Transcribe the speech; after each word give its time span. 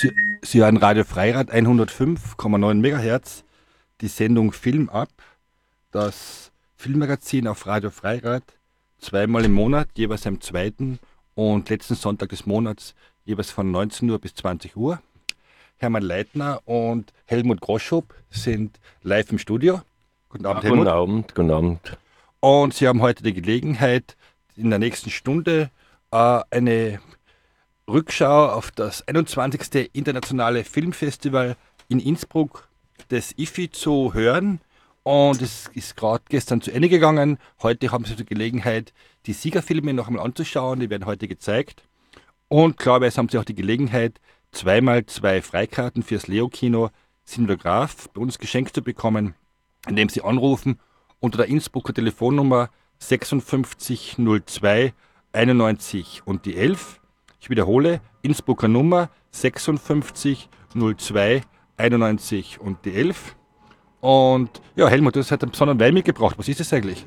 Sie, 0.00 0.12
Sie 0.42 0.60
hören 0.60 0.76
Radio 0.76 1.04
Freirad 1.04 1.50
105,9 1.50 2.74
MHz, 2.74 3.44
die 4.02 4.08
Sendung 4.08 4.52
Film 4.52 4.90
ab, 4.90 5.08
das 5.90 6.52
Filmmagazin 6.76 7.48
auf 7.48 7.66
Radio 7.66 7.90
Freirad, 7.90 8.42
zweimal 8.98 9.46
im 9.46 9.52
Monat, 9.52 9.88
jeweils 9.96 10.26
am 10.26 10.40
zweiten 10.42 10.98
und 11.34 11.70
letzten 11.70 11.94
Sonntag 11.94 12.28
des 12.28 12.44
Monats, 12.44 12.94
jeweils 13.24 13.50
von 13.50 13.70
19 13.70 14.10
Uhr 14.10 14.18
bis 14.18 14.34
20 14.34 14.76
Uhr. 14.76 15.00
Hermann 15.78 16.02
Leitner 16.02 16.60
und 16.66 17.14
Helmut 17.24 17.60
Groschub 17.62 18.14
sind 18.28 18.78
live 19.02 19.30
im 19.32 19.38
Studio. 19.38 19.80
Guten 20.28 20.44
Abend, 20.44 20.64
Helmut. 20.64 20.78
Guten 20.78 20.90
Abend, 20.90 21.34
guten 21.34 21.50
Abend. 21.50 21.98
Und 22.40 22.74
Sie 22.74 22.86
haben 22.86 23.00
heute 23.00 23.22
die 23.22 23.32
Gelegenheit, 23.32 24.16
in 24.56 24.68
der 24.68 24.78
nächsten 24.78 25.10
Stunde 25.10 25.70
äh, 26.10 26.40
eine 26.50 27.00
Rückschau 27.88 28.48
auf 28.48 28.72
das 28.72 29.06
21. 29.06 29.90
Internationale 29.92 30.64
Filmfestival 30.64 31.56
in 31.88 32.00
Innsbruck 32.00 32.68
des 33.10 33.38
IFI 33.38 33.70
zu 33.70 34.12
hören. 34.12 34.60
Und 35.04 35.40
es 35.40 35.70
ist 35.72 35.96
gerade 35.96 36.24
gestern 36.28 36.60
zu 36.60 36.72
Ende 36.72 36.88
gegangen. 36.88 37.38
Heute 37.62 37.92
haben 37.92 38.04
Sie 38.04 38.16
die 38.16 38.26
Gelegenheit, 38.26 38.92
die 39.26 39.32
Siegerfilme 39.32 39.94
noch 39.94 40.08
einmal 40.08 40.24
anzuschauen. 40.24 40.80
Die 40.80 40.90
werden 40.90 41.06
heute 41.06 41.28
gezeigt. 41.28 41.84
Und 42.48 42.76
klarerweise 42.76 43.18
haben 43.18 43.28
Sie 43.28 43.38
auch 43.38 43.44
die 43.44 43.54
Gelegenheit, 43.54 44.20
zweimal 44.50 45.06
zwei 45.06 45.40
Freikarten 45.40 46.02
fürs 46.02 46.26
Leo-Kino 46.26 46.90
Cinematograph 47.24 48.08
bei 48.08 48.20
uns 48.20 48.38
geschenkt 48.38 48.74
zu 48.74 48.82
bekommen, 48.82 49.36
indem 49.86 50.08
Sie 50.08 50.22
anrufen 50.22 50.80
unter 51.20 51.38
der 51.38 51.46
Innsbrucker 51.46 51.94
Telefonnummer 51.94 52.70
5602 52.98 54.92
91 55.32 56.22
und 56.24 56.46
die 56.46 56.56
11. 56.56 57.00
Ich 57.40 57.50
wiederhole, 57.50 58.00
Innsbrucker 58.22 58.68
Nummer 58.68 59.10
56 59.30 60.48
02 60.74 61.42
91 61.76 62.60
und 62.60 62.84
die 62.84 62.94
11. 62.94 63.36
Und 64.00 64.60
ja, 64.74 64.88
Helmut, 64.88 65.16
du 65.16 65.20
hast 65.20 65.30
heute 65.30 65.42
einen 65.42 65.52
besonderen 65.52 65.80
Wein 65.80 65.94
mitgebracht. 65.94 66.38
Was 66.38 66.48
ist 66.48 66.60
das 66.60 66.72
eigentlich? 66.72 67.06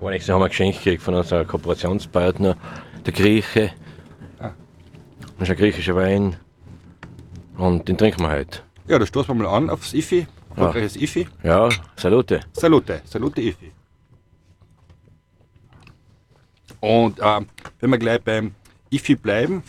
Gar 0.00 0.10
nichts, 0.10 0.28
haben 0.28 0.40
wir 0.40 0.48
geschenkt 0.48 0.78
gekriegt 0.78 1.02
von 1.02 1.14
unserem 1.14 1.46
Kooperationspartner, 1.46 2.56
der 3.04 3.12
Grieche. 3.12 3.72
Ah. 4.38 4.50
Das 5.38 5.48
ist 5.48 5.50
ein 5.50 5.56
griechischer 5.56 5.96
Wein. 5.96 6.36
Und 7.56 7.88
den 7.88 7.98
trinken 7.98 8.22
wir 8.22 8.30
heute. 8.30 8.60
Ja, 8.86 8.98
da 8.98 9.06
stoßen 9.06 9.36
wir 9.36 9.44
mal 9.44 9.56
an 9.56 9.70
aufs 9.70 9.92
IFI. 9.94 10.26
Erfolgreiches 10.50 10.94
ja. 10.94 11.02
IFI. 11.02 11.28
Ja, 11.42 11.68
Salute. 11.96 12.40
Salute, 12.52 13.02
Salute 13.04 13.40
IFI. 13.40 13.72
Und 16.80 17.18
äh, 17.18 17.40
wenn 17.80 17.90
wir 17.90 17.98
gleich 17.98 18.22
beim 18.22 18.54
IFI 18.90 19.16
bleiben, 19.16 19.62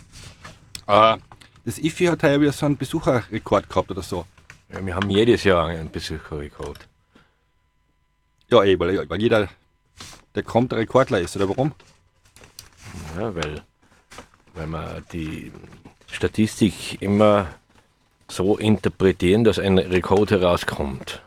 äh, 0.88 1.17
das 1.65 1.77
IFI 1.77 2.05
hat 2.05 2.23
heuer 2.23 2.41
wieder 2.41 2.52
so 2.52 2.65
einen 2.65 2.77
Besucherrekord 2.77 3.69
gehabt 3.69 3.91
oder 3.91 4.02
so. 4.02 4.25
Ja, 4.71 4.85
wir 4.85 4.95
haben 4.95 5.09
jedes 5.09 5.43
Jahr 5.43 5.67
einen 5.67 5.89
Besucherrekord. 5.89 6.87
Ja, 8.49 8.63
eh, 8.63 8.80
weil, 8.80 9.09
weil 9.09 9.21
jeder, 9.21 9.49
der 10.35 10.43
kommt, 10.43 10.71
der 10.71 10.80
Rekordler 10.80 11.19
ist, 11.19 11.35
oder 11.35 11.49
warum? 11.49 11.73
Ja, 13.17 13.33
weil, 13.35 13.61
weil 14.53 14.67
wir 14.67 15.03
die 15.11 15.52
Statistik 16.07 17.02
immer 17.02 17.47
so 18.27 18.57
interpretieren, 18.57 19.43
dass 19.43 19.59
ein 19.59 19.77
Rekord 19.77 20.31
herauskommt. 20.31 21.21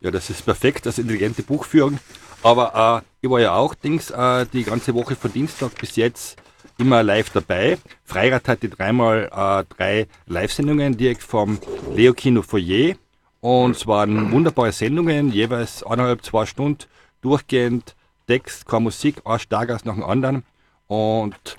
Ja, 0.00 0.10
das 0.10 0.30
ist 0.30 0.44
perfekt, 0.44 0.86
das 0.86 0.98
intelligente 0.98 1.42
Buchführung. 1.42 1.98
Aber 2.42 3.02
äh, 3.02 3.06
ich 3.22 3.30
war 3.30 3.40
ja 3.40 3.54
auch 3.54 3.74
Dings 3.74 4.10
äh, 4.10 4.46
die 4.52 4.64
ganze 4.64 4.94
Woche 4.94 5.16
von 5.16 5.32
Dienstag 5.32 5.74
bis 5.80 5.96
jetzt 5.96 6.36
immer 6.78 7.02
live 7.02 7.30
dabei. 7.30 7.78
Freirad 8.04 8.46
hatte 8.48 8.68
dreimal 8.68 9.30
äh, 9.32 9.74
drei 9.74 10.06
Live-Sendungen 10.26 10.96
direkt 10.96 11.22
vom 11.22 11.58
Leo 11.94 12.12
Kino 12.12 12.42
Foyer. 12.42 12.94
Und 13.40 13.76
es 13.76 13.86
waren 13.86 14.32
wunderbare 14.32 14.72
Sendungen, 14.72 15.32
jeweils 15.32 15.82
eineinhalb, 15.82 16.24
zwei 16.24 16.46
Stunden 16.46 16.84
durchgehend 17.22 17.94
Text, 18.26 18.66
keine 18.66 18.82
Musik, 18.82 19.22
ein 19.24 19.38
Stargast 19.38 19.86
nach 19.86 19.94
dem 19.94 20.04
anderen. 20.04 20.44
Und 20.88 21.58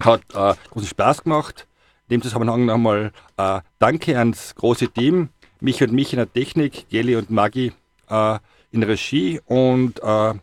hat 0.00 0.22
äh, 0.34 0.54
großen 0.70 0.88
Spaß 0.88 1.24
gemacht. 1.24 1.66
In 2.08 2.16
dem 2.16 2.22
Zusammenhang 2.22 2.64
nochmal 2.64 3.12
äh, 3.36 3.60
Danke 3.78 4.16
ans 4.16 4.54
große 4.54 4.88
Team, 4.88 5.30
mich 5.60 5.82
und 5.82 5.92
mich 5.92 6.12
in 6.12 6.18
der 6.18 6.32
Technik, 6.32 6.88
Geli 6.88 7.16
und 7.16 7.30
Maggi 7.30 7.72
äh, 8.08 8.38
in 8.72 8.80
der 8.80 8.90
Regie 8.90 9.40
und 9.46 10.02
äh, 10.02 10.34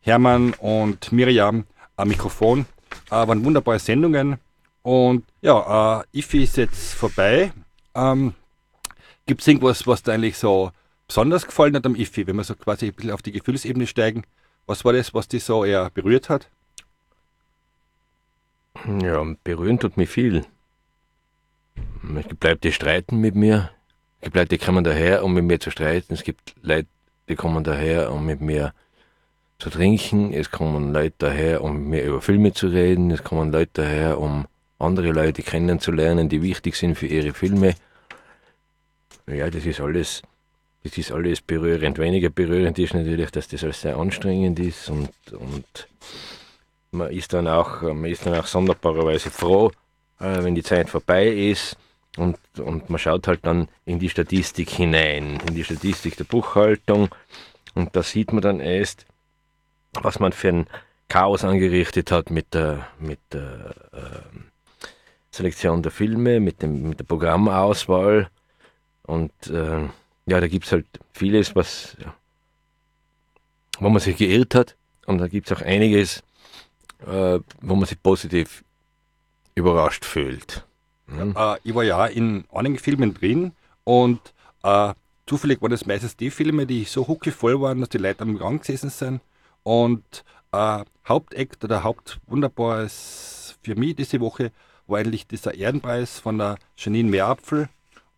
Hermann 0.00 0.54
und 0.54 1.12
Miriam 1.12 1.64
am 1.96 2.08
Mikrofon. 2.08 2.66
Äh, 3.10 3.26
waren 3.26 3.44
wunderbare 3.44 3.78
Sendungen. 3.78 4.38
Und 4.82 5.24
ja, 5.40 6.00
äh, 6.00 6.18
IFI 6.18 6.44
ist 6.44 6.56
jetzt 6.56 6.94
vorbei. 6.94 7.52
Ähm, 7.94 8.34
Gibt 9.26 9.40
es 9.40 9.48
irgendwas, 9.48 9.86
was 9.86 10.02
dir 10.02 10.12
eigentlich 10.12 10.38
so 10.38 10.70
besonders 11.08 11.44
gefallen 11.44 11.74
hat 11.74 11.86
am 11.86 11.96
IFI, 11.96 12.26
wenn 12.26 12.36
wir 12.36 12.44
so 12.44 12.54
quasi 12.54 12.86
ein 12.86 12.94
bisschen 12.94 13.10
auf 13.10 13.22
die 13.22 13.32
Gefühlsebene 13.32 13.86
steigen? 13.86 14.22
Was 14.66 14.84
war 14.84 14.92
das, 14.92 15.14
was 15.14 15.28
dich 15.28 15.44
so 15.44 15.64
eher 15.64 15.90
berührt 15.90 16.28
hat? 16.28 16.48
Ja, 19.02 19.24
berühren 19.42 19.78
tut 19.78 19.96
mich 19.96 20.10
viel. 20.10 20.44
Es 22.16 22.28
gibt 22.28 22.44
Leute, 22.44 22.58
die 22.58 22.72
streiten 22.72 23.20
mit 23.20 23.34
mir. 23.34 23.70
Es 24.20 24.24
gibt 24.24 24.36
Leute, 24.36 24.48
die 24.48 24.58
kommen 24.58 24.82
daher, 24.82 25.24
um 25.24 25.34
mit 25.34 25.44
mir 25.44 25.60
zu 25.60 25.70
streiten. 25.70 26.14
Es 26.14 26.24
gibt 26.24 26.54
Leute, 26.62 26.88
die 27.28 27.36
kommen 27.36 27.64
daher, 27.64 28.12
um 28.12 28.24
mit 28.24 28.40
mir 28.40 28.72
zu 29.58 29.70
trinken. 29.70 30.32
Es 30.32 30.50
kommen 30.50 30.92
Leute 30.92 31.14
daher, 31.18 31.62
um 31.62 31.74
mit 31.74 31.88
mir 31.88 32.04
über 32.04 32.20
Filme 32.20 32.52
zu 32.52 32.68
reden. 32.68 33.10
Es 33.10 33.22
kommen 33.22 33.52
Leute 33.52 33.70
daher, 33.74 34.18
um 34.18 34.46
andere 34.78 35.12
Leute 35.12 35.42
kennenzulernen, 35.42 36.28
die 36.28 36.42
wichtig 36.42 36.76
sind 36.76 36.96
für 36.96 37.06
ihre 37.06 37.32
Filme. 37.32 37.74
Ja, 39.26 39.50
das 39.50 39.66
ist 39.66 39.80
alles, 39.80 40.22
das 40.82 40.96
ist 40.96 41.12
alles 41.12 41.40
berührend. 41.40 41.98
Weniger 41.98 42.30
berührend 42.30 42.78
ist 42.78 42.94
natürlich, 42.94 43.30
dass 43.30 43.48
das 43.48 43.64
alles 43.64 43.80
sehr 43.80 43.96
anstrengend 43.96 44.58
ist 44.58 44.88
und, 44.88 45.10
und 45.32 45.88
man 46.90 47.10
ist 47.10 47.32
dann 47.32 47.48
auch, 47.48 47.82
man 47.82 48.06
ist 48.06 48.24
dann 48.24 48.34
auch 48.34 48.46
sonderbarerweise 48.46 49.30
froh, 49.30 49.72
äh, 50.20 50.42
wenn 50.42 50.54
die 50.54 50.62
Zeit 50.62 50.88
vorbei 50.88 51.26
ist 51.26 51.76
und, 52.16 52.38
und 52.58 52.88
man 52.90 52.98
schaut 52.98 53.28
halt 53.28 53.40
dann 53.44 53.68
in 53.84 53.98
die 53.98 54.08
Statistik 54.08 54.70
hinein, 54.70 55.40
in 55.46 55.54
die 55.54 55.64
Statistik 55.64 56.16
der 56.16 56.24
Buchhaltung. 56.24 57.08
Und 57.74 57.94
da 57.94 58.02
sieht 58.02 58.32
man 58.32 58.42
dann 58.42 58.60
erst, 58.60 59.06
was 59.92 60.18
man 60.18 60.32
für 60.32 60.48
ein 60.48 60.66
Chaos 61.08 61.44
angerichtet 61.44 62.10
hat 62.10 62.30
mit 62.30 62.54
der, 62.54 62.88
mit 62.98 63.20
der 63.32 63.74
äh, 63.92 64.38
Selektion 65.30 65.82
der 65.82 65.92
Filme, 65.92 66.40
mit, 66.40 66.62
dem, 66.62 66.88
mit 66.88 66.98
der 66.98 67.04
Programmauswahl. 67.04 68.30
Und 69.02 69.32
äh, 69.48 69.82
ja, 70.26 70.40
da 70.40 70.48
gibt 70.48 70.66
es 70.66 70.72
halt 70.72 70.86
vieles, 71.12 71.54
was, 71.54 71.96
wo 73.78 73.88
man 73.88 74.00
sich 74.00 74.16
geirrt 74.16 74.54
hat. 74.54 74.76
Und 75.06 75.18
da 75.18 75.28
gibt 75.28 75.50
es 75.50 75.56
auch 75.56 75.62
einiges, 75.62 76.22
äh, 77.06 77.38
wo 77.60 77.74
man 77.76 77.84
sich 77.84 78.02
positiv 78.02 78.64
überrascht 79.54 80.04
fühlt. 80.04 80.64
Mhm. 81.06 81.34
Äh, 81.36 81.56
ich 81.64 81.74
war 81.74 81.84
ja 81.84 82.06
in 82.06 82.44
einigen 82.52 82.78
Filmen 82.78 83.14
drin 83.14 83.52
und 83.84 84.20
äh, 84.62 84.94
zufällig 85.26 85.60
waren 85.62 85.70
das 85.70 85.86
meistens 85.86 86.16
die 86.16 86.30
Filme, 86.30 86.66
die 86.66 86.84
so 86.84 87.06
huckevoll 87.06 87.60
waren, 87.60 87.80
dass 87.80 87.88
die 87.88 87.98
Leute 87.98 88.22
am 88.22 88.38
Gang 88.38 88.60
gesessen 88.60 88.90
sind. 88.90 89.20
Und 89.62 90.24
äh, 90.52 90.84
Hauptakt 91.06 91.64
oder 91.64 91.82
Hauptwunderbares 91.82 93.58
für 93.62 93.74
mich 93.74 93.96
diese 93.96 94.20
Woche 94.20 94.52
war 94.86 94.98
eigentlich 95.00 95.26
dieser 95.26 95.54
Ehrenpreis 95.54 96.18
von 96.18 96.38
der 96.38 96.56
Janine 96.76 97.10
Meerapfel. 97.10 97.68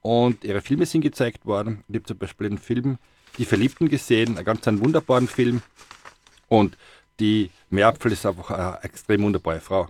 Und 0.00 0.44
ihre 0.44 0.60
Filme 0.60 0.87
sind 0.87 1.00
gezeigt 1.00 1.44
worden. 1.47 1.84
Ich 1.88 1.97
habe 1.97 2.05
zum 2.05 2.19
Beispiel 2.19 2.49
den 2.49 2.59
Film 2.59 2.99
Die 3.37 3.44
Verliebten 3.44 3.88
gesehen, 3.88 4.37
einen 4.37 4.44
ganz 4.44 4.66
einen 4.69 4.81
wunderbaren 4.81 5.28
Film. 5.28 5.62
Und 6.49 6.76
die 7.20 7.50
Meerapfel 7.70 8.12
ist 8.12 8.25
einfach 8.26 8.50
eine 8.50 8.82
extrem 8.82 9.22
wunderbare 9.22 9.60
Frau. 9.60 9.88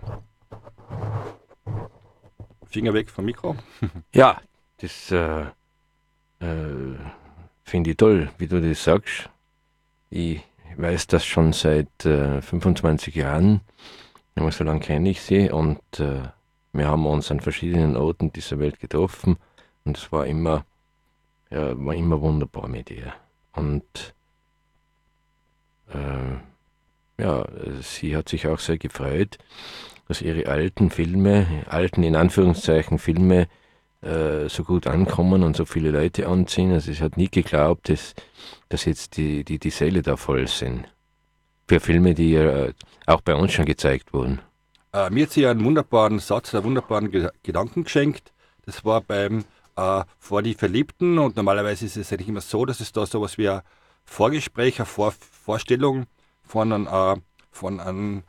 Finger 2.69 2.93
weg 2.93 3.09
vom 3.09 3.25
Mikro. 3.25 3.55
ja, 4.13 4.39
das 4.77 5.11
äh, 5.11 5.41
äh, 6.39 6.95
finde 7.63 7.91
ich 7.91 7.97
toll, 7.97 8.29
wie 8.37 8.47
du 8.47 8.61
das 8.61 8.83
sagst. 8.83 9.29
Ich 10.09 10.41
weiß 10.77 11.07
das 11.07 11.25
schon 11.25 11.53
seit 11.53 12.05
äh, 12.05 12.41
25 12.41 13.15
Jahren. 13.15 13.61
So 14.51 14.63
lange 14.63 14.79
kenne 14.79 15.09
ich 15.09 15.21
sie 15.21 15.49
und 15.49 15.81
äh, 15.99 16.21
wir 16.71 16.87
haben 16.87 17.05
uns 17.05 17.29
an 17.29 17.41
verschiedenen 17.41 17.97
Orten 17.97 18.31
dieser 18.31 18.57
Welt 18.59 18.79
getroffen 18.79 19.37
und 19.83 19.97
es 19.97 20.11
war 20.13 20.25
immer, 20.25 20.65
ja, 21.49 21.77
war 21.77 21.93
immer 21.93 22.21
wunderbar 22.21 22.69
mit 22.69 22.89
ihr. 22.89 23.13
Und 23.53 24.13
äh, 25.89 27.21
ja, 27.21 27.45
sie 27.81 28.15
hat 28.15 28.29
sich 28.29 28.47
auch 28.47 28.59
sehr 28.59 28.77
gefreut, 28.77 29.39
dass 30.09 30.21
ihre 30.23 30.47
alten 30.47 30.89
Filme, 30.89 31.45
alten 31.69 32.01
in 32.01 32.15
Anführungszeichen 32.15 32.97
Filme, 32.97 33.47
äh, 34.01 34.49
so 34.49 34.63
gut 34.63 34.87
ankommen 34.87 35.43
und 35.43 35.55
so 35.55 35.65
viele 35.65 35.91
Leute 35.91 36.27
anziehen. 36.27 36.73
Also 36.73 36.91
sie 36.91 37.01
hat 37.01 37.15
nie 37.15 37.29
geglaubt, 37.29 37.89
dass, 37.89 38.15
dass 38.69 38.85
jetzt 38.85 39.17
die, 39.17 39.43
die, 39.43 39.59
die 39.59 39.69
Säle 39.69 40.01
da 40.01 40.17
voll 40.17 40.47
sind. 40.47 40.85
Für 41.67 41.79
Filme, 41.79 42.15
die 42.15 42.33
äh, 42.33 42.73
auch 43.05 43.21
bei 43.21 43.35
uns 43.35 43.53
schon 43.53 43.65
gezeigt 43.65 44.11
wurden. 44.11 44.39
äh, 44.93 45.11
mir 45.11 45.25
hat 45.25 45.31
sie 45.31 45.45
einen 45.45 45.63
wunderbaren 45.63 46.17
Satz, 46.17 46.55
einen 46.55 46.63
wunderbaren 46.63 47.11
Ge 47.11 47.29
Gedanken 47.43 47.83
geschenkt. 47.83 48.33
Das 48.65 48.83
war 48.83 49.01
beim 49.01 49.45
äh, 49.75 50.03
Vor 50.17 50.41
die 50.41 50.55
Verliebten 50.55 51.19
und 51.19 51.35
normalerweise 51.35 51.85
ist 51.85 51.97
es 51.97 52.11
eigentlich 52.11 52.29
immer 52.29 52.41
so, 52.41 52.65
dass 52.65 52.79
es 52.79 52.91
da 52.91 53.05
sowas 53.05 53.37
wie 53.37 53.49
ein 53.49 53.61
Vorgespräch, 54.05 54.79
eine 54.79 54.87
Vor 54.87 55.13
Vorstellung 55.45 56.07
von 56.43 56.73
einem, 56.73 57.21
von 57.51 57.79
einem 57.79 58.23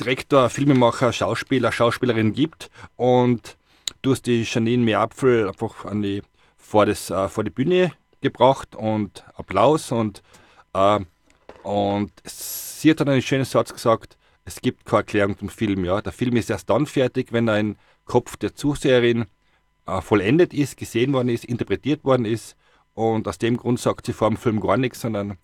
Direktor, 0.00 0.48
Filmemacher, 0.48 1.12
Schauspieler, 1.12 1.72
Schauspielerin 1.72 2.32
gibt 2.32 2.70
und 2.96 3.56
du 4.02 4.12
hast 4.12 4.26
die 4.26 4.44
Janine 4.44 4.84
Meerapfel 4.84 5.48
einfach 5.48 5.84
an 5.84 6.02
die, 6.02 6.22
vor, 6.56 6.86
das, 6.86 7.10
äh, 7.10 7.28
vor 7.28 7.42
die 7.42 7.50
Bühne 7.50 7.92
gebracht 8.20 8.76
und 8.76 9.24
Applaus 9.34 9.90
und, 9.90 10.22
äh, 10.72 11.00
und 11.64 12.12
sie 12.24 12.90
hat 12.90 13.00
dann 13.00 13.08
einen 13.08 13.22
schönen 13.22 13.44
Satz 13.44 13.72
gesagt, 13.72 14.16
es 14.44 14.60
gibt 14.60 14.84
keine 14.86 15.00
Erklärung 15.00 15.36
zum 15.36 15.48
Film. 15.48 15.84
Ja. 15.84 16.00
Der 16.00 16.12
Film 16.12 16.36
ist 16.36 16.48
erst 16.48 16.70
dann 16.70 16.86
fertig, 16.86 17.32
wenn 17.32 17.48
im 17.48 17.76
Kopf 18.04 18.36
der 18.36 18.54
Zuseherin 18.54 19.26
äh, 19.86 20.00
vollendet 20.00 20.54
ist, 20.54 20.76
gesehen 20.76 21.12
worden 21.12 21.28
ist, 21.28 21.44
interpretiert 21.44 22.04
worden 22.04 22.24
ist. 22.24 22.56
Und 22.94 23.28
aus 23.28 23.38
dem 23.38 23.56
Grund 23.56 23.80
sagt 23.80 24.06
sie 24.06 24.12
vor 24.12 24.28
dem 24.28 24.36
Film 24.36 24.60
gar 24.60 24.76
nichts, 24.76 25.00
sondern 25.00 25.38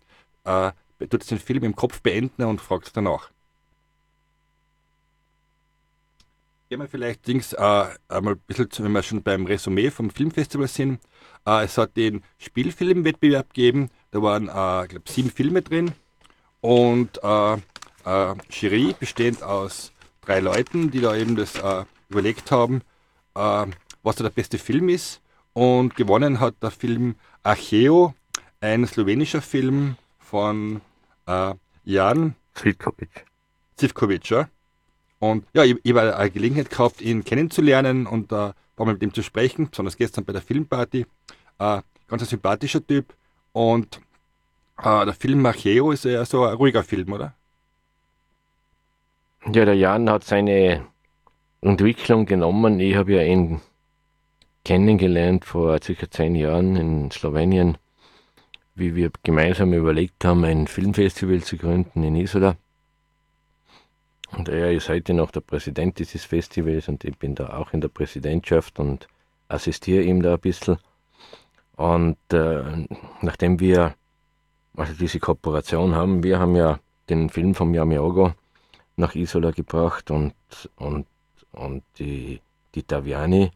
äh, 0.44 0.70
tut 1.08 1.28
den 1.30 1.38
Film 1.38 1.64
im 1.64 1.76
Kopf 1.76 2.00
beenden 2.00 2.44
und 2.44 2.60
fragt 2.60 2.96
danach. 2.96 3.33
Gehen 6.70 6.80
wir 6.80 6.88
vielleicht 6.88 7.26
Dings, 7.26 7.52
äh, 7.52 7.84
einmal 8.08 8.34
ein 8.34 8.40
bisschen, 8.46 8.68
wenn 8.78 8.92
wir 8.92 9.02
schon 9.02 9.22
beim 9.22 9.44
Resümee 9.44 9.90
vom 9.90 10.08
Filmfestival 10.08 10.66
sind. 10.66 10.98
Äh, 11.46 11.64
es 11.64 11.76
hat 11.76 11.96
den 11.96 12.22
Spielfilmwettbewerb 12.38 13.52
gegeben, 13.52 13.90
da 14.12 14.22
waren, 14.22 14.48
äh, 14.48 14.88
glaube 14.88 15.02
sieben 15.06 15.30
Filme 15.30 15.60
drin 15.60 15.92
und 16.62 17.22
äh, 17.22 17.54
äh, 17.54 18.34
Jury 18.50 18.94
bestehend 18.98 19.42
aus 19.42 19.92
drei 20.22 20.40
Leuten, 20.40 20.90
die 20.90 21.00
da 21.00 21.14
eben 21.14 21.36
das 21.36 21.56
äh, 21.56 21.84
überlegt 22.08 22.50
haben, 22.50 22.80
äh, 23.34 23.66
was 24.02 24.16
da 24.16 24.24
der 24.24 24.30
beste 24.30 24.58
Film 24.58 24.88
ist. 24.88 25.20
Und 25.52 25.94
gewonnen 25.96 26.40
hat 26.40 26.54
der 26.62 26.70
Film 26.70 27.16
Archeo, 27.42 28.14
ein 28.60 28.86
slowenischer 28.86 29.42
Film 29.42 29.96
von 30.18 30.80
äh, 31.26 31.54
Jan 31.84 32.34
Zivkovic. 32.54 33.26
Zivkovic, 33.76 34.30
ja. 34.30 34.48
Und 35.24 35.46
ja, 35.54 35.64
ich, 35.64 35.76
ich 35.82 35.94
habe 35.94 36.14
eine 36.14 36.30
Gelegenheit 36.30 36.68
gehabt, 36.68 37.00
ihn 37.00 37.24
kennenzulernen 37.24 38.06
und 38.06 38.30
äh, 38.30 38.52
mal 38.76 38.92
mit 38.92 39.02
ihm 39.02 39.14
zu 39.14 39.22
sprechen, 39.22 39.70
besonders 39.70 39.96
gestern 39.96 40.26
bei 40.26 40.34
der 40.34 40.42
Filmparty. 40.42 41.06
Äh, 41.58 41.80
ganz 42.08 42.22
ein 42.22 42.28
sympathischer 42.28 42.86
Typ. 42.86 43.14
Und 43.52 44.00
äh, 44.82 45.04
der 45.06 45.14
Film 45.14 45.46
Archeo 45.46 45.92
ist 45.92 46.04
ja 46.04 46.22
so 46.26 46.44
ein 46.44 46.54
ruhiger 46.54 46.84
Film, 46.84 47.10
oder? 47.10 47.32
Ja, 49.46 49.64
der 49.64 49.76
Jan 49.76 50.10
hat 50.10 50.24
seine 50.24 50.84
Entwicklung 51.62 52.26
genommen. 52.26 52.78
Ich 52.78 52.94
habe 52.94 53.14
ja 53.14 53.22
ihn 53.22 53.62
kennengelernt 54.62 55.46
vor 55.46 55.78
circa 55.82 56.10
zehn 56.10 56.34
Jahren 56.34 56.76
in 56.76 57.10
Slowenien, 57.10 57.78
wie 58.74 58.94
wir 58.94 59.10
gemeinsam 59.22 59.72
überlegt 59.72 60.22
haben, 60.22 60.44
ein 60.44 60.66
Filmfestival 60.66 61.42
zu 61.42 61.56
gründen 61.56 62.04
in 62.04 62.16
Isola. 62.16 62.56
Und 64.36 64.48
er 64.48 64.72
ist 64.72 64.88
heute 64.88 65.14
noch 65.14 65.30
der 65.30 65.40
Präsident 65.40 65.98
dieses 65.98 66.24
Festivals 66.24 66.88
und 66.88 67.04
ich 67.04 67.16
bin 67.18 67.34
da 67.34 67.56
auch 67.56 67.72
in 67.72 67.80
der 67.80 67.88
Präsidentschaft 67.88 68.78
und 68.80 69.06
assistiere 69.48 70.02
ihm 70.02 70.22
da 70.22 70.34
ein 70.34 70.40
bisschen. 70.40 70.78
Und 71.76 72.18
äh, 72.32 72.86
nachdem 73.20 73.60
wir 73.60 73.94
also 74.76 74.92
diese 74.94 75.20
Kooperation 75.20 75.94
haben, 75.94 76.22
wir 76.22 76.38
haben 76.38 76.56
ja 76.56 76.80
den 77.08 77.30
Film 77.30 77.54
von 77.54 77.72
Yamiogo 77.74 78.32
nach 78.96 79.14
Isola 79.14 79.50
gebracht 79.50 80.10
und, 80.10 80.34
und, 80.76 81.06
und 81.52 81.82
die, 81.98 82.40
die 82.74 82.82
Taviani 82.82 83.50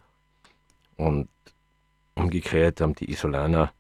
und 0.97 1.29
umgekehrt 2.15 2.81
haben 2.81 2.95
die 2.95 3.11
Isolaner 3.11 3.73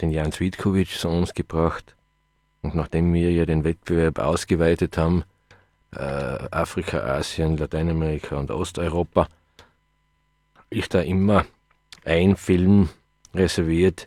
den 0.00 0.10
Jan 0.10 0.32
Svitkovic 0.32 0.88
zu 0.88 1.08
uns 1.08 1.34
gebracht. 1.34 1.94
Und 2.62 2.74
nachdem 2.74 3.12
wir 3.12 3.32
ja 3.32 3.44
den 3.44 3.64
Wettbewerb 3.64 4.18
ausgeweitet 4.18 4.96
haben, 4.96 5.24
Afrika, 6.00 7.00
Asien, 7.00 7.56
Lateinamerika 7.56 8.36
und 8.36 8.50
Osteuropa, 8.50 9.28
ist 10.70 10.94
da 10.94 11.00
immer 11.00 11.44
ein 12.04 12.36
Film 12.36 12.88
reserviert 13.34 14.06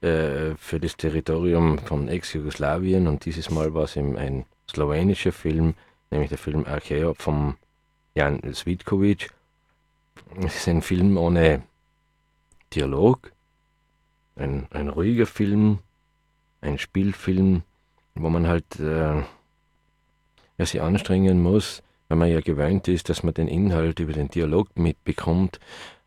äh, 0.00 0.54
für 0.56 0.80
das 0.80 0.96
Territorium 0.96 1.78
von 1.78 2.08
Ex-Jugoslawien 2.08 3.06
und 3.06 3.24
dieses 3.24 3.50
Mal 3.50 3.74
war 3.74 3.84
es 3.84 3.96
eben 3.96 4.16
ein 4.16 4.44
slowenischer 4.68 5.32
Film, 5.32 5.74
nämlich 6.10 6.30
der 6.30 6.38
Film 6.38 6.64
Archeo 6.66 7.14
von 7.14 7.54
Jan 8.14 8.40
Svitkovic. 8.52 9.30
Es 10.44 10.56
ist 10.56 10.68
ein 10.68 10.82
Film 10.82 11.16
ohne 11.16 11.62
Dialog, 12.72 13.32
ein, 14.36 14.66
ein 14.70 14.88
ruhiger 14.88 15.26
Film, 15.26 15.80
ein 16.60 16.78
Spielfilm, 16.78 17.62
wo 18.14 18.30
man 18.30 18.46
halt 18.46 18.78
äh, 18.78 19.22
ja, 20.60 20.66
sich 20.66 20.80
anstrengen 20.80 21.42
muss, 21.42 21.82
weil 22.08 22.18
man 22.18 22.30
ja 22.30 22.40
gewöhnt 22.40 22.88
ist, 22.88 23.08
dass 23.08 23.22
man 23.22 23.34
den 23.34 23.48
Inhalt 23.48 24.00
über 24.00 24.12
den 24.12 24.28
Dialog 24.28 24.68
mitbekommt. 24.76 25.58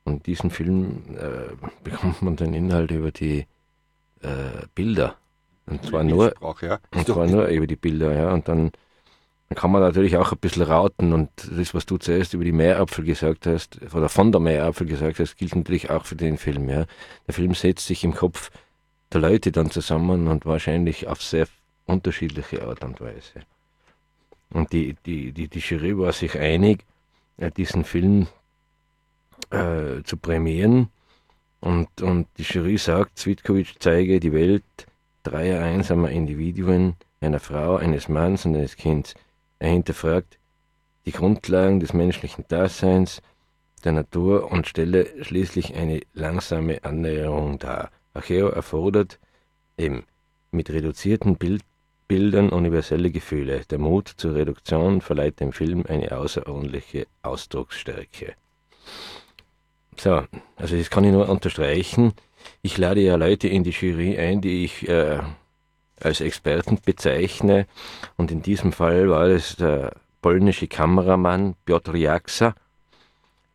Und 0.03 0.27
diesen 0.27 0.49
Film 0.49 1.03
äh, 1.17 1.53
bekommt 1.83 2.21
man 2.21 2.35
den 2.35 2.53
Inhalt 2.53 2.91
über 2.91 3.11
die 3.11 3.45
äh, 4.21 4.65
Bilder. 4.75 5.15
Und 5.65 5.85
zwar, 5.85 6.03
nur, 6.03 6.33
ja. 6.61 6.79
und 6.93 7.07
zwar 7.07 7.25
nur 7.25 7.47
über 7.47 7.67
die 7.67 7.77
Bilder, 7.77 8.13
ja. 8.13 8.33
Und 8.33 8.47
dann 8.49 8.71
dann 9.53 9.61
kann 9.61 9.71
man 9.71 9.83
natürlich 9.83 10.17
auch 10.17 10.31
ein 10.31 10.39
bisschen 10.39 10.63
rauten 10.63 11.13
und 11.13 11.29
das, 11.51 11.75
was 11.75 11.85
du 11.85 11.97
zuerst 11.97 12.33
über 12.33 12.43
die 12.43 12.51
Meerapfel 12.51 13.05
gesagt 13.05 13.45
hast, 13.45 13.79
oder 13.93 14.09
von 14.09 14.31
der 14.31 14.41
Meerapfel 14.41 14.87
gesagt 14.87 15.19
hast, 15.19 15.37
gilt 15.37 15.55
natürlich 15.55 15.91
auch 15.91 16.05
für 16.05 16.15
den 16.15 16.37
Film. 16.39 16.69
Ja. 16.69 16.85
Der 17.27 17.35
Film 17.35 17.53
setzt 17.53 17.85
sich 17.85 18.03
im 18.03 18.15
Kopf 18.15 18.49
der 19.11 19.21
Leute 19.21 19.51
dann 19.51 19.69
zusammen 19.69 20.27
und 20.27 20.47
wahrscheinlich 20.47 21.07
auf 21.07 21.21
sehr 21.21 21.45
unterschiedliche 21.85 22.67
Art 22.67 22.83
und 22.83 22.99
Weise. 22.99 23.41
Und 24.53 24.71
die, 24.71 24.95
die, 25.05 25.31
die, 25.31 25.47
die 25.47 25.59
Jury 25.59 25.97
war 25.97 26.13
sich 26.13 26.37
einig, 26.39 26.85
diesen 27.57 27.83
Film 27.83 28.27
äh, 29.49 30.03
zu 30.03 30.17
prämieren. 30.17 30.89
Und, 31.59 32.01
und 32.01 32.27
die 32.37 32.43
Jury 32.43 32.77
sagt, 32.77 33.17
Zwitkovic 33.17 33.75
zeige 33.79 34.19
die 34.19 34.33
Welt 34.33 34.63
dreier 35.23 35.63
einsamer 35.63 36.09
Individuen, 36.11 36.95
einer 37.19 37.39
Frau, 37.39 37.77
eines 37.77 38.09
Manns 38.09 38.45
und 38.45 38.55
eines 38.55 38.75
Kindes. 38.75 39.15
Er 39.59 39.69
hinterfragt 39.69 40.37
die 41.05 41.11
Grundlagen 41.11 41.79
des 41.79 41.93
menschlichen 41.93 42.45
Daseins, 42.47 43.21
der 43.83 43.93
Natur 43.93 44.51
und 44.51 44.67
stelle 44.67 45.07
schließlich 45.23 45.75
eine 45.75 46.01
langsame 46.13 46.83
Annäherung 46.83 47.59
dar. 47.59 47.91
Acheo 48.13 48.49
erfordert 48.49 49.19
eben 49.77 50.03
mit 50.51 50.69
reduzierten 50.69 51.37
Bild 51.37 51.63
Bildern 52.13 52.49
universelle 52.49 53.09
Gefühle. 53.09 53.61
Der 53.71 53.79
Mut 53.79 54.07
zur 54.07 54.35
Reduktion 54.35 55.01
verleiht 55.01 55.39
dem 55.39 55.51
Film 55.51 55.83
eine 55.89 56.15
außerordentliche 56.15 57.07
Ausdrucksstärke. 57.23 58.35
So, 59.97 60.23
also 60.55 60.77
das 60.77 60.91
kann 60.91 61.05
ich 61.05 61.11
nur 61.11 61.27
unterstreichen. 61.27 62.13
Ich 62.61 62.77
lade 62.77 63.01
ja 63.01 63.15
Leute 63.15 63.47
in 63.47 63.63
die 63.63 63.71
Jury 63.71 64.15
ein, 64.19 64.41
die 64.41 64.63
ich 64.63 64.87
äh, 64.87 65.21
als 66.01 66.21
Experten 66.21 66.77
bezeichne. 66.85 67.65
Und 68.15 68.29
in 68.29 68.43
diesem 68.43 68.73
Fall 68.73 69.09
war 69.09 69.25
es 69.25 69.55
der 69.55 69.93
polnische 70.21 70.67
Kameramann 70.67 71.55
Piotr 71.65 71.95
Jaksa, 71.95 72.53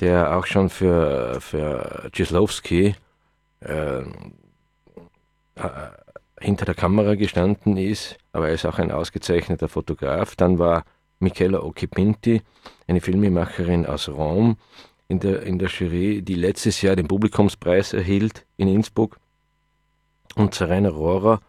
der 0.00 0.36
auch 0.36 0.46
schon 0.46 0.68
für, 0.68 1.40
für 1.40 2.10
Cieslowski 2.12 2.96
äh, 3.60 4.00
äh, 4.00 4.02
hinter 6.40 6.64
der 6.64 6.74
Kamera 6.74 7.14
gestanden 7.14 7.76
ist, 7.76 8.16
aber 8.32 8.48
er 8.48 8.54
ist 8.54 8.66
auch 8.66 8.78
ein 8.78 8.90
ausgezeichneter 8.90 9.68
Fotograf. 9.68 10.36
Dann 10.36 10.58
war 10.58 10.84
Michela 11.20 11.62
Occhipinti, 11.62 12.42
eine 12.86 13.00
Filmemacherin 13.00 13.86
aus 13.86 14.08
Rom, 14.08 14.56
in 15.08 15.20
der, 15.20 15.42
in 15.42 15.58
der 15.58 15.68
Jury, 15.68 16.22
die 16.22 16.34
letztes 16.34 16.82
Jahr 16.82 16.94
den 16.94 17.08
Publikumspreis 17.08 17.92
erhielt 17.94 18.44
in 18.56 18.68
Innsbruck. 18.68 19.18
Und 20.36 20.54
Serena 20.54 20.90
Rohrer, 20.90 21.40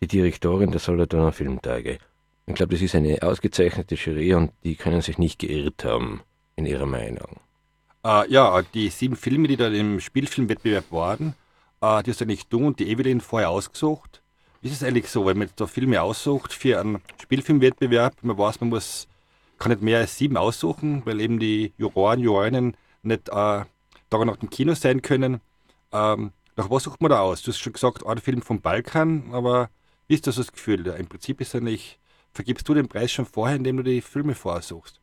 die 0.00 0.08
Direktorin 0.08 0.70
der 0.70 0.80
Solothurner 0.80 1.32
Filmtage. 1.32 1.98
Ich 2.46 2.54
glaube, 2.54 2.74
das 2.74 2.82
ist 2.82 2.94
eine 2.94 3.22
ausgezeichnete 3.22 3.94
Jury 3.94 4.34
und 4.34 4.52
die 4.64 4.74
können 4.74 5.00
sich 5.00 5.16
nicht 5.16 5.38
geirrt 5.38 5.84
haben 5.84 6.20
in 6.56 6.66
ihrer 6.66 6.86
Meinung. 6.86 7.40
Uh, 8.06 8.24
ja, 8.28 8.60
die 8.74 8.90
sieben 8.90 9.16
Filme, 9.16 9.48
die 9.48 9.56
da 9.56 9.68
im 9.68 9.98
Spielfilmwettbewerb 9.98 10.90
waren, 10.90 11.34
uh, 11.82 12.02
die 12.02 12.10
hast 12.10 12.20
du 12.20 12.26
nicht 12.26 12.52
du 12.52 12.66
und 12.66 12.78
die 12.80 12.90
Evelyn 12.90 13.22
vorher 13.22 13.48
ausgesucht. 13.48 14.20
Ist 14.64 14.72
es 14.72 14.82
eigentlich 14.82 15.10
so, 15.10 15.26
wenn 15.26 15.36
man 15.36 15.50
da 15.56 15.66
Filme 15.66 16.00
aussucht 16.00 16.54
für 16.54 16.80
einen 16.80 17.02
Spielfilmwettbewerb? 17.20 18.14
Man 18.22 18.38
weiß, 18.38 18.60
man 18.62 18.70
muss, 18.70 19.06
kann 19.58 19.70
nicht 19.70 19.82
mehr 19.82 19.98
als 19.98 20.16
sieben 20.16 20.38
aussuchen, 20.38 21.02
weil 21.04 21.20
eben 21.20 21.38
die 21.38 21.74
Juroren, 21.76 22.18
Jurorinnen 22.18 22.74
nicht 23.02 23.28
uh, 23.28 23.64
Tag 24.08 24.24
nach 24.24 24.38
dem 24.38 24.48
Kino 24.48 24.72
sein 24.72 25.02
können. 25.02 25.42
Ähm, 25.92 26.32
nach 26.56 26.70
was 26.70 26.84
sucht 26.84 27.02
man 27.02 27.10
da 27.10 27.20
aus? 27.20 27.42
Du 27.42 27.50
hast 27.50 27.58
schon 27.58 27.74
gesagt, 27.74 28.06
ein 28.06 28.16
Film 28.16 28.40
vom 28.40 28.62
Balkan, 28.62 29.24
aber 29.32 29.68
wie 30.08 30.14
ist 30.14 30.26
das 30.26 30.36
das 30.36 30.50
Gefühl? 30.50 30.86
Im 30.86 31.08
Prinzip 31.08 31.42
ist 31.42 31.52
nicht, 31.56 31.98
vergibst 32.32 32.66
du 32.66 32.72
den 32.72 32.88
Preis 32.88 33.12
schon 33.12 33.26
vorher, 33.26 33.56
indem 33.56 33.76
du 33.76 33.82
die 33.82 34.00
Filme 34.00 34.34
vorsuchst? 34.34 34.98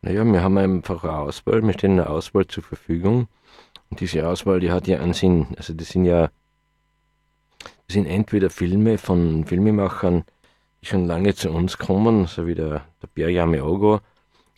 Naja, 0.00 0.24
wir 0.24 0.42
haben 0.42 0.58
einfach 0.58 1.04
eine 1.04 1.16
Auswahl, 1.16 1.62
wir 1.62 1.74
stellen 1.74 2.00
eine 2.00 2.10
Auswahl 2.10 2.44
zur 2.48 2.64
Verfügung. 2.64 3.28
Und 3.88 4.00
diese 4.00 4.26
Auswahl, 4.26 4.58
die 4.58 4.72
hat 4.72 4.88
ja 4.88 4.98
einen 4.98 5.14
Sinn. 5.14 5.46
Also 5.56 5.74
das 5.74 5.90
sind 5.90 6.06
ja 6.06 6.28
sind 7.90 8.06
entweder 8.06 8.50
Filme 8.50 8.98
von 8.98 9.44
Filmemachern, 9.44 10.24
die 10.80 10.86
schon 10.86 11.06
lange 11.06 11.34
zu 11.34 11.50
uns 11.50 11.78
kommen, 11.78 12.26
so 12.26 12.46
wie 12.46 12.54
der, 12.54 12.86
der 13.00 13.08
Pierre 13.14 13.30
Yameogo. 13.30 14.00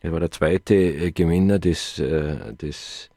Er 0.05 0.13
war 0.13 0.21
der 0.21 0.31
zweite 0.31 0.75
äh, 0.75 1.13
Gewinner 1.13 1.59
des, 1.59 1.99
äh, 1.99 2.53
des 2.53 3.09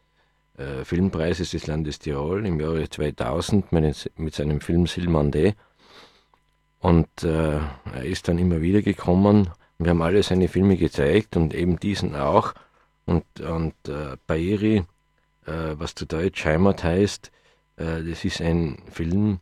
äh, 0.57 0.85
Filmpreises 0.85 1.51
des 1.51 1.67
Landes 1.67 1.99
Tirol 1.99 2.45
im 2.45 2.61
Jahre 2.61 2.89
2000 2.89 3.73
mit, 3.73 4.33
seinem 4.33 4.61
Film 4.61 4.87
Silmande. 4.87 5.55
Und 6.79 7.23
er 7.23 8.03
ist 8.03 8.27
dann 8.27 8.37
immer 8.37 8.61
wieder 8.61 8.81
gekommen. 8.83 9.49
Wir 9.79 9.89
haben 9.89 10.01
alle 10.01 10.23
seine 10.23 10.47
Filme 10.47 10.77
gezeigt 10.77 11.35
und 11.35 11.53
eben 11.53 11.77
diesen 11.77 12.15
auch. 12.15 12.53
Und, 13.05 13.25
und 13.41 13.73
äh, 13.89 14.15
Bairi, 14.25 14.83
äh, 15.45 15.73
was 15.73 15.95
zu 15.95 16.05
Deutsch 16.05 16.45
Heimat 16.45 16.83
heißt, 16.83 17.31
das 17.75 18.25
ist 18.25 18.41
ein 18.41 18.81
Film, 18.89 19.39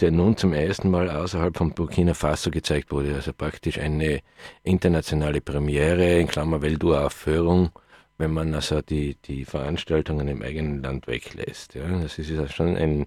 der 0.00 0.10
nun 0.10 0.36
zum 0.36 0.52
ersten 0.52 0.90
Mal 0.90 1.10
außerhalb 1.10 1.56
von 1.56 1.72
Burkina 1.72 2.14
Faso 2.14 2.50
gezeigt 2.50 2.90
wurde. 2.92 3.14
Also 3.14 3.32
praktisch 3.32 3.78
eine 3.78 4.20
internationale 4.62 5.40
Premiere, 5.40 6.18
in 6.18 6.28
Klammer 6.28 6.62
Welturaufführung, 6.62 7.70
wenn 8.18 8.32
man 8.32 8.54
also 8.54 8.82
die, 8.82 9.16
die 9.24 9.44
Veranstaltungen 9.44 10.28
im 10.28 10.42
eigenen 10.42 10.82
Land 10.82 11.06
weglässt. 11.06 11.74
Ja, 11.74 11.88
das 11.88 12.18
ist 12.18 12.30
ja 12.30 12.48
schon 12.48 12.76
ein, 12.76 13.06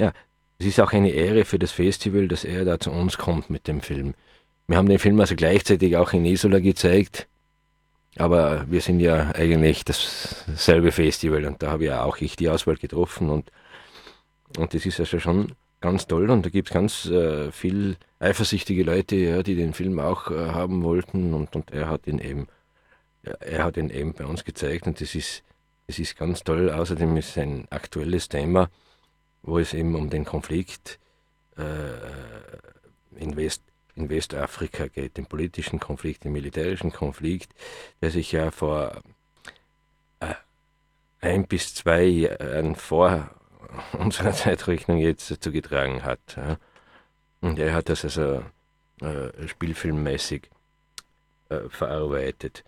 ja, 0.00 0.12
es 0.58 0.66
ist 0.66 0.80
auch 0.80 0.92
eine 0.92 1.10
Ehre 1.10 1.44
für 1.44 1.58
das 1.58 1.72
Festival, 1.72 2.28
dass 2.28 2.44
er 2.44 2.64
da 2.64 2.78
zu 2.78 2.90
uns 2.90 3.18
kommt 3.18 3.50
mit 3.50 3.68
dem 3.68 3.80
Film. 3.80 4.14
Wir 4.66 4.76
haben 4.78 4.88
den 4.88 4.98
Film 4.98 5.20
also 5.20 5.36
gleichzeitig 5.36 5.96
auch 5.96 6.12
in 6.12 6.24
Isola 6.24 6.60
gezeigt, 6.60 7.28
aber 8.16 8.64
wir 8.68 8.80
sind 8.80 9.00
ja 9.00 9.32
eigentlich 9.34 9.84
dasselbe 9.84 10.92
Festival 10.92 11.44
und 11.44 11.62
da 11.62 11.70
habe 11.70 11.84
ja 11.84 12.02
auch 12.02 12.16
ich 12.18 12.36
die 12.36 12.48
Auswahl 12.48 12.76
getroffen 12.76 13.30
und 13.30 13.50
und 14.56 14.74
das 14.74 14.86
ist 14.86 15.00
also 15.00 15.18
schon 15.18 15.52
ganz 15.80 16.06
toll 16.06 16.30
und 16.30 16.44
da 16.44 16.50
gibt 16.50 16.68
es 16.68 16.74
ganz 16.74 17.06
äh, 17.06 17.52
viel 17.52 17.96
eifersüchtige 18.18 18.82
Leute, 18.82 19.16
ja, 19.16 19.42
die 19.42 19.54
den 19.54 19.74
Film 19.74 19.98
auch 20.00 20.30
äh, 20.30 20.50
haben 20.50 20.82
wollten 20.82 21.34
und, 21.34 21.54
und 21.54 21.70
er 21.70 21.88
hat 21.88 22.06
ihn 22.06 22.18
eben, 22.18 22.48
er 23.22 23.64
hat 23.64 23.76
ihn 23.76 23.90
eben 23.90 24.14
bei 24.14 24.24
uns 24.24 24.44
gezeigt 24.44 24.86
und 24.86 25.00
das 25.00 25.14
ist, 25.14 25.42
das 25.86 25.98
ist 25.98 26.16
ganz 26.16 26.42
toll. 26.42 26.70
Außerdem 26.70 27.16
ist 27.16 27.36
ein 27.38 27.66
aktuelles 27.70 28.28
Thema, 28.28 28.70
wo 29.42 29.58
es 29.58 29.74
eben 29.74 29.94
um 29.94 30.10
den 30.10 30.24
Konflikt 30.24 30.98
äh, 31.56 33.20
in, 33.20 33.36
West, 33.36 33.62
in 33.94 34.08
Westafrika 34.08 34.88
geht, 34.88 35.16
den 35.16 35.26
politischen 35.26 35.78
Konflikt, 35.78 36.24
den 36.24 36.32
militärischen 36.32 36.92
Konflikt, 36.92 37.52
der 38.00 38.10
sich 38.10 38.32
ja 38.32 38.50
vor 38.50 39.02
äh, 40.20 40.34
ein 41.20 41.46
bis 41.46 41.74
zwei 41.74 42.04
Jahren 42.04 42.74
vor 42.76 43.30
unserer 43.98 44.32
Zeitrechnung 44.32 44.98
jetzt 44.98 45.42
zugetragen 45.42 46.02
hat. 46.04 46.20
Und 47.40 47.58
er 47.58 47.74
hat 47.74 47.88
das 47.88 48.04
also 48.04 48.42
äh, 49.00 49.46
spielfilmmäßig 49.46 50.50
äh, 51.48 51.68
verarbeitet. 51.68 52.64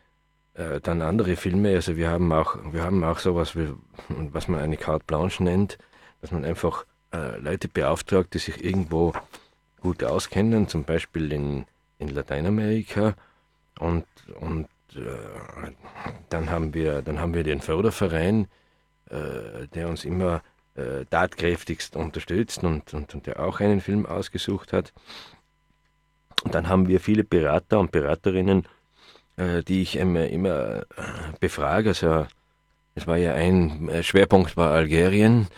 Äh, 0.55 0.81
dann 0.81 1.03
andere 1.03 1.37
Filme, 1.37 1.71
also 1.75 1.97
wir 1.97 2.11
haben 2.11 2.33
auch, 2.33 2.57
wir 2.71 2.83
haben 2.83 3.03
auch 3.05 3.19
sowas, 3.19 3.57
wie, 3.57 3.73
was 4.09 4.49
man 4.49 4.61
eine 4.61 4.77
Carte 4.77 5.05
Blanche 5.07 5.43
nennt, 5.43 5.79
dass 6.21 6.33
man 6.33 6.45
einfach 6.45 6.85
äh, 7.13 7.39
Leute 7.39 7.69
beauftragt, 7.69 8.35
die 8.35 8.39
sich 8.39 8.63
irgendwo 8.63 9.15
gut 9.81 10.05
auskennen, 10.05 10.69
zum 10.69 10.85
Beispiel 10.85 11.33
in, 11.33 11.65
in 11.99 12.09
Lateinamerika. 12.09 13.15
Und, 13.79 14.07
und 14.41 14.69
äh, 14.95 15.71
dann, 16.29 16.51
haben 16.51 16.75
wir, 16.75 17.03
dann 17.03 17.21
haben 17.21 17.35
wir 17.35 17.45
den 17.45 17.61
Förderverein, 17.61 18.49
äh, 19.11 19.67
der 19.75 19.89
uns 19.89 20.05
immer 20.05 20.43
äh, 20.79 21.05
tatkräftigst 21.07 21.97
unterstützt 21.97 22.63
und, 22.63 22.95
und, 22.95 23.15
und 23.15 23.27
der 23.27 23.41
auch 23.41 23.59
einen 23.61 23.81
Film 23.81 24.07
ausgesucht 24.07 24.73
hat. 24.73 24.93
Und 26.45 26.55
dann 26.55 26.69
haben 26.69 26.87
wir 26.87 27.01
viele 27.01 27.25
Berater 27.25 27.81
und 27.81 27.91
Beraterinnen, 27.91 28.67
äh, 29.37 29.63
die 29.65 29.83
ich 29.83 29.97
immer, 29.97 30.29
immer 30.29 30.83
äh, 30.83 30.85
befrage. 31.41 31.89
Also 31.89 32.27
es 32.95 33.07
war 33.07 33.17
ja 33.17 33.35
ein 33.35 33.89
äh, 33.89 34.03
Schwerpunkt 34.05 34.57
war 34.57 34.71
Algerien 34.71 35.49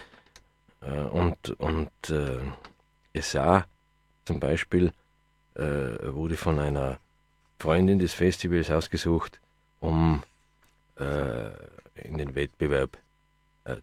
äh, 0.80 0.90
und, 0.90 1.50
und 1.58 1.90
äh, 2.08 2.38
Essar 3.12 3.66
zum 4.24 4.40
Beispiel 4.40 4.92
äh, 5.54 5.60
wurde 5.60 6.36
von 6.36 6.58
einer 6.58 6.98
Freundin 7.58 7.98
des 7.98 8.14
Festivals 8.14 8.70
ausgesucht, 8.70 9.38
um 9.80 10.22
in 11.94 12.18
den 12.18 12.34
Wettbewerb 12.34 12.98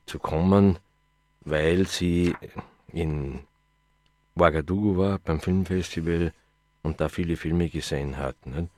zu 0.06 0.20
kommen 0.20 0.78
weil 1.50 1.88
sie 1.88 2.36
in 2.92 3.40
Ouagadougou 4.36 4.98
war 4.98 5.20
beim 5.20 5.40
Filmfestival 5.40 6.34
und 6.84 7.02
da 7.02 7.10
viele 7.10 7.36
Filme 7.36 7.70
gesehen 7.70 8.18
hat. 8.18 8.46
Ne? 8.46 8.70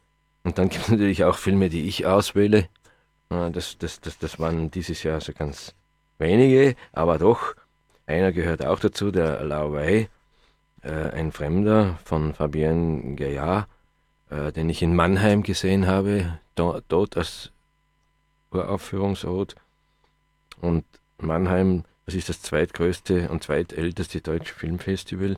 Und 0.43 0.57
dann 0.57 0.69
gibt 0.69 0.83
es 0.83 0.89
natürlich 0.89 1.23
auch 1.23 1.37
Filme, 1.37 1.69
die 1.69 1.87
ich 1.87 2.05
auswähle. 2.05 2.67
Das, 3.29 3.77
das, 3.77 4.01
das, 4.01 4.17
das 4.17 4.39
waren 4.39 4.71
dieses 4.71 5.03
Jahr 5.03 5.21
so 5.21 5.33
ganz 5.33 5.75
wenige, 6.17 6.75
aber 6.93 7.17
doch. 7.19 7.55
Einer 8.07 8.31
gehört 8.31 8.65
auch 8.65 8.79
dazu, 8.79 9.11
der 9.11 9.43
Lao 9.43 9.71
Wei, 9.73 10.09
äh, 10.81 10.89
ein 10.89 11.31
Fremder 11.31 11.99
von 12.03 12.33
Fabienne 12.33 13.15
Gaillard, 13.15 13.67
äh, 14.31 14.51
den 14.51 14.67
ich 14.67 14.81
in 14.81 14.95
Mannheim 14.95 15.43
gesehen 15.43 15.85
habe, 15.85 16.39
dort 16.55 17.17
als 17.17 17.51
Uraufführungsort. 18.51 19.55
Und 20.59 20.85
Mannheim 21.19 21.83
das 22.09 22.15
ist 22.15 22.29
das 22.29 22.41
zweitgrößte 22.41 23.29
und 23.29 23.43
zweitälteste 23.43 24.19
deutsche 24.19 24.55
Filmfestival. 24.55 25.37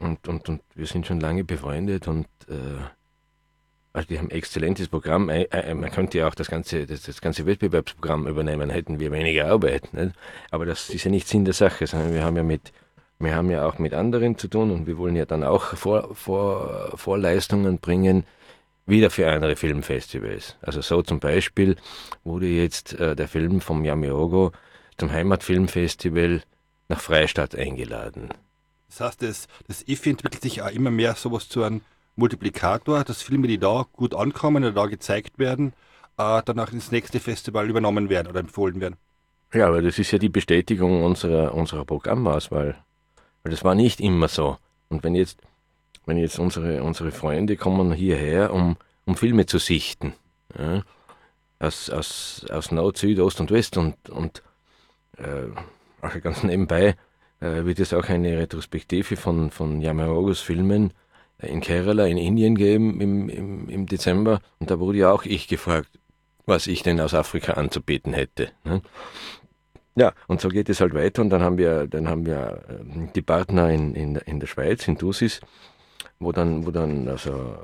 Und, 0.00 0.26
und, 0.26 0.48
und 0.48 0.62
wir 0.74 0.86
sind 0.86 1.06
schon 1.06 1.20
lange 1.20 1.44
befreundet 1.44 2.08
und 2.08 2.26
äh, 2.48 2.82
also 3.92 4.08
die 4.08 4.18
haben 4.18 4.26
ein 4.26 4.32
exzellentes 4.32 4.88
Programm. 4.88 5.26
Man 5.26 5.90
könnte 5.92 6.18
ja 6.18 6.26
auch 6.26 6.34
das 6.34 6.50
ganze, 6.50 6.86
das, 6.86 7.02
das 7.02 7.20
ganze 7.20 7.46
Wettbewerbsprogramm 7.46 8.26
übernehmen, 8.26 8.68
hätten 8.68 8.98
wir 8.98 9.12
weniger 9.12 9.46
Arbeit. 9.46 9.94
Nicht? 9.94 10.16
Aber 10.50 10.66
das 10.66 10.90
ist 10.90 11.04
ja 11.04 11.10
nicht 11.12 11.28
Sinn 11.28 11.44
der 11.44 11.54
Sache, 11.54 11.86
sondern 11.86 12.14
wir 12.14 12.24
haben 12.24 12.36
ja 12.36 12.42
mit, 12.42 12.72
wir 13.20 13.36
haben 13.36 13.50
ja 13.52 13.64
auch 13.64 13.78
mit 13.78 13.94
anderen 13.94 14.38
zu 14.38 14.48
tun 14.48 14.72
und 14.72 14.88
wir 14.88 14.98
wollen 14.98 15.14
ja 15.14 15.24
dann 15.24 15.44
auch 15.44 15.76
Vor, 15.76 16.16
Vor, 16.16 16.94
Vorleistungen 16.96 17.78
bringen, 17.78 18.24
wieder 18.86 19.10
für 19.10 19.30
andere 19.30 19.54
Filmfestivals. 19.54 20.56
Also 20.62 20.80
so 20.80 21.02
zum 21.02 21.20
Beispiel 21.20 21.76
wurde 22.24 22.46
jetzt 22.46 22.98
äh, 22.98 23.14
der 23.14 23.28
Film 23.28 23.60
vom 23.60 23.84
Yamiogo 23.84 24.50
zum 25.00 25.10
Heimatfilmfestival 25.10 26.42
nach 26.88 27.00
Freistadt 27.00 27.56
eingeladen. 27.56 28.28
Das 28.88 29.00
heißt, 29.00 29.22
das, 29.22 29.48
das 29.66 29.88
IFI 29.88 30.10
entwickelt 30.10 30.42
sich 30.42 30.62
auch 30.62 30.70
immer 30.70 30.90
mehr 30.90 31.14
sowas 31.14 31.48
zu 31.48 31.62
einem 31.62 31.80
Multiplikator, 32.16 33.02
dass 33.04 33.22
Filme, 33.22 33.46
die 33.46 33.58
da 33.58 33.86
gut 33.92 34.14
ankommen 34.14 34.62
oder 34.62 34.72
da 34.72 34.86
gezeigt 34.86 35.38
werden, 35.38 35.72
äh, 36.18 36.42
danach 36.44 36.72
ins 36.72 36.92
nächste 36.92 37.18
Festival 37.18 37.70
übernommen 37.70 38.10
werden 38.10 38.28
oder 38.28 38.40
empfohlen 38.40 38.80
werden. 38.80 38.96
Ja, 39.54 39.68
aber 39.68 39.80
das 39.80 39.98
ist 39.98 40.10
ja 40.10 40.18
die 40.18 40.28
Bestätigung 40.28 41.02
unserer, 41.02 41.54
unserer 41.54 41.84
Programmauswahl. 41.84 42.76
Weil 43.42 43.50
das 43.50 43.64
war 43.64 43.74
nicht 43.74 44.00
immer 44.00 44.28
so. 44.28 44.58
Und 44.90 45.02
wenn 45.02 45.14
jetzt, 45.14 45.40
wenn 46.04 46.18
jetzt 46.18 46.38
unsere, 46.38 46.82
unsere 46.82 47.10
Freunde 47.10 47.56
kommen 47.56 47.92
hierher, 47.92 48.52
um, 48.52 48.76
um 49.06 49.16
Filme 49.16 49.46
zu 49.46 49.58
sichten, 49.58 50.12
ja, 50.58 50.82
aus, 51.58 51.88
aus, 51.88 52.44
aus 52.50 52.70
Nord, 52.70 52.98
Süd, 52.98 53.18
Ost 53.18 53.40
und 53.40 53.50
West 53.50 53.76
und, 53.76 54.10
und 54.10 54.42
äh, 55.16 56.20
ganz 56.20 56.42
nebenbei 56.42 56.96
äh, 57.40 57.64
wird 57.64 57.80
es 57.80 57.92
auch 57.92 58.08
eine 58.08 58.38
Retrospektive 58.38 59.16
von, 59.16 59.50
von 59.50 59.80
Yamarogos 59.80 60.40
Filmen 60.40 60.92
äh, 61.38 61.48
in 61.48 61.60
Kerala 61.60 62.06
in 62.06 62.18
Indien 62.18 62.54
geben 62.54 63.00
im, 63.00 63.28
im, 63.28 63.68
im 63.68 63.86
Dezember. 63.86 64.40
Und 64.58 64.70
da 64.70 64.78
wurde 64.78 64.98
ja 64.98 65.12
auch 65.12 65.24
ich 65.24 65.48
gefragt, 65.48 65.88
was 66.46 66.66
ich 66.66 66.82
denn 66.82 67.00
aus 67.00 67.14
Afrika 67.14 67.54
anzubieten 67.54 68.12
hätte. 68.12 68.50
Ne? 68.64 68.82
Ja, 69.96 70.12
und 70.28 70.40
so 70.40 70.48
geht 70.48 70.68
es 70.68 70.80
halt 70.80 70.94
weiter. 70.94 71.22
Und 71.22 71.30
dann 71.30 71.42
haben 71.42 71.58
wir, 71.58 71.86
dann 71.86 72.08
haben 72.08 72.26
wir 72.26 72.62
äh, 72.68 73.08
die 73.14 73.22
Partner 73.22 73.70
in, 73.70 73.94
in, 73.94 74.16
in 74.16 74.40
der 74.40 74.46
Schweiz, 74.46 74.86
in 74.86 74.96
Dusis, 74.96 75.40
wo 76.18 76.32
dann, 76.32 76.66
wo 76.66 76.70
dann 76.70 77.08
also 77.08 77.56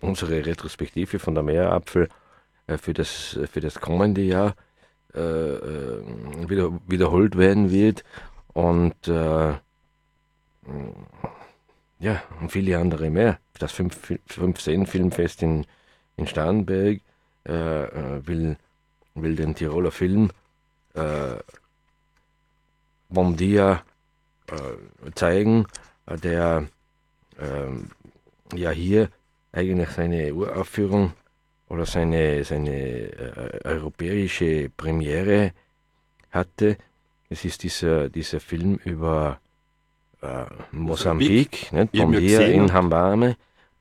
unsere 0.00 0.44
Retrospektive 0.44 1.18
von 1.18 1.34
der 1.34 1.42
Meerapfel 1.42 2.08
äh, 2.66 2.76
für 2.78 2.92
das, 2.92 3.38
für 3.50 3.60
das 3.60 3.80
kommende 3.80 4.22
Jahr 4.22 4.54
wieder, 5.16 6.78
wiederholt 6.86 7.36
werden 7.36 7.70
wird. 7.70 8.04
Und 8.52 9.08
äh, 9.08 9.54
ja, 11.98 12.22
und 12.40 12.52
viele 12.52 12.78
andere 12.78 13.10
mehr. 13.10 13.38
Das 13.58 13.72
15 13.72 14.86
Filmfest 14.86 15.42
in, 15.42 15.66
in 16.16 16.26
Starnberg 16.26 17.00
äh, 17.46 17.84
äh, 17.84 18.26
will, 18.26 18.56
will 19.14 19.36
den 19.36 19.54
Tiroler 19.54 19.90
Film 19.90 20.30
äh, 20.94 21.36
Bomdia 23.08 23.82
äh, 24.48 25.10
zeigen, 25.14 25.66
der 26.06 26.68
äh, 27.38 28.56
ja 28.56 28.70
hier 28.70 29.08
eigentlich 29.52 29.90
seine 29.90 30.34
Uraufführung 30.34 31.12
oder 31.68 31.86
seine, 31.86 32.44
seine 32.44 32.70
äh, 32.72 33.60
europäische 33.64 34.70
Premiere 34.76 35.52
hatte. 36.30 36.76
Es 37.28 37.44
ist 37.44 37.62
dieser, 37.62 38.08
dieser 38.08 38.40
Film 38.40 38.78
über 38.84 39.40
äh, 40.22 40.44
Mosambik, 40.70 41.70
hab 41.72 41.94
von 41.96 42.12
hier 42.14 42.46
in 42.48 42.72
Hambame. 42.72 43.36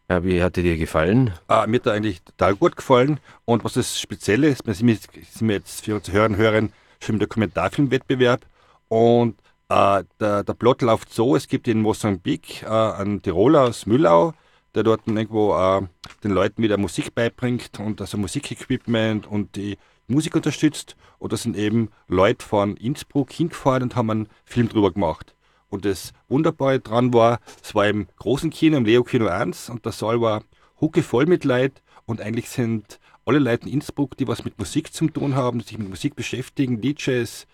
Ja, 0.10 0.24
wie 0.24 0.42
hat 0.42 0.56
dir 0.56 0.64
dir 0.64 0.78
gefallen? 0.78 1.32
Äh, 1.50 1.66
mir 1.68 1.78
hat 1.78 1.88
er 1.88 1.94
eigentlich 1.94 2.22
total 2.24 2.56
gut 2.56 2.76
gefallen. 2.76 3.20
Und 3.46 3.64
was 3.64 3.74
das 3.74 4.00
Spezielle 4.00 4.48
ist, 4.50 4.66
wir 4.66 4.74
sind 4.74 4.90
jetzt- 4.90 5.10
sind 5.38 5.48
wir 5.48 5.56
jetzt 5.56 5.84
für 5.86 5.96
unsere 5.96 6.18
Hörer 6.18 6.26
und 6.28 6.38
Hörer 6.38 6.62
schon 7.00 7.16
im 7.16 7.20
Dokumentarfilmwettbewerb. 7.20 8.46
Und 8.88 9.36
äh, 9.70 10.04
der, 10.20 10.44
der 10.44 10.54
Plot 10.54 10.82
läuft 10.84 11.12
so, 11.12 11.36
es 11.36 11.48
gibt 11.48 11.68
in 11.68 11.82
Mosambik 11.82 12.62
äh, 12.64 12.68
einen 12.68 13.22
Tiroler 13.22 13.62
aus 13.62 13.86
Müllau, 13.88 14.34
der 14.76 14.84
dort 14.84 15.08
irgendwo 15.08 15.56
äh, 15.56 15.82
den 16.24 16.32
Leuten 16.32 16.62
wieder 16.62 16.78
Musik 16.78 17.16
beibringt 17.16 17.80
und 17.80 18.02
also 18.02 18.18
Musikequipment 18.18 19.26
und 19.26 19.56
die 19.56 19.78
Musik 20.08 20.36
unterstützt. 20.36 20.96
Und 21.18 21.34
da 21.34 21.38
sind 21.38 21.58
eben 21.58 21.90
Leute 22.08 22.46
von 22.46 22.78
Innsbruck 22.78 23.32
hingefahren 23.32 23.84
und 23.84 23.96
haben 23.96 24.12
einen 24.12 24.28
Film 24.44 24.70
drüber 24.70 24.92
gemacht. 24.92 25.34
Und 25.70 25.86
das 25.86 26.14
Wunderbare 26.28 26.80
dran 26.80 27.14
war, 27.14 27.40
es 27.64 27.74
war 27.74 27.88
im 27.88 28.08
großen 28.18 28.50
Kino, 28.50 28.78
im 28.78 28.86
Leo 28.86 29.04
Kino 29.04 29.28
1 29.28 29.70
und 29.70 29.86
der 29.86 29.92
Saal 29.92 30.22
war 30.22 30.44
hucke 30.80 31.02
voll 31.02 31.26
mit 31.26 31.44
Leid 31.44 31.82
und 32.06 32.22
eigentlich 32.22 32.50
sind 32.50 33.00
alle 33.26 33.40
Leute 33.40 33.68
in 33.68 33.74
Innsbruck, 33.74 34.16
die 34.18 34.28
was 34.28 34.46
mit 34.46 34.60
Musik 34.60 34.94
zu 34.94 35.08
tun 35.08 35.36
haben, 35.36 35.62
sich 35.62 35.78
mit 35.78 35.90
Musik 35.90 36.16
beschäftigen, 36.16 36.82
DJs, 36.82 37.48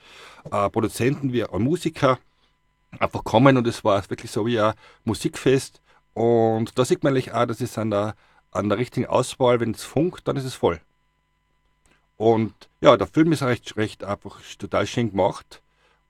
äh, 0.52 0.70
Produzenten, 0.70 1.32
wie 1.32 1.46
auch 1.46 1.60
Musiker, 1.60 2.20
einfach 3.00 3.24
kommen 3.24 3.58
und 3.58 3.66
es 3.68 3.84
war 3.84 4.08
wirklich 4.10 4.32
so 4.32 4.46
wie 4.46 4.60
ein 4.60 4.74
Musikfest. 5.06 5.82
Und 6.14 6.78
da 6.78 6.86
sieht 6.86 7.04
man 7.04 7.14
eigentlich 7.14 7.34
auch, 7.34 7.46
dass 7.46 7.62
es 7.62 7.78
an 7.78 7.92
der, 7.92 8.16
an 8.52 8.70
der 8.70 8.78
richtigen 8.78 9.08
Auswahl, 9.08 9.60
wenn 9.60 9.72
es 9.72 9.84
funkt, 9.84 10.28
dann 10.28 10.38
ist 10.38 10.46
es 10.46 10.54
voll. 10.54 10.82
Und 12.18 12.54
ja, 12.82 12.98
der 12.98 13.08
Film 13.08 13.32
ist 13.32 13.44
recht, 13.44 13.78
recht 13.78 14.04
einfach 14.04 14.40
total 14.60 14.86
schön 14.86 15.12
gemacht 15.12 15.62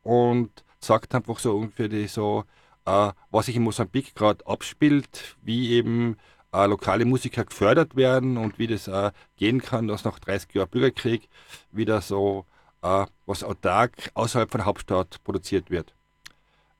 und 0.03 0.49
sagt 0.79 1.15
einfach 1.15 1.39
so 1.39 1.55
ungefähr 1.55 1.87
die 1.87 2.07
so, 2.07 2.43
äh, 2.85 3.11
was 3.29 3.45
sich 3.45 3.55
in 3.55 3.63
Mosambik 3.63 4.15
gerade 4.15 4.45
abspielt, 4.45 5.37
wie 5.41 5.71
eben 5.71 6.17
äh, 6.51 6.65
lokale 6.65 7.05
Musiker 7.05 7.45
gefördert 7.45 7.95
werden 7.95 8.37
und 8.37 8.59
wie 8.59 8.67
das 8.67 8.87
äh, 8.87 9.11
gehen 9.37 9.61
kann, 9.61 9.87
dass 9.87 10.03
nach 10.03 10.19
30 10.19 10.53
Jahren 10.53 10.69
Bürgerkrieg 10.69 11.29
wieder 11.71 12.01
so 12.01 12.45
äh, 12.81 13.05
was 13.25 13.43
autark 13.43 14.11
außerhalb 14.13 14.51
von 14.51 14.59
der 14.59 14.65
Hauptstadt 14.65 15.23
produziert 15.23 15.69
wird. 15.69 15.93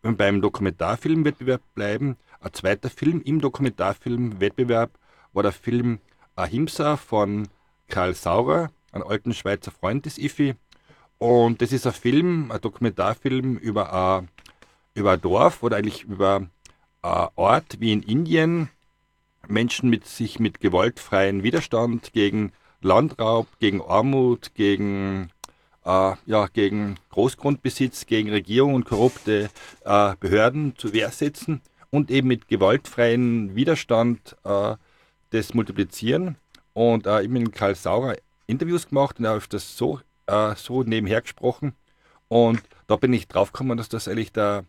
Wenn 0.01 0.13
wir 0.13 0.18
beim 0.18 0.42
Dokumentarfilmwettbewerb 0.42 1.62
bleiben, 1.75 2.18
ein 2.41 2.53
zweiter 2.53 2.89
Film 2.89 3.21
im 3.24 3.39
Dokumentarfilmwettbewerb 3.39 4.98
war 5.33 5.43
der 5.43 5.51
Film 5.51 6.00
Ahimsa 6.36 6.98
von 6.98 7.48
Karl 7.88 8.15
Saurer, 8.15 8.71
einem 8.91 9.05
alten 9.07 9.33
Schweizer 9.33 9.71
Freund 9.71 10.05
des 10.05 10.17
IFI. 10.17 10.55
Und 11.19 11.62
das 11.62 11.71
ist 11.71 11.86
ein 11.86 11.93
Film, 11.93 12.51
ein 12.51 12.60
Dokumentarfilm 12.60 13.57
über 13.57 13.93
ein, 13.93 14.29
über 14.95 15.12
ein 15.12 15.21
Dorf 15.21 15.62
oder 15.62 15.77
eigentlich 15.77 16.03
über 16.03 16.48
ein 17.03 17.29
Ort 17.36 17.79
wie 17.79 17.93
in 17.93 18.01
Indien. 18.01 18.69
Menschen 19.48 19.89
mit 19.89 20.07
sich 20.07 20.39
mit 20.39 20.60
gewaltfreien 20.60 21.43
Widerstand 21.43 22.13
gegen 22.13 22.53
Landraub, 22.81 23.48
gegen 23.60 23.81
Armut, 23.81 24.55
gegen, 24.55 25.29
äh, 25.86 26.15
ja, 26.25 26.48
gegen 26.48 26.95
Großgrundbesitz, 27.10 28.07
gegen 28.07 28.29
Regierung 28.29 28.74
und 28.74 28.86
korrupte 28.86 29.50
äh, 29.83 30.15
Behörden 30.19 30.75
zur 30.77 30.93
Wehr 30.93 31.12
setzen 31.12 31.62
und 31.91 32.10
eben 32.10 32.27
mit 32.27 32.48
gewaltfreien 32.48 33.55
Widerstand 33.55 34.36
äh, 34.43 34.75
das 35.29 35.53
multiplizieren. 35.53 36.38
Und 36.74 37.05
äh, 37.05 37.21
ich 37.21 37.27
habe 37.27 37.39
mit 37.39 37.53
Karl 37.53 37.75
Saurer 37.75 38.15
Interviews 38.48 38.88
gemacht 38.89 39.19
und 39.19 39.25
er 39.25 39.36
hat 39.36 39.53
das 39.53 39.77
so, 39.77 40.00
äh, 40.25 40.55
so 40.55 40.83
nebenher 40.83 41.21
gesprochen. 41.21 41.74
Und 42.27 42.61
da 42.87 42.96
bin 42.96 43.13
ich 43.13 43.27
draufgekommen, 43.27 43.77
dass 43.77 43.89
das 43.89 44.07
eigentlich 44.07 44.31
der, 44.31 44.66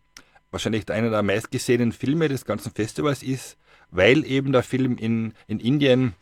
wahrscheinlich 0.51 0.91
einer 0.91 1.11
der 1.11 1.23
meistgesehenen 1.23 1.93
Filme 1.93 2.29
des 2.29 2.45
ganzen 2.45 2.73
Festivals 2.73 3.23
ist, 3.23 3.57
weil 3.91 4.25
eben 4.27 4.53
der 4.53 4.63
Film 4.63 4.97
in, 4.99 5.35
in 5.47 5.61
Indien 5.61 6.15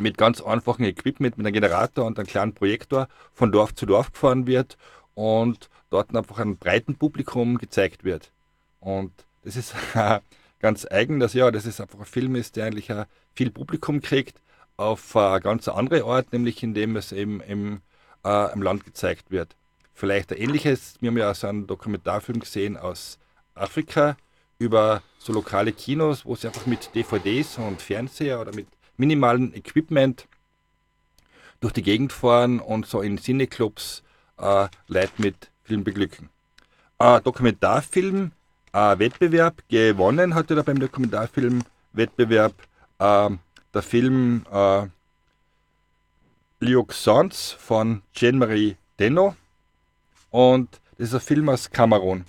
mit 0.00 0.16
ganz 0.16 0.40
einfachem 0.40 0.86
Equipment, 0.86 1.36
mit 1.36 1.46
einem 1.46 1.52
Generator 1.52 2.06
und 2.06 2.18
einem 2.18 2.26
kleinen 2.26 2.54
Projektor 2.54 3.08
von 3.34 3.52
Dorf 3.52 3.74
zu 3.74 3.84
Dorf 3.84 4.12
gefahren 4.12 4.46
wird 4.46 4.78
und 5.14 5.68
dort 5.90 6.14
einfach 6.16 6.38
einem 6.38 6.56
breiten 6.56 6.94
Publikum 6.94 7.58
gezeigt 7.58 8.02
wird. 8.04 8.32
Und 8.80 9.12
das 9.42 9.56
ist 9.56 9.74
ganz 10.60 10.86
eigen, 10.90 11.20
dass 11.20 11.34
ja, 11.34 11.50
das 11.50 11.66
ist 11.66 11.80
einfach 11.80 11.98
ein 11.98 12.04
Film 12.04 12.34
ist, 12.34 12.56
der 12.56 12.66
eigentlich 12.66 12.90
äh, 12.90 13.06
viel 13.34 13.50
Publikum 13.50 14.00
kriegt 14.00 14.40
auf 14.76 15.14
eine 15.16 15.40
ganz 15.40 15.68
andere 15.68 16.04
Art, 16.04 16.32
nämlich 16.32 16.62
indem 16.62 16.96
es 16.96 17.12
eben 17.12 17.40
im, 17.40 17.82
äh, 18.24 18.52
im 18.52 18.62
Land 18.62 18.84
gezeigt 18.84 19.30
wird. 19.30 19.54
Vielleicht 19.94 20.32
ein 20.32 20.38
ähnliches, 20.38 20.94
wir 21.00 21.10
haben 21.10 21.18
ja 21.18 21.34
so 21.34 21.46
einen 21.46 21.66
Dokumentarfilm 21.66 22.40
gesehen 22.40 22.76
aus 22.76 23.18
Afrika 23.54 24.16
über 24.58 25.02
so 25.18 25.32
lokale 25.32 25.72
Kinos, 25.72 26.24
wo 26.24 26.34
sie 26.34 26.46
einfach 26.46 26.66
mit 26.66 26.94
DVDs 26.94 27.58
und 27.58 27.82
Fernseher 27.82 28.40
oder 28.40 28.54
mit 28.54 28.66
minimalem 28.96 29.52
Equipment 29.54 30.26
durch 31.60 31.72
die 31.72 31.82
Gegend 31.82 32.12
fahren 32.12 32.60
und 32.60 32.86
so 32.86 33.02
in 33.02 33.18
Cineclubs 33.18 34.02
äh, 34.38 34.68
Leute 34.88 35.12
mit 35.18 35.50
Film 35.64 35.84
beglücken. 35.84 36.28
Äh, 36.98 37.20
Dokumentarfilm 37.20 38.32
äh, 38.72 38.98
Wettbewerb 38.98 39.62
gewonnen 39.68 40.34
hatte 40.34 40.54
da 40.54 40.62
beim 40.62 40.80
Dokumentarfilm-Wettbewerb 40.80 42.54
äh, 42.98 43.30
der 43.74 43.82
Film 43.82 44.44
äh, 44.52 44.86
Liuxans 46.60 47.52
von 47.52 48.02
Jean-Marie 48.14 48.76
Denno 48.98 49.34
und 50.30 50.80
das 50.98 51.08
ist 51.08 51.14
ein 51.14 51.20
Film 51.20 51.48
aus 51.48 51.70
Kamerun. 51.70 52.24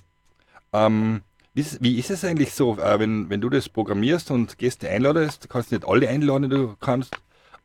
Ähm, 0.72 1.22
wie, 1.54 1.62
ist, 1.62 1.84
wie 1.84 2.00
ist 2.00 2.10
es 2.10 2.26
eigentlich 2.26 2.54
so, 2.54 2.78
äh, 2.80 3.00
wenn, 3.00 3.30
wenn 3.30 3.42
du 3.42 3.50
das 3.50 3.70
programmierst 3.70 4.32
und 4.32 4.58
Gäste 4.58 4.90
einladest, 4.90 5.44
du 5.44 5.48
kannst 5.48 5.72
nicht 5.72 5.86
alle 5.88 6.10
einladen, 6.10 6.50
die 6.50 6.56
du 6.56 6.76
kannst, 6.80 7.16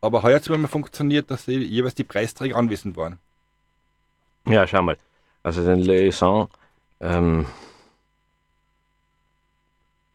aber 0.01 0.23
heuer 0.23 0.37
hat 0.37 0.43
es 0.43 0.49
immer 0.49 0.69
funktioniert, 0.69 1.31
dass 1.31 1.47
die, 1.47 1.57
jeweils 1.57 1.95
die 1.95 2.05
Preisträger 2.05 2.57
anwesend 2.57 2.97
waren. 2.97 3.19
Ja, 4.47 4.67
schau 4.67 4.83
mal. 4.83 4.97
Also 5.43 5.65
den 5.65 5.81
Liaison, 5.81 6.49
ähm, 7.01 7.47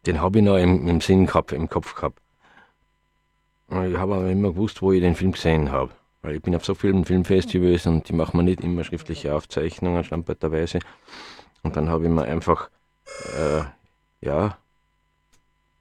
den 0.05 0.21
habe 0.21 0.39
ich 0.39 0.45
noch 0.45 0.57
im, 0.57 0.87
im 0.87 1.01
Sinn 1.01 1.25
gehabt, 1.25 1.51
im 1.51 1.69
Kopf 1.69 1.95
gehabt. 1.95 2.19
Ich 3.69 3.97
habe 3.97 4.15
aber 4.15 4.29
immer 4.29 4.49
gewusst, 4.49 4.81
wo 4.81 4.91
ich 4.91 5.01
den 5.01 5.15
Film 5.15 5.31
gesehen 5.31 5.71
habe. 5.71 5.91
Weil 6.21 6.35
ich 6.35 6.41
bin 6.41 6.55
auf 6.55 6.65
so 6.65 6.75
vielen 6.75 7.05
Filmfestivals 7.05 7.85
und 7.85 8.07
die 8.07 8.13
machen 8.13 8.37
mir 8.37 8.43
nicht 8.43 8.61
immer 8.61 8.83
schriftliche 8.83 9.35
Aufzeichnungen, 9.35 10.03
standarterweise. 10.03 10.79
Und 11.63 11.75
dann 11.75 11.89
habe 11.89 12.05
ich 12.05 12.09
mir 12.09 12.23
einfach, 12.23 12.69
äh, 13.37 13.63
ja, 14.21 14.57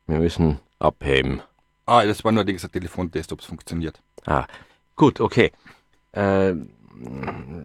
wir 0.07 0.19
müssen 0.19 0.59
abheben. 0.79 1.43
Ah, 1.87 2.05
das 2.05 2.25
war 2.25 2.33
nur 2.33 2.45
ein 2.45 2.57
Telefontest, 2.57 3.33
ob 3.33 3.41
es 3.41 3.47
funktioniert. 3.47 4.01
Ah, 4.27 4.47
gut, 4.97 5.21
okay. 5.21 5.53
Äh, 6.13 6.55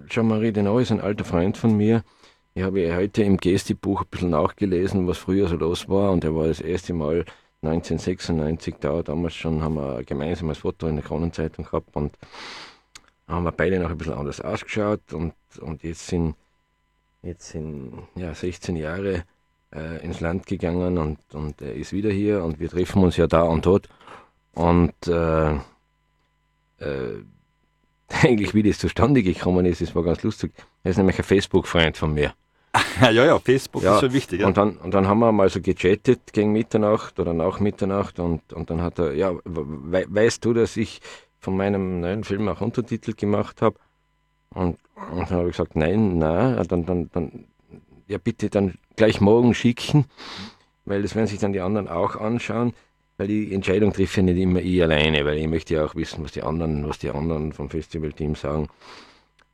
Jean-Marie 0.08 0.52
Denot 0.52 0.82
ist 0.82 0.92
ein 0.92 1.02
alter 1.02 1.26
Freund 1.26 1.58
von 1.58 1.76
mir. 1.76 2.04
Ich 2.58 2.64
habe 2.64 2.96
heute 2.96 3.22
im 3.22 3.38
Gesti-Buch 3.38 4.02
ein 4.02 4.08
bisschen 4.10 4.30
nachgelesen, 4.32 5.08
was 5.08 5.20
früher 5.20 5.48
so 5.48 5.58
los 5.58 5.88
war. 5.90 6.10
Und 6.12 6.24
er 6.24 6.34
war 6.34 6.48
das 6.48 6.60
erste 6.60 6.92
Mal 6.92 7.24
1996 7.62 8.78
da. 8.80 9.04
Damals 9.04 9.36
schon 9.36 9.62
haben 9.62 9.76
wir 9.76 9.98
ein 9.98 10.06
gemeinsames 10.08 10.58
Foto 10.58 10.88
in 10.88 10.96
der 10.96 11.06
Kronenzeitung 11.06 11.66
gehabt 11.66 11.96
und 11.96 12.18
haben 13.28 13.44
wir 13.44 13.52
beide 13.52 13.78
noch 13.80 13.92
ein 13.92 13.98
bisschen 14.00 14.16
anders 14.16 14.42
ausgeschaut. 14.42 15.14
Und, 15.14 15.36
und 15.60 15.84
jetzt 15.84 16.08
sind, 16.08 16.34
jetzt 17.22 17.50
sind 17.50 17.94
ja, 18.16 18.34
16 18.34 18.76
Jahre 18.76 19.26
äh, 19.72 20.04
ins 20.04 20.20
Land 20.20 20.48
gegangen 20.48 20.98
und, 20.98 21.20
und 21.36 21.62
er 21.62 21.76
ist 21.76 21.94
wieder 21.94 22.10
hier 22.10 22.44
und 22.44 22.60
wir 22.60 22.70
treffen 22.70 23.04
uns 23.04 23.18
ja 23.18 23.28
da 23.28 23.44
und 23.44 23.68
dort. 23.68 23.88
Und 24.56 24.96
äh, 25.06 25.52
äh, 25.52 25.60
eigentlich, 28.24 28.56
wie 28.56 28.64
das 28.64 28.80
zustande 28.80 29.22
gekommen 29.22 29.68
ist, 29.68 29.82
das 29.82 29.94
war 29.94 30.02
ganz 30.02 30.24
lustig. 30.24 30.54
Er 30.82 30.90
ist 30.90 30.98
nämlich 30.98 31.20
ein 31.20 31.24
Facebook-Freund 31.24 31.98
von 31.98 32.16
mir. 32.16 32.34
ja, 33.02 33.12
ja, 33.12 33.40
Facebook 33.40 33.84
Ja, 33.84 33.96
ist 33.96 34.02
schon 34.02 34.14
wichtig. 34.14 34.42
Ja. 34.42 34.48
Und 34.48 34.58
dann, 34.58 34.78
und 34.78 34.94
dann 34.94 35.08
haben 35.08 35.20
wir 35.20 35.32
mal 35.32 35.50
so 35.50 35.62
gechattet 35.62 36.34
gegen 36.34 36.52
Mitternacht 36.52 37.20
oder 37.20 37.34
nach 37.34 37.60
Mitternacht 37.60 38.20
und, 38.20 38.54
und 38.54 38.70
dann 38.70 38.82
hat 38.82 39.00
er, 39.00 39.14
ja, 39.14 39.34
we 39.46 40.06
weißt 40.08 40.44
du, 40.44 40.54
dass 40.54 40.78
ich 40.78 41.02
von 41.40 41.56
meinem 41.56 42.02
neuen 42.02 42.24
Film 42.24 42.48
auch 42.50 42.62
Untertitel 42.62 43.14
gemacht 43.14 43.62
habe? 43.62 43.78
Und, 44.50 44.78
und 45.12 45.30
dann 45.30 45.38
habe 45.38 45.50
ich 45.50 45.58
gesagt, 45.58 45.76
nein, 45.76 46.18
na, 46.18 46.64
dann, 46.64 46.86
dann, 46.86 47.10
dann, 47.12 47.46
ja 48.08 48.18
bitte 48.18 48.50
dann 48.50 48.76
gleich 48.96 49.22
morgen 49.22 49.54
schicken, 49.54 50.06
weil 50.86 51.02
das 51.02 51.16
werden 51.16 51.28
sich 51.28 51.40
dann 51.40 51.54
die 51.54 51.62
anderen 51.62 51.88
auch 51.88 52.16
anschauen, 52.16 52.74
weil 53.18 53.28
die 53.28 53.54
Entscheidung 53.54 53.94
trifft 53.94 54.18
ja 54.18 54.24
nicht 54.24 54.38
immer 54.38 54.62
ich 54.62 54.82
alleine, 54.82 55.26
weil 55.26 55.38
ich 55.38 55.48
möchte 55.48 55.76
ja 55.76 55.86
auch 55.86 55.96
wissen, 55.96 56.24
was 56.24 56.32
die 56.32 56.44
anderen, 56.44 56.88
was 56.88 57.00
die 57.00 57.10
anderen 57.10 57.52
vom 57.52 57.70
Festivalteam 57.70 58.36
sagen. 58.36 58.68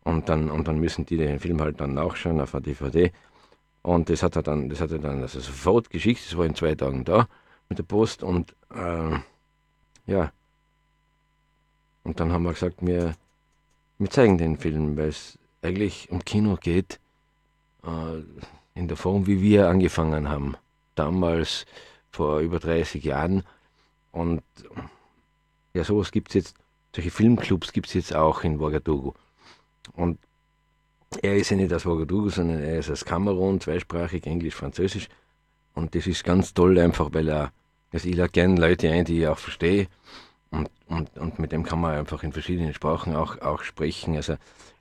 Und 0.03 0.29
dann, 0.29 0.49
und 0.51 0.67
dann 0.67 0.79
müssen 0.79 1.05
die 1.05 1.17
den 1.17 1.39
Film 1.39 1.61
halt 1.61 1.79
dann 1.79 1.93
nachschauen 1.93 2.41
auf 2.41 2.51
der 2.51 2.61
DVD. 2.61 3.11
Und 3.83 4.09
das 4.09 4.23
hat 4.23 4.35
er 4.35 4.43
dann, 4.43 4.69
das 4.69 4.81
hat 4.81 4.91
er 4.91 4.99
dann 4.99 5.21
also 5.21 5.39
sofort 5.39 5.89
geschickt, 5.89 6.21
das 6.25 6.37
war 6.37 6.45
in 6.45 6.55
zwei 6.55 6.75
Tagen 6.75 7.05
da 7.05 7.27
mit 7.69 7.79
der 7.79 7.83
Post 7.83 8.23
und 8.23 8.55
äh, 8.73 9.17
ja, 10.07 10.31
Und 12.03 12.19
dann 12.19 12.31
haben 12.31 12.43
wir 12.43 12.53
gesagt, 12.53 12.77
wir, 12.85 13.15
wir 13.97 14.09
zeigen 14.09 14.37
den 14.37 14.57
Film, 14.57 14.97
weil 14.97 15.09
es 15.09 15.37
eigentlich 15.61 16.09
um 16.11 16.23
Kino 16.23 16.57
geht, 16.59 16.99
äh, 17.83 18.21
in 18.75 18.87
der 18.87 18.97
Form, 18.97 19.27
wie 19.27 19.41
wir 19.41 19.69
angefangen 19.69 20.29
haben. 20.29 20.55
Damals, 20.95 21.65
vor 22.11 22.39
über 22.39 22.59
30 22.59 23.03
Jahren. 23.03 23.43
Und 24.11 24.43
ja, 25.73 25.83
sowas 25.83 26.11
gibt 26.11 26.29
es 26.29 26.35
jetzt, 26.35 26.55
solche 26.95 27.11
Filmclubs 27.11 27.73
gibt 27.73 27.87
es 27.87 27.93
jetzt 27.93 28.15
auch 28.15 28.43
in 28.43 28.59
Ouagadougou. 28.59 29.13
Und 29.91 30.19
er 31.21 31.35
ist 31.35 31.51
ja 31.51 31.57
nicht 31.57 31.73
aus 31.73 31.85
Ouagadougou, 31.85 32.29
sondern 32.29 32.61
er 32.63 32.79
ist 32.79 32.89
aus 32.89 33.05
Kamerun, 33.05 33.59
zweisprachig, 33.59 34.25
Englisch, 34.25 34.55
Französisch. 34.55 35.09
Und 35.73 35.95
das 35.95 36.07
ist 36.07 36.23
ganz 36.23 36.53
toll, 36.53 36.79
einfach 36.79 37.09
weil 37.13 37.27
er, 37.27 37.51
also 37.91 38.07
ich 38.07 38.15
lade 38.15 38.31
gerne 38.31 38.59
Leute 38.59 38.89
ein, 38.89 39.05
die 39.05 39.19
ich 39.19 39.27
auch 39.27 39.37
verstehe. 39.37 39.87
Und, 40.51 40.69
und, 40.87 41.17
und 41.17 41.39
mit 41.39 41.51
dem 41.51 41.63
kann 41.63 41.81
man 41.81 41.95
einfach 41.95 42.23
in 42.23 42.31
verschiedenen 42.31 42.73
Sprachen 42.73 43.15
auch, 43.15 43.41
auch 43.41 43.63
sprechen. 43.63 44.15
Also 44.15 44.35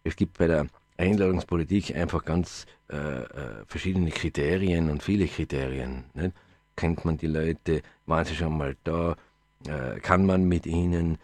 es 0.04 0.16
gibt 0.16 0.38
bei 0.38 0.46
der 0.46 0.66
Einladungspolitik 0.98 1.96
einfach 1.96 2.24
ganz 2.24 2.66
äh, 2.90 2.96
äh, 2.96 3.64
verschiedene 3.66 4.10
Kriterien 4.10 4.90
und 4.90 5.02
viele 5.02 5.26
Kriterien. 5.26 6.04
Nicht? 6.14 6.34
Kennt 6.76 7.04
man 7.04 7.16
die 7.16 7.26
Leute? 7.26 7.82
Waren 8.06 8.24
sie 8.24 8.34
schon 8.34 8.56
mal 8.56 8.76
da? 8.84 9.16
Äh, 9.66 10.00
kann 10.00 10.26
man 10.26 10.44
mit 10.44 10.66
ihnen 10.66 11.18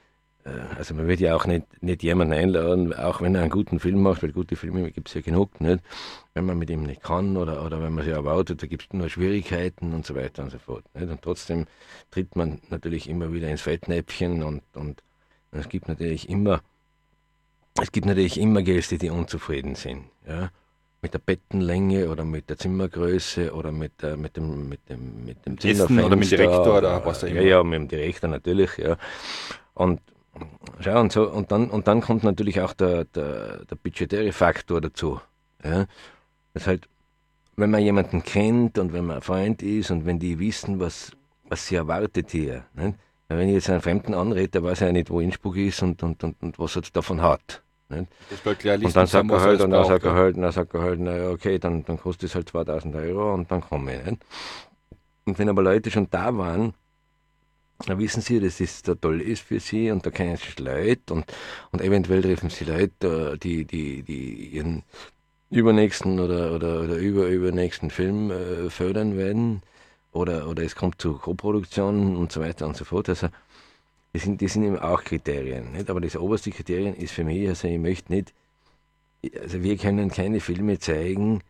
also 0.77 0.95
man 0.95 1.09
wird 1.09 1.21
ja 1.21 1.35
auch 1.35 1.47
nicht, 1.47 1.65
nicht 1.83 2.03
jemanden 2.03 2.35
einladen, 2.35 2.95
auch 2.95 3.21
wenn 3.21 3.35
er 3.35 3.43
einen 3.43 3.51
guten 3.51 3.81
Film 3.81 4.03
macht, 4.03 4.23
weil 4.23 4.33
gute 4.33 4.57
Filme 4.57 4.91
gibt 4.91 5.09
es 5.09 5.15
ja 5.15 5.21
genug, 5.21 5.61
nicht? 5.61 5.83
wenn 6.35 6.47
man 6.47 6.59
mit 6.59 6.71
ihm 6.71 6.83
nicht 6.83 7.03
kann 7.03 7.37
oder, 7.37 7.65
oder 7.65 7.83
wenn 7.83 7.95
man 7.95 8.05
sich 8.05 8.15
erwartet, 8.15 8.63
da 8.63 8.67
gibt 8.67 8.85
es 8.85 8.93
nur 8.93 9.09
Schwierigkeiten 9.09 9.93
und 9.93 10.07
so 10.07 10.15
weiter 10.15 10.43
und 10.45 10.51
so 10.51 10.59
fort. 10.59 10.85
Nicht? 10.95 11.11
Und 11.11 11.23
trotzdem 11.23 11.67
tritt 12.11 12.37
man 12.37 12.61
natürlich 12.71 13.09
immer 13.09 13.33
wieder 13.33 13.49
ins 13.49 13.63
Fettnäpfchen 13.63 14.43
und, 14.43 14.63
und, 14.75 15.03
es 15.51 15.71
gibt 15.71 15.89
natürlich 15.89 16.29
immer 16.29 16.61
es 17.81 17.93
gibt 17.93 18.07
natürlich 18.07 18.41
immer 18.41 18.63
Gäste, 18.63 18.99
die 18.99 19.11
unzufrieden 19.11 19.75
sind. 19.75 20.05
Ja? 20.27 20.51
Mit 21.01 21.15
der 21.15 21.21
Bettenlänge 21.21 22.11
oder 22.11 22.25
mit 22.25 22.51
der 22.51 22.59
Zimmergröße 22.59 23.55
oder 23.55 23.71
mit, 23.71 24.03
äh, 24.03 24.17
mit 24.17 24.37
dem, 24.37 24.69
mit 24.69 24.89
dem, 24.89 25.25
mit 25.25 25.47
dem 25.47 25.59
Zimmerfenster. 25.59 26.07
Oder 26.07 26.17
mit 26.17 26.31
dem 26.31 26.39
Direktor 26.39 26.79
oder 26.79 27.05
was 27.05 27.23
auch 27.23 27.29
immer. 27.29 27.41
Ja, 27.41 27.59
ja, 27.59 27.63
mit 27.63 27.75
dem 27.75 27.89
Direktor 27.89 28.29
natürlich, 28.29 28.77
ja. 28.79 28.97
Und 29.75 30.01
Schau, 30.81 31.01
und, 31.01 31.13
so, 31.13 31.29
und, 31.29 31.51
dann, 31.51 31.71
und 31.71 31.89
dann 31.89 32.01
kommt 32.01 32.23
natürlich 32.25 32.61
auch 32.61 32.73
der, 32.73 33.05
der, 33.05 33.65
der 33.65 33.77
budgetäre 33.77 34.33
Faktor 34.33 34.81
dazu. 34.81 35.21
Ja? 35.65 35.87
Das 36.55 36.67
halt, 36.67 36.89
wenn 37.57 37.71
man 37.71 37.83
jemanden 37.83 38.23
kennt 38.23 38.79
und 38.79 38.93
wenn 38.93 39.07
man 39.07 39.17
ein 39.17 39.23
Freund 39.23 39.63
ist 39.63 39.91
und 39.91 40.07
wenn 40.07 40.19
die 40.19 40.39
wissen, 40.39 40.79
was, 40.79 41.13
was 41.49 41.67
sie 41.67 41.75
erwartet 41.75 42.31
hier. 42.31 42.65
Nicht? 42.75 42.95
Ja, 43.29 43.37
wenn 43.37 43.49
ich 43.49 43.55
jetzt 43.55 43.69
einen 43.69 43.83
Fremden 43.83 44.15
anrede, 44.15 44.49
der 44.49 44.63
weiß 44.63 44.81
ja 44.81 44.93
nicht, 44.93 45.11
wo 45.11 45.21
Innsbruck 45.21 45.57
ist 45.57 45.83
und, 45.83 46.03
und, 46.03 46.23
und, 46.25 46.41
und 46.41 46.59
was 46.59 46.77
er 46.77 46.83
davon 46.93 47.21
hat. 47.21 47.63
Nicht? 47.91 48.09
und 48.45 48.97
dann 48.97 49.07
sagt 49.07 49.31
er 49.31 49.41
halt, 49.41 49.61
und 49.63 49.71
dann 49.71 49.85
sagt 49.85 50.05
er 50.05 50.15
halt, 50.15 50.37
dann 50.37 50.53
sagt 50.53 50.75
er 50.75 50.83
halt, 50.83 51.01
naja, 51.01 51.31
okay, 51.31 51.59
dann, 51.59 51.85
dann 51.85 51.99
kostet 51.99 52.29
es 52.29 52.35
halt 52.35 52.49
2000 52.49 52.95
Euro 52.97 53.35
und 53.35 53.51
dann 53.51 53.61
komme 53.61 53.97
ich. 53.97 54.05
Nicht? 54.05 54.23
Und 55.25 55.39
wenn 55.39 55.49
aber 55.49 55.63
Leute 55.63 55.91
schon 55.91 56.09
da 56.11 56.37
waren, 56.37 56.75
wissen 57.87 58.23
sie, 58.23 58.41
dass 58.41 58.59
das 58.59 58.83
da 58.83 58.95
toll 58.95 59.21
ist 59.21 59.43
für 59.43 59.61
sie 59.61 59.91
und 59.91 60.05
da 60.05 60.11
kennen 60.11 60.37
sie 60.37 60.63
Leute 60.63 61.15
und, 61.15 61.25
und 61.71 61.81
eventuell 61.81 62.23
treffen 62.23 62.51
sie 62.51 62.65
Leute, 62.65 63.33
äh, 63.35 63.39
die, 63.39 63.65
die, 63.65 64.03
die 64.03 64.49
ihren 64.49 64.83
übernächsten 65.51 66.21
oder, 66.21 66.55
oder, 66.55 66.83
oder 66.83 66.97
über, 66.97 67.27
übernächsten 67.29 67.91
Film 67.91 68.31
äh, 68.31 68.71
fördern 68.71 69.17
werden 69.17 69.63
oder, 70.13 70.49
oder 70.49 70.63
es 70.63 70.75
kommt 70.75 71.01
zu 71.01 71.15
Koproduktionen 71.15 72.17
und 72.17 72.33
so 72.33 72.41
weiter 72.41 72.67
und 72.67 72.77
so 72.77 72.85
fort. 72.85 73.09
Also 73.09 73.29
das 74.13 74.23
sind, 74.23 74.43
das 74.43 74.53
sind 74.53 74.65
eben 74.65 74.79
auch 74.79 75.05
Kriterien. 75.05 75.73
Nicht? 75.73 75.91
Aber 75.91 76.01
das 76.01 76.17
oberste 76.17 76.51
Kriterium 76.51 76.95
ist 76.95 77.13
für 77.13 77.25
mich, 77.25 77.49
also 77.49 77.69
ich 77.69 77.79
möchte 77.79 78.13
nicht, 78.13 78.33
also 79.41 79.63
wir 79.63 79.77
können 79.77 80.11
keine 80.11 80.41
Filme 80.41 80.79
zeigen, 80.79 81.43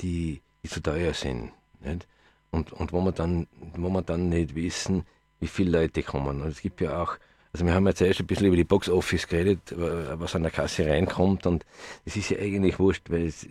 die, 0.00 0.40
die 0.62 0.68
zu 0.68 0.82
teuer 0.82 1.14
sind. 1.14 1.52
Nicht? 1.80 2.06
Und, 2.50 2.72
und 2.72 2.92
wo, 2.92 3.00
wir 3.02 3.12
dann, 3.12 3.46
wo 3.76 3.88
wir 3.88 4.02
dann 4.02 4.28
nicht 4.28 4.54
wissen, 4.54 5.04
wie 5.40 5.46
viele 5.46 5.80
Leute 5.80 6.02
kommen. 6.02 6.42
Und 6.42 6.48
es 6.48 6.62
gibt 6.62 6.80
ja 6.80 7.02
auch, 7.02 7.16
also 7.52 7.64
wir 7.64 7.74
haben 7.74 7.86
jetzt 7.86 8.00
erst 8.00 8.20
ein 8.20 8.26
bisschen 8.26 8.46
über 8.46 8.56
die 8.56 8.64
Box 8.64 8.88
Office 8.88 9.26
geredet, 9.26 9.74
was 9.76 10.34
an 10.34 10.42
der 10.42 10.50
Kasse 10.50 10.86
reinkommt 10.86 11.46
und 11.46 11.64
es 12.04 12.16
ist 12.16 12.30
ja 12.30 12.38
eigentlich 12.38 12.78
wurscht, 12.78 13.10
weil 13.10 13.26
es, 13.26 13.46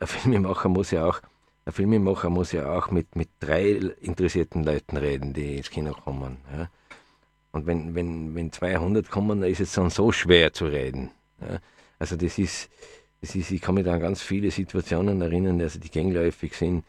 ein 0.00 0.06
Filmemacher 0.06 0.68
muss 0.68 0.90
ja 0.90 1.06
auch, 1.06 1.20
ein 1.64 1.72
Filmemacher 1.72 2.30
muss 2.30 2.52
ja 2.52 2.72
auch 2.72 2.90
mit, 2.90 3.16
mit 3.16 3.28
drei 3.40 3.72
interessierten 4.00 4.64
Leuten 4.64 4.96
reden, 4.96 5.34
die 5.34 5.56
ins 5.56 5.70
Kino 5.70 5.92
kommen. 5.92 6.38
Ja. 6.56 6.70
Und 7.52 7.66
wenn, 7.66 7.94
wenn, 7.94 8.34
wenn 8.34 8.52
200 8.52 9.10
kommen, 9.10 9.40
dann 9.40 9.50
ist 9.50 9.60
es 9.60 9.72
dann 9.72 9.90
so 9.90 10.12
schwer 10.12 10.52
zu 10.52 10.66
reden. 10.66 11.10
Ja. 11.40 11.58
Also 11.98 12.16
das 12.16 12.38
ist, 12.38 12.70
das 13.20 13.34
ist, 13.34 13.50
ich 13.50 13.60
kann 13.60 13.74
mich 13.74 13.84
da 13.84 13.94
an 13.94 14.00
ganz 14.00 14.22
viele 14.22 14.50
Situationen 14.50 15.20
erinnern, 15.20 15.60
also 15.60 15.80
die 15.80 15.90
gängläufig 15.90 16.54
sind, 16.54 16.84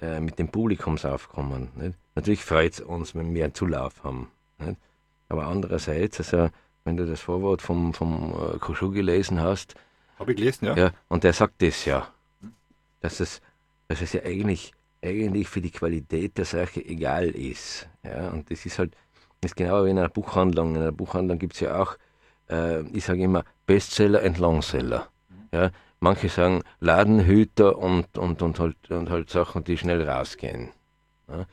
äh, 0.00 0.20
mit 0.20 0.38
dem 0.38 0.48
Publikumsaufkommen. 0.48 1.68
Nicht? 1.76 1.98
Natürlich 2.14 2.44
freut 2.44 2.74
es 2.74 2.80
uns, 2.80 3.14
wenn 3.14 3.34
wir 3.34 3.44
einen 3.44 3.54
Zulauf 3.54 4.04
haben. 4.04 4.30
Nicht? 4.58 4.76
Aber 5.28 5.46
andererseits, 5.46 6.18
also 6.18 6.50
wenn 6.84 6.96
du 6.96 7.04
das 7.04 7.20
Vorwort 7.20 7.62
vom, 7.62 7.92
vom 7.92 8.32
äh, 8.32 8.58
Koschu 8.58 8.90
gelesen 8.90 9.40
hast. 9.40 9.74
Habe 10.18 10.32
ich 10.32 10.38
gelesen, 10.38 10.66
ja. 10.66 10.76
ja. 10.76 10.90
Und 11.08 11.24
der 11.24 11.32
sagt 11.32 11.60
das 11.60 11.84
ja, 11.84 12.08
dass 13.00 13.20
es, 13.20 13.42
dass 13.88 14.00
es 14.00 14.12
ja 14.12 14.22
eigentlich, 14.22 14.72
eigentlich 15.02 15.48
für 15.48 15.60
die 15.60 15.70
Qualität 15.70 16.38
der 16.38 16.44
Sache 16.44 16.84
egal 16.84 17.28
ist. 17.28 17.88
Ja? 18.04 18.28
Und 18.28 18.50
das 18.50 18.64
ist 18.64 18.78
halt, 18.78 18.94
das 19.40 19.50
ist 19.50 19.56
genau 19.56 19.84
wie 19.84 19.90
in 19.90 19.98
einer 19.98 20.08
Buchhandlung. 20.08 20.76
In 20.76 20.82
einer 20.82 20.92
Buchhandlung 20.92 21.38
gibt 21.38 21.54
es 21.54 21.60
ja 21.60 21.80
auch, 21.82 21.96
äh, 22.48 22.82
ich 22.96 23.04
sage 23.04 23.22
immer, 23.22 23.44
Bestseller 23.66 24.22
und 24.22 24.38
Longseller. 24.38 25.08
Ja? 25.52 25.70
Manche 26.06 26.28
sagen 26.28 26.62
Ladenhüter 26.78 27.78
und, 27.78 28.16
und, 28.16 28.40
und, 28.40 28.60
halt, 28.60 28.90
und 28.90 29.10
halt 29.10 29.28
Sachen, 29.30 29.64
die 29.64 29.76
schnell 29.76 30.08
rausgehen. 30.08 30.70
Ja? 31.28 31.46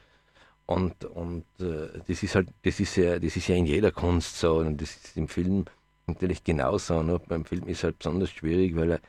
Und, 0.65 1.05
und 1.05 1.45
äh, 1.59 1.99
das 2.07 2.23
ist 2.23 2.35
halt, 2.35 2.49
das 2.63 2.79
ist 2.79 2.95
ja, 2.95 3.19
das 3.19 3.35
ist 3.35 3.47
ja 3.47 3.55
in 3.55 3.65
jeder 3.65 3.91
Kunst 3.91 4.39
so 4.39 4.57
und 4.57 4.79
das 4.81 4.95
ist 4.95 5.17
im 5.17 5.27
Film 5.27 5.65
natürlich 6.07 6.43
genauso. 6.43 7.01
Ne? 7.01 7.19
Beim 7.27 7.45
Film 7.45 7.67
ist 7.67 7.83
halt 7.83 7.97
besonders 7.97 8.29
schwierig, 8.29 8.75
weil 8.75 8.91
er, 8.91 8.99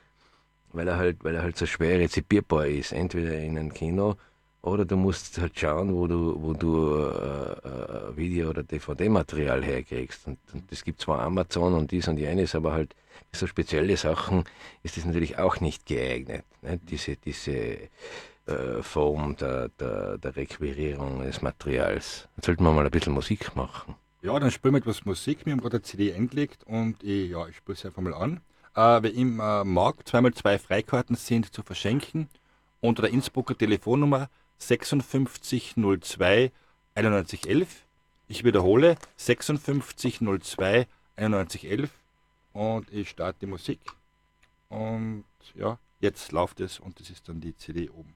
weil 0.72 0.88
er 0.88 0.96
halt, 0.96 1.22
weil 1.22 1.34
er 1.34 1.42
halt 1.42 1.56
so 1.56 1.66
schwer 1.66 1.98
rezipierbar 2.00 2.66
ist. 2.66 2.92
Entweder 2.92 3.38
in 3.38 3.58
einem 3.58 3.72
Kino 3.72 4.16
oder 4.64 4.86
du 4.86 4.96
musst 4.96 5.38
halt 5.38 5.58
schauen, 5.58 5.94
wo 5.94 6.06
du, 6.06 6.40
wo 6.40 6.54
du 6.54 6.96
äh, 6.96 7.68
äh 7.68 8.16
Video- 8.16 8.48
oder 8.48 8.62
DVD-Material 8.62 9.62
herkriegst. 9.62 10.26
Und, 10.26 10.38
und 10.54 10.72
das 10.72 10.84
gibt 10.84 11.02
zwar 11.02 11.20
Amazon 11.20 11.74
und 11.74 11.90
dies 11.90 12.08
und 12.08 12.16
jenes, 12.16 12.54
aber 12.54 12.72
halt 12.72 12.94
so 13.32 13.46
spezielle 13.46 13.96
Sachen 13.96 14.44
ist 14.82 14.96
das 14.96 15.04
natürlich 15.04 15.38
auch 15.38 15.60
nicht 15.60 15.84
geeignet. 15.84 16.44
Ne? 16.62 16.80
Diese, 16.88 17.16
diese 17.16 17.52
äh, 18.46 18.80
Form 18.80 19.36
der, 19.36 19.68
der, 19.80 20.16
der 20.16 20.36
Requirierung 20.36 21.22
des 21.22 21.42
Materials. 21.42 22.26
Jetzt 22.36 22.46
sollten 22.46 22.64
wir 22.64 22.72
mal 22.72 22.86
ein 22.86 22.90
bisschen 22.90 23.12
Musik 23.12 23.54
machen. 23.54 23.96
Ja, 24.22 24.38
dann 24.38 24.50
spielen 24.50 24.72
wir 24.72 24.78
etwas 24.78 25.04
Musik. 25.04 25.44
Wir 25.44 25.52
haben 25.52 25.60
gerade 25.60 25.76
eine 25.76 25.82
CD 25.82 26.14
eingelegt 26.14 26.64
und 26.64 27.02
ich, 27.02 27.30
ja, 27.30 27.46
ich 27.48 27.56
spiele 27.56 27.76
es 27.76 27.84
einfach 27.84 28.00
mal 28.00 28.14
an. 28.14 28.40
Äh, 28.74 29.02
wer 29.02 29.12
im 29.12 29.40
äh, 29.40 29.62
Markt 29.64 30.08
zweimal 30.08 30.32
zwei 30.32 30.58
Freikarten 30.58 31.16
sind 31.16 31.52
zu 31.52 31.62
verschenken 31.62 32.30
unter 32.80 33.02
der 33.02 33.12
Innsbrucker 33.12 33.56
Telefonnummer 33.56 34.28
5602 34.58 36.52
9111. 36.94 37.84
Ich 38.28 38.44
wiederhole 38.44 38.96
5602 39.16 40.86
9111 41.16 41.90
und 42.52 42.92
ich 42.92 43.10
starte 43.10 43.40
die 43.40 43.46
Musik 43.46 43.80
und 44.68 45.24
ja, 45.54 45.78
jetzt 46.00 46.32
läuft 46.32 46.60
es 46.60 46.80
und 46.80 46.98
das 46.98 47.10
ist 47.10 47.28
dann 47.28 47.40
die 47.40 47.56
CD 47.56 47.90
oben. 47.90 48.14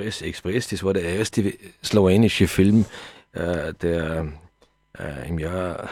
Express, 0.00 0.22
Express, 0.22 0.68
das 0.68 0.82
war 0.82 0.94
der 0.94 1.02
erste 1.02 1.54
slowenische 1.84 2.48
Film, 2.48 2.86
äh, 3.32 3.74
der 3.74 4.32
äh, 4.98 5.28
im 5.28 5.38
Jahr 5.38 5.88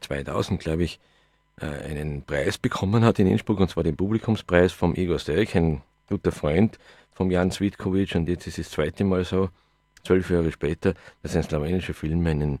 2000, 0.00 0.60
glaube 0.60 0.84
ich, 0.84 0.98
äh, 1.60 1.66
einen 1.66 2.22
Preis 2.22 2.58
bekommen 2.58 3.04
hat 3.04 3.18
in 3.18 3.26
Innsbruck, 3.26 3.60
und 3.60 3.70
zwar 3.70 3.84
den 3.84 3.96
Publikumspreis 3.96 4.72
vom 4.72 4.94
Igor 4.94 5.18
Sterk, 5.18 5.54
ein 5.54 5.82
guter 6.08 6.32
Freund 6.32 6.78
vom 7.12 7.30
Jan 7.30 7.50
Svitkovic, 7.50 8.14
und 8.14 8.28
jetzt 8.28 8.46
ist 8.46 8.58
es 8.58 8.66
das 8.66 8.74
zweite 8.74 9.04
Mal 9.04 9.24
so, 9.24 9.50
zwölf 10.04 10.28
Jahre 10.30 10.50
später, 10.50 10.94
dass 11.22 11.36
ein 11.36 11.44
slowenischer 11.44 11.94
Film 11.94 12.26
einen 12.26 12.58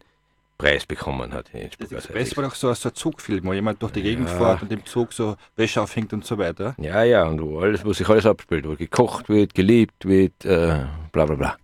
Preis 0.62 0.86
bekommen 0.86 1.32
hat. 1.32 1.50
In 1.52 1.62
Innsbruck. 1.62 1.90
Das 1.90 2.04
Express 2.04 2.36
war 2.36 2.44
doch 2.44 2.54
so, 2.54 2.72
so 2.72 2.88
ein 2.88 2.94
Zugfilm, 2.94 3.44
wo 3.44 3.52
jemand 3.52 3.82
durch 3.82 3.92
die 3.92 4.02
Gegend 4.02 4.28
ja. 4.28 4.36
fährt 4.36 4.62
und 4.62 4.70
im 4.70 4.86
Zug 4.86 5.12
so 5.12 5.36
Wäsche 5.56 5.82
aufhängt 5.82 6.12
und 6.12 6.24
so 6.24 6.38
weiter. 6.38 6.76
Ja, 6.78 7.02
ja, 7.02 7.24
und 7.24 7.42
wo, 7.42 7.58
alles, 7.58 7.84
wo 7.84 7.92
sich 7.92 8.08
alles 8.08 8.26
abspielt, 8.26 8.68
wo 8.68 8.76
gekocht 8.76 9.28
wird, 9.28 9.54
geliebt 9.54 10.04
wird, 10.06 10.44
äh, 10.44 10.84
bla 11.10 11.26
bla 11.26 11.34
bla. 11.34 11.56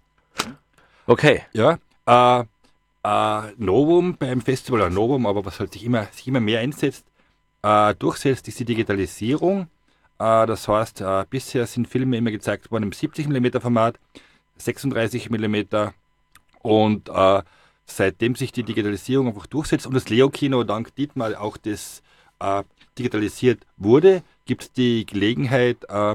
Okay. 1.06 1.42
Ja, 1.52 1.78
äh, 2.06 2.44
äh, 3.04 3.52
Novum 3.56 4.16
beim 4.16 4.40
Festival, 4.40 4.80
oder 4.80 4.90
Novum, 4.90 5.26
aber 5.26 5.44
was 5.44 5.60
halt 5.60 5.72
sich 5.72 5.84
immer, 5.84 6.06
sich 6.06 6.26
immer 6.26 6.40
mehr 6.40 6.58
einsetzt, 6.58 7.06
äh, 7.62 7.94
durchsetzt, 7.94 8.48
ist 8.48 8.58
die 8.58 8.64
Digitalisierung. 8.64 9.68
Äh, 10.18 10.46
das 10.46 10.66
heißt, 10.66 11.02
äh, 11.02 11.24
bisher 11.30 11.68
sind 11.68 11.86
Filme 11.86 12.16
immer 12.16 12.32
gezeigt 12.32 12.72
worden 12.72 12.84
im 12.84 12.92
70 12.92 13.28
mm 13.28 13.60
Format, 13.60 14.00
36 14.56 15.30
mm 15.30 15.56
und 16.62 17.08
äh, 17.08 17.42
seitdem 17.90 18.34
sich 18.34 18.52
die 18.52 18.62
Digitalisierung 18.62 19.28
einfach 19.28 19.46
durchsetzt 19.46 19.86
und 19.86 19.94
das 19.94 20.08
Leo-Kino 20.08 20.64
dank 20.64 20.94
Dietmar 20.94 21.40
auch 21.40 21.56
das 21.56 22.02
äh, 22.40 22.62
digitalisiert 22.98 23.66
wurde, 23.76 24.22
gibt 24.44 24.62
es 24.62 24.72
die 24.72 25.06
Gelegenheit, 25.06 25.78
äh, 25.88 26.14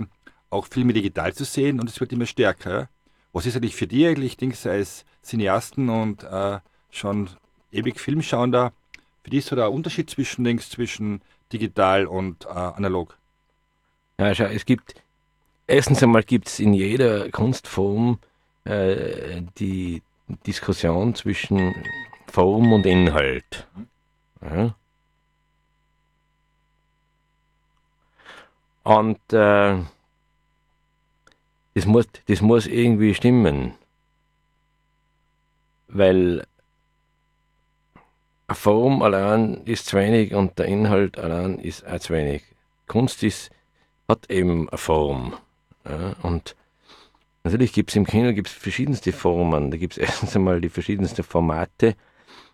auch 0.50 0.68
Filme 0.68 0.94
digital 0.94 1.34
zu 1.34 1.46
sehen 1.46 1.80
und 1.80 1.90
es 1.90 2.00
wird 2.00 2.12
immer 2.12 2.26
stärker. 2.26 2.90
Was 3.32 3.46
ist 3.46 3.56
eigentlich 3.56 3.76
für 3.76 3.88
dich 3.88 4.06
eigentlich, 4.06 4.38
Dings, 4.38 4.66
als 4.68 5.06
Cineasten 5.24 5.90
und 5.90 6.24
äh, 6.24 6.60
schon 6.92 7.30
ewig 7.72 8.00
Filmschauender, 8.00 8.72
für 9.24 9.30
dich 9.32 9.46
so 9.46 9.56
der 9.56 9.72
Unterschied 9.72 10.10
zwischen, 10.10 10.44
Dings, 10.44 10.70
zwischen 10.70 11.22
digital 11.52 12.06
und 12.06 12.46
äh, 12.46 12.50
analog? 12.50 13.18
Ja, 14.20 14.36
schau, 14.36 14.46
es 14.46 14.66
gibt, 14.66 14.94
erstens 15.66 16.04
einmal 16.04 16.24
gibt 16.24 16.48
es 16.48 16.60
in 16.60 16.74
jeder 16.74 17.30
Kunstform 17.32 18.20
äh, 18.66 19.42
die 19.58 20.04
Diskussion 20.46 21.16
zwischen 21.16 21.76
Form 22.28 22.74
und 22.74 22.86
Inhalt. 22.86 23.68
Ja. 24.42 24.76
Und 28.84 29.20
äh, 29.32 29.78
das, 31.74 31.86
muss, 31.86 32.06
das 32.28 32.42
muss 32.42 32.68
irgendwie 32.68 33.14
stimmen. 33.14 33.76
Weil 35.88 36.46
eine 38.48 38.56
Form 38.56 39.02
allein 39.02 39.62
ist 39.66 39.86
zu 39.86 39.98
wenig 39.98 40.34
und 40.34 40.60
der 40.60 40.66
Inhalt 40.66 41.18
allein 41.18 41.60
ist 41.60 41.86
auch 41.88 42.00
zu 42.00 42.14
wenig. 42.14 42.44
Kunst 42.88 43.24
ist, 43.24 43.52
hat 44.08 44.30
eben 44.30 44.70
eine 44.70 44.78
Form. 44.78 45.34
Ja, 45.86 46.16
und 46.24 46.56
Natürlich 47.44 47.74
gibt 47.74 47.90
es 47.90 47.96
im 47.98 48.06
Kino 48.06 48.34
gibt's 48.34 48.54
verschiedenste 48.54 49.12
Formen. 49.12 49.70
Da 49.70 49.78
gibt 49.78 49.94
es 49.94 49.98
erstens 50.00 50.36
einmal 50.36 50.62
die 50.62 50.70
verschiedensten 50.70 51.24
Formate 51.24 51.96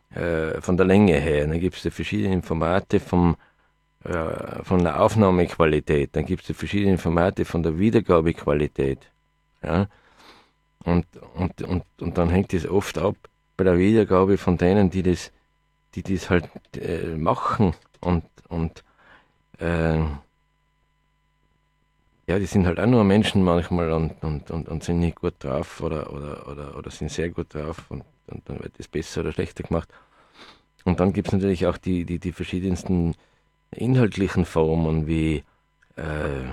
äh, 0.09 0.59
von 0.61 0.77
der 0.77 0.85
Länge 0.85 1.19
her. 1.19 1.47
Dann 1.47 1.59
gibt 1.59 1.77
es 1.77 1.83
die 1.83 1.91
verschiedenen 1.91 2.41
Formate 2.41 2.99
vom, 2.99 3.35
äh, 4.03 4.63
von 4.63 4.83
der 4.83 5.01
Aufnahmequalität. 5.01 6.15
Dann 6.15 6.25
gibt 6.25 6.41
es 6.41 6.47
die 6.47 6.53
verschiedenen 6.53 6.97
Formate 6.97 7.45
von 7.45 7.61
der 7.61 7.77
Wiedergabequalität. 7.77 9.11
Ja? 9.63 9.87
Und, 10.83 11.05
und, 11.35 11.61
und, 11.61 11.83
und 11.99 12.17
dann 12.17 12.29
hängt 12.29 12.53
es 12.53 12.67
oft 12.67 12.97
ab 12.97 13.15
bei 13.57 13.65
der 13.65 13.77
Wiedergabe 13.77 14.37
von 14.37 14.57
denen, 14.57 14.89
die 14.89 15.03
das, 15.03 15.31
die 15.93 16.01
das 16.01 16.29
halt 16.29 16.49
äh, 16.77 17.15
machen 17.15 17.73
und, 17.99 18.23
und 18.47 18.83
äh, 19.59 19.99
ja, 22.29 22.37
die 22.37 22.45
sind 22.45 22.67
halt 22.67 22.79
auch 22.79 22.85
nur 22.85 23.03
Menschen 23.03 23.43
manchmal 23.43 23.91
und, 23.91 24.23
und, 24.23 24.51
und, 24.51 24.69
und 24.69 24.83
sind 24.83 24.99
nicht 24.99 25.15
gut 25.15 25.33
drauf 25.39 25.81
oder, 25.81 26.13
oder, 26.13 26.47
oder, 26.47 26.77
oder 26.77 26.91
sind 26.91 27.09
sehr 27.11 27.29
gut 27.29 27.55
drauf 27.55 27.89
und, 27.89 28.03
und 28.27 28.47
dann 28.47 28.59
wird 28.59 28.73
es 28.77 28.87
besser 28.87 29.21
oder 29.21 29.31
schlechter 29.31 29.63
gemacht. 29.63 29.89
Und 30.83 30.99
dann 30.99 31.11
gibt 31.11 31.29
es 31.29 31.33
natürlich 31.33 31.65
auch 31.65 31.77
die, 31.77 32.05
die, 32.05 32.19
die 32.19 32.31
verschiedensten 32.31 33.15
inhaltlichen 33.71 34.45
Formen 34.45 35.07
wie 35.07 35.43
äh, 35.95 36.51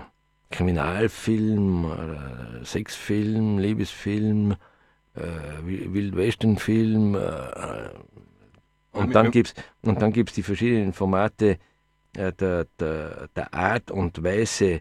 Kriminalfilm, 0.51 1.85
oder 1.85 2.65
Sexfilm, 2.65 3.59
Liebesfilm, 3.59 4.57
äh, 5.15 5.63
Wildwesternfilm. 5.63 7.17
Äh, 7.17 7.91
und 8.93 9.15
dann 9.15 9.31
gibt 9.31 9.49
es 9.49 9.55
und 9.83 10.01
dann 10.01 10.15
gibt's 10.15 10.33
die 10.33 10.43
verschiedenen 10.43 10.95
Formate 10.95 11.59
äh, 12.17 12.33
der, 12.33 12.67
der, 12.81 13.29
der 13.37 13.53
Art 13.53 13.91
und 13.91 14.25
Weise, 14.25 14.81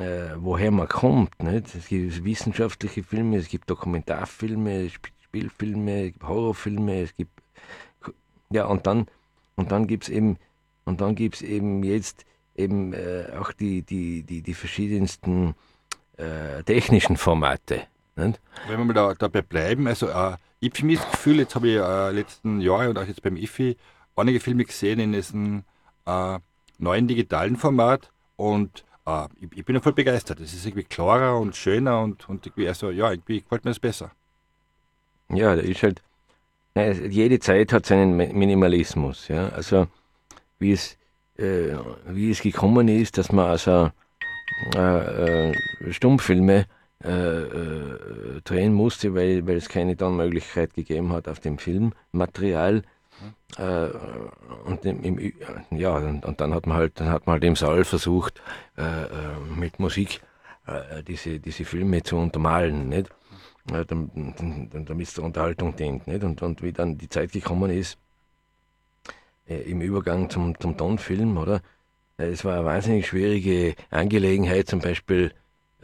äh, 0.00 0.34
woher 0.36 0.70
man 0.70 0.88
kommt. 0.88 1.42
Nicht? 1.42 1.74
Es 1.74 1.88
gibt 1.88 2.24
wissenschaftliche 2.24 3.02
Filme, 3.02 3.36
es 3.36 3.48
gibt 3.48 3.68
Dokumentarfilme, 3.68 4.90
Spielfilme, 5.24 6.12
Horrorfilme, 6.22 7.02
es 7.02 7.16
gibt 7.16 7.32
ja 8.50 8.66
und 8.66 8.86
dann 8.86 9.06
und 9.56 9.72
dann 9.72 9.86
gibt's 9.86 10.08
eben 10.08 10.38
und 10.84 11.00
dann 11.00 11.14
gibt's 11.14 11.42
eben 11.42 11.82
jetzt 11.82 12.24
eben 12.56 12.92
äh, 12.92 13.26
auch 13.38 13.52
die, 13.52 13.82
die, 13.82 14.22
die, 14.22 14.42
die 14.42 14.54
verschiedensten 14.54 15.54
äh, 16.16 16.62
technischen 16.62 17.16
Formate. 17.16 17.82
Nicht? 18.16 18.40
Wenn 18.68 18.78
wir 18.78 18.84
mal 18.84 18.92
da, 18.92 19.14
dabei 19.14 19.42
bleiben, 19.42 19.86
also 19.88 20.08
äh, 20.08 20.36
ich 20.60 20.82
mich 20.82 21.00
das 21.00 21.10
Gefühl, 21.10 21.38
jetzt 21.38 21.54
habe 21.54 21.68
ich 21.68 21.76
äh, 21.76 22.10
letzten 22.10 22.60
Jahre 22.60 22.90
und 22.90 22.98
auch 22.98 23.06
jetzt 23.06 23.22
beim 23.22 23.36
IFI 23.36 23.76
einige 24.16 24.40
Filme 24.40 24.64
gesehen 24.64 25.00
in 25.00 25.12
diesem 25.12 25.64
äh, 26.06 26.38
neuen 26.78 27.08
digitalen 27.08 27.56
Format 27.56 28.10
und 28.36 28.84
äh, 29.06 29.26
ich, 29.40 29.48
ich, 29.58 29.64
bin 29.64 29.80
voll 29.80 29.92
begeistert. 29.92 30.40
Es 30.40 30.54
ist 30.54 30.66
irgendwie 30.66 30.84
klarer 30.84 31.38
und 31.38 31.56
schöner 31.56 32.02
und, 32.02 32.28
und 32.28 32.46
irgendwie, 32.46 32.68
also 32.68 32.90
ja, 32.90 33.10
irgendwie 33.10 33.40
gefällt 33.40 33.64
mir 33.64 33.70
das 33.70 33.80
besser. 33.80 34.12
Ja, 35.30 35.56
da 35.56 35.62
ist 35.62 35.82
halt, 35.82 36.02
jede 36.74 37.38
Zeit 37.38 37.72
hat 37.72 37.86
seinen 37.86 38.16
Minimalismus, 38.16 39.28
ja, 39.28 39.48
also 39.50 39.86
wie 40.58 40.72
es 40.72 40.98
äh, 41.36 41.76
wie 42.06 42.30
es 42.30 42.42
gekommen 42.42 42.88
ist, 42.88 43.18
dass 43.18 43.32
man 43.32 43.46
also 43.46 43.90
äh, 44.74 45.50
äh, 45.50 45.54
Stummfilme 45.90 46.66
äh, 47.02 47.10
äh, 47.10 48.40
drehen 48.44 48.72
musste, 48.72 49.14
weil, 49.14 49.46
weil 49.46 49.56
es 49.56 49.68
keine 49.68 49.96
Möglichkeit 49.96 50.74
gegeben 50.74 51.12
hat 51.12 51.28
auf 51.28 51.40
dem 51.40 51.58
Filmmaterial. 51.58 52.82
Äh, 53.56 53.88
und, 54.64 54.84
im, 54.84 55.02
im, 55.02 55.32
ja, 55.70 55.96
und, 55.96 56.24
und, 56.24 56.40
dann 56.40 56.54
hat 56.54 56.66
man 56.66 56.76
halt, 56.76 57.00
dann 57.00 57.08
hat 57.08 57.26
man 57.26 57.34
halt 57.34 57.44
im 57.44 57.56
Saal 57.56 57.84
versucht, 57.84 58.42
mit 59.56 59.78
Musik 59.78 60.20
diese, 61.06 61.38
diese 61.38 61.64
Filme 61.64 62.02
zu 62.02 62.16
untermalen, 62.16 62.88
nicht? 62.88 63.10
damit 63.66 65.08
es 65.08 65.14
der 65.14 65.24
Unterhaltung 65.24 65.76
dient. 65.76 66.06
Nicht? 66.06 66.24
Und, 66.24 66.42
und 66.42 66.62
wie 66.62 66.72
dann 66.72 66.98
die 66.98 67.08
Zeit 67.08 67.32
gekommen 67.32 67.70
ist, 67.70 67.98
äh, 69.48 69.56
im 69.70 69.80
Übergang 69.80 70.30
zum, 70.30 70.58
zum 70.58 70.76
Tonfilm, 70.76 71.36
oder? 71.36 71.60
Äh, 72.18 72.28
es 72.28 72.44
war 72.44 72.54
eine 72.54 72.64
wahnsinnig 72.64 73.06
schwierige 73.06 73.74
Angelegenheit, 73.90 74.68
zum 74.68 74.80
Beispiel, 74.80 75.32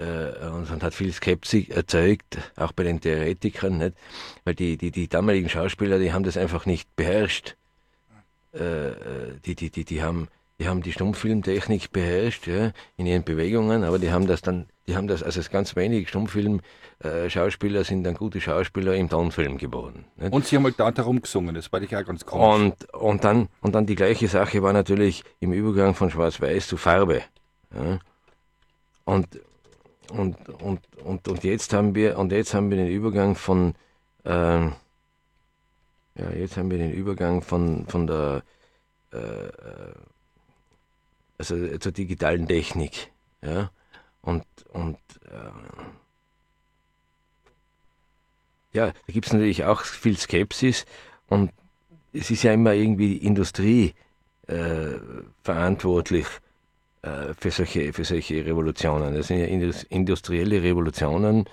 äh, 0.00 0.46
und, 0.48 0.82
hat 0.82 0.94
viel 0.94 1.12
Skepsis 1.12 1.68
erzeugt, 1.68 2.38
auch 2.56 2.72
bei 2.72 2.84
den 2.84 3.00
Theoretikern, 3.00 3.78
nicht? 3.78 3.96
Weil 4.44 4.54
die, 4.54 4.76
die, 4.76 4.90
die 4.90 5.08
damaligen 5.08 5.48
Schauspieler, 5.48 5.98
die 5.98 6.12
haben 6.12 6.24
das 6.24 6.36
einfach 6.36 6.66
nicht 6.66 6.94
beherrscht. 6.96 7.56
Äh, 8.54 8.88
äh 8.88 8.94
die, 9.44 9.54
die, 9.54 9.70
die, 9.70 9.84
die 9.84 10.02
haben 10.02 10.28
die 10.60 10.68
haben 10.68 10.82
die 10.82 10.92
Stummfilmtechnik 10.92 11.90
beherrscht, 11.90 12.46
ja, 12.46 12.72
in 12.98 13.06
ihren 13.06 13.24
Bewegungen, 13.24 13.82
aber 13.82 13.98
die 13.98 14.12
haben 14.12 14.26
das 14.26 14.42
dann, 14.42 14.66
die 14.86 14.94
haben 14.94 15.08
das, 15.08 15.22
also 15.22 15.40
ganz 15.50 15.74
wenig 15.74 16.10
Stummfilm-Schauspieler 16.10 17.80
äh, 17.80 17.84
sind 17.84 18.04
dann 18.04 18.12
gute 18.12 18.42
Schauspieler 18.42 18.94
im 18.94 19.08
Tonfilm 19.08 19.56
geworden. 19.56 20.04
Nicht? 20.16 20.34
Und 20.34 20.46
sie 20.46 20.56
haben 20.56 20.64
halt 20.64 20.78
da 20.78 20.90
darum 20.90 21.22
gesungen, 21.22 21.54
das 21.54 21.72
war 21.72 21.80
ich 21.80 21.96
auch 21.96 22.04
ganz 22.04 22.26
komisch. 22.26 22.60
Und, 22.60 22.94
und, 22.94 23.24
dann, 23.24 23.48
und 23.62 23.74
dann 23.74 23.86
die 23.86 23.94
gleiche 23.94 24.28
Sache 24.28 24.62
war 24.62 24.74
natürlich 24.74 25.24
im 25.40 25.54
Übergang 25.54 25.94
von 25.94 26.10
Schwarz-Weiß 26.10 26.68
zu 26.68 26.76
Farbe. 26.76 27.22
Ja. 27.74 27.98
Und, 29.06 29.40
und, 30.11 30.49
und, 30.49 30.81
und, 31.05 31.29
und 31.29 31.44
jetzt 31.44 31.73
haben 31.73 31.94
wir, 31.94 32.18
und 32.18 32.33
jetzt 32.33 32.55
haben 32.55 32.70
wir 32.70 32.77
den 32.77 32.88
Übergang 32.88 33.35
von, 33.35 33.75
äh, 34.25 34.64
ja, 34.64 34.75
jetzt 36.37 36.57
haben 36.57 36.70
wir 36.70 36.79
den 36.79 36.92
Übergang 36.92 37.42
von, 37.42 37.87
von 37.87 38.07
der, 38.07 38.42
äh, 39.12 39.18
äh 39.18 39.94
also 41.38 41.79
zur 41.79 41.92
digitalen 41.92 42.46
Technik. 42.46 43.11
Ja? 43.42 43.70
Und, 44.20 44.44
und 44.68 44.99
äh, 45.25 45.51
ja, 48.73 48.88
da 48.88 49.12
gibt 49.12 49.27
es 49.27 49.33
natürlich 49.33 49.64
auch 49.64 49.83
viel 49.83 50.18
Skepsis 50.18 50.85
und 51.29 51.51
es 52.12 52.31
ist 52.31 52.42
ja 52.42 52.53
immer 52.53 52.75
irgendwie 52.75 53.18
die 53.18 53.27
Industrie 53.27 53.94
äh, 54.49 54.99
verantwortlich 55.42 56.27
äh, 56.27 56.49
für, 57.03 57.51
solche, 57.51 57.92
für 57.92 58.05
solche 58.05 58.44
Revolutionen. 58.44 59.14
Das 59.14 59.28
sind 59.28 59.38
ja 59.38 59.46
industrielle 59.88 60.62
Revolutionen, 60.62 61.46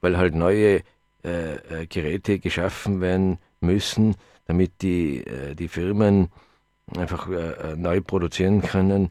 weil 0.00 0.16
halt 0.16 0.34
neue 0.34 0.82
äh, 1.24 1.54
äh, 1.54 1.86
Geräte 1.86 2.38
geschaffen 2.38 3.00
werden 3.00 3.38
müssen, 3.60 4.14
damit 4.46 4.80
die, 4.82 5.18
äh, 5.18 5.54
die 5.54 5.68
Firmen 5.68 6.28
einfach 6.96 7.28
neu 7.76 8.00
produzieren 8.00 8.62
können 8.62 9.10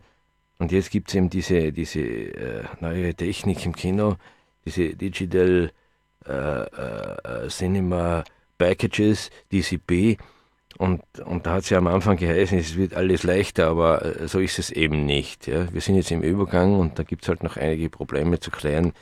und 0.58 0.72
jetzt 0.72 0.90
gibt 0.92 1.10
es 1.10 1.16
eben 1.16 1.30
diese, 1.30 1.72
diese 1.72 2.00
äh, 2.00 2.64
neue 2.80 3.14
Technik 3.14 3.66
im 3.66 3.76
Kino, 3.76 4.16
diese 4.66 4.96
Digital 4.96 5.72
äh, 6.26 6.32
äh, 6.32 7.48
Cinema 7.50 8.24
Packages, 8.58 9.30
DCP. 9.52 10.18
Und, 10.78 11.02
und 11.26 11.46
da 11.46 11.54
hat 11.54 11.64
es 11.64 11.70
ja 11.70 11.78
am 11.78 11.88
Anfang 11.88 12.18
geheißen, 12.18 12.58
es 12.58 12.76
wird 12.76 12.96
alles 12.96 13.24
leichter, 13.24 13.68
aber 13.68 14.04
äh, 14.04 14.28
so 14.28 14.40
ist 14.40 14.60
es 14.60 14.72
eben 14.72 15.06
nicht. 15.06 15.48
Ja. 15.48 15.72
Wir 15.74 15.80
sind 15.82 15.96
jetzt 15.96 16.12
im 16.12 16.22
Übergang 16.22 16.78
und 16.80 17.00
da 17.00 17.04
gibt 17.04 17.24
es 17.24 17.30
halt 17.30 17.44
noch 17.44 17.56
einige 17.56 17.90
Probleme 17.90 18.40
zu 18.40 18.52
klären. 18.52 18.94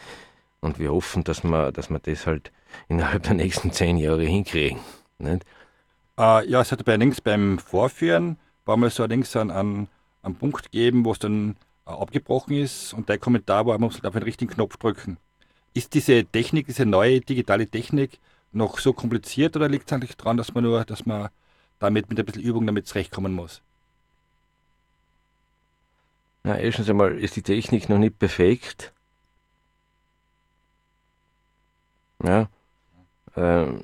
Und 0.61 0.79
wir 0.79 0.91
hoffen, 0.91 1.23
dass 1.23 1.43
wir, 1.43 1.71
dass 1.71 1.89
wir 1.89 1.99
das 1.99 2.27
halt 2.27 2.51
innerhalb 2.87 3.23
der 3.23 3.33
nächsten 3.33 3.71
zehn 3.71 3.97
Jahre 3.97 4.23
hinkriegen. 4.23 4.79
Nicht? 5.17 5.45
Äh, 6.17 6.47
ja, 6.47 6.61
es 6.61 6.71
hat 6.71 6.85
bei 6.85 6.95
links 6.95 7.21
beim 7.21 7.57
Vorführen, 7.57 8.37
war 8.65 8.77
mal 8.77 8.89
so 8.91 9.05
links 9.05 9.35
an, 9.35 9.49
an 9.49 9.87
einen 10.21 10.35
Punkt 10.35 10.71
geben, 10.71 11.05
wo 11.05 11.11
es 11.11 11.19
dann 11.19 11.55
äh, 11.85 11.89
abgebrochen 11.89 12.55
ist 12.55 12.93
und 12.93 13.09
der 13.09 13.17
Kommentar 13.17 13.65
war, 13.65 13.73
man 13.79 13.87
muss 13.87 14.03
auf 14.03 14.13
den 14.13 14.23
richtigen 14.23 14.51
Knopf 14.51 14.77
drücken. 14.77 15.17
Ist 15.73 15.95
diese 15.95 16.23
Technik, 16.23 16.67
diese 16.67 16.85
neue 16.85 17.19
digitale 17.19 17.67
Technik 17.67 18.19
noch 18.51 18.77
so 18.77 18.93
kompliziert 18.93 19.55
oder 19.55 19.67
liegt 19.67 19.87
es 19.87 19.93
eigentlich 19.93 20.15
daran, 20.15 20.37
dass 20.37 20.53
man 20.53 20.63
nur, 20.63 20.85
dass 20.85 21.07
man 21.07 21.29
damit 21.83 22.09
mit 22.09 22.19
ein 22.19 22.25
bisschen 22.25 22.41
Übung 22.43 22.65
damit 22.65 22.87
zurechtkommen 22.87 23.33
muss? 23.33 23.61
Na, 26.43 26.57
erstens 26.57 26.89
einmal 26.89 27.17
ist 27.17 27.35
die 27.35 27.41
Technik 27.41 27.89
noch 27.89 27.97
nicht 27.97 28.19
perfekt. 28.19 28.93
Ja. 32.23 32.49
Ähm, 33.35 33.83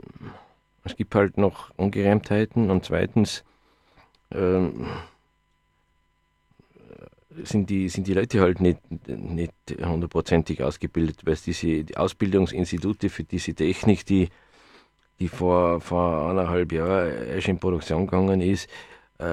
es 0.84 0.96
gibt 0.96 1.14
halt 1.16 1.38
noch 1.38 1.72
Ungereimtheiten 1.78 2.70
und 2.70 2.86
zweitens 2.86 3.44
ähm, 4.32 4.88
sind 7.44 7.70
die, 7.70 7.90
sind 7.90 8.08
die 8.08 8.14
Leute 8.14 8.42
halt 8.42 8.60
nicht, 8.60 8.80
nicht 9.08 9.54
hundertprozentig 9.82 10.64
ausgebildet, 10.64 11.26
weil 11.26 11.36
diese 11.36 11.84
die 11.84 11.98
Ausbildungsinstitute 11.98 13.10
für 13.10 13.24
diese 13.24 13.54
Technik, 13.54 14.06
die, 14.06 14.30
die 15.20 15.28
vor, 15.28 15.82
vor 15.82 16.30
eineinhalb 16.30 16.72
Jahren 16.72 17.28
erst 17.28 17.48
in 17.48 17.60
Produktion 17.60 18.08
gegangen 18.08 18.42
ist, 18.42 18.70
äh, 19.20 19.24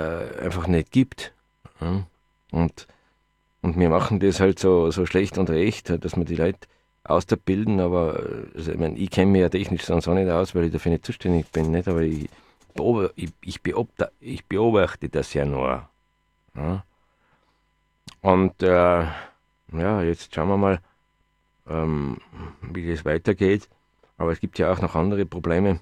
einfach 0.42 0.66
nicht 0.66 0.90
gibt. 0.90 1.32
Ja? 1.80 2.06
Und, 2.50 2.86
und 3.62 3.78
wir 3.78 3.88
machen 3.88 4.20
das 4.20 4.40
halt 4.40 4.58
so, 4.58 4.90
so 4.90 5.06
schlecht 5.06 5.38
und 5.38 5.50
recht, 5.50 5.90
dass 6.04 6.16
wir 6.16 6.24
die 6.24 6.36
Leute 6.36 6.66
ausbilden, 7.04 7.80
aber 7.80 8.20
also, 8.54 8.72
ich, 8.72 8.78
mein, 8.78 8.96
ich 8.96 9.10
kenne 9.10 9.30
mich 9.30 9.40
ja 9.40 9.48
technisch 9.48 9.84
sonst 9.84 10.08
auch 10.08 10.14
nicht 10.14 10.30
aus, 10.30 10.54
weil 10.54 10.64
ich 10.64 10.72
dafür 10.72 10.92
nicht 10.92 11.06
zuständig 11.06 11.50
bin, 11.52 11.70
nicht? 11.70 11.88
aber 11.88 12.02
ich, 12.02 12.28
ich, 13.14 13.32
ich, 13.42 13.62
beobachte, 13.62 14.10
ich 14.20 14.44
beobachte 14.46 15.08
das 15.08 15.32
ja 15.34 15.44
nur. 15.44 15.88
Ja? 16.56 16.84
Und 18.22 18.62
äh, 18.62 19.06
ja, 19.72 20.02
jetzt 20.02 20.34
schauen 20.34 20.48
wir 20.48 20.56
mal, 20.56 20.80
ähm, 21.68 22.18
wie 22.60 22.90
das 22.90 23.04
weitergeht. 23.04 23.68
Aber 24.16 24.32
es 24.32 24.40
gibt 24.40 24.58
ja 24.58 24.72
auch 24.72 24.80
noch 24.80 24.94
andere 24.94 25.26
Probleme 25.26 25.80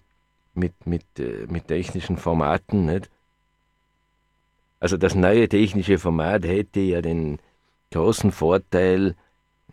mit, 0.55 0.87
mit, 0.87 1.05
äh, 1.19 1.47
mit 1.49 1.69
technischen 1.69 2.17
Formaten. 2.17 2.87
Nicht? 2.87 3.11
Also 4.81 4.97
das 4.97 5.15
neue 5.15 5.49
technische 5.49 5.99
Format 5.99 6.45
hätte 6.45 6.81
ja 6.81 7.01
den 7.01 7.39
großen 7.93 8.33
Vorteil, 8.33 9.15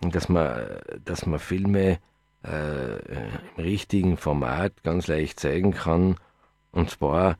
dass 0.01 0.29
man, 0.29 0.79
dass 1.03 1.25
man 1.25 1.39
Filme 1.39 1.99
äh, 2.43 2.97
im 2.97 3.63
richtigen 3.63 4.17
Format 4.17 4.83
ganz 4.83 5.07
leicht 5.07 5.39
zeigen 5.39 5.73
kann. 5.73 6.17
Und 6.71 6.89
zwar 6.89 7.37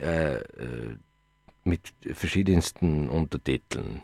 äh, 0.00 0.36
äh 0.36 0.96
mit 1.64 1.92
verschiedensten 2.14 3.10
Untertiteln. 3.10 4.02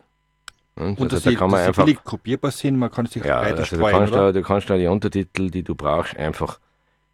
Und, 0.77 0.99
und 0.99 1.13
also 1.13 1.31
da 1.31 1.37
kann 1.37 1.51
man 1.51 1.61
einfach 1.61 1.85
billig 1.85 2.03
kopierbar 2.03 2.51
sind, 2.51 2.77
man 2.77 2.91
kann 2.91 3.07
sich 3.07 3.25
ja, 3.25 3.43
weiter 3.43 3.59
also 3.59 3.77
streuen, 3.77 3.93
du 3.93 3.99
kannst, 3.99 4.15
da, 4.15 4.33
du 4.33 4.43
kannst 4.43 4.71
da 4.71 4.77
die 4.77 4.87
Untertitel, 4.89 5.51
die 5.51 5.63
du 5.63 5.75
brauchst, 5.75 6.17
einfach 6.17 6.59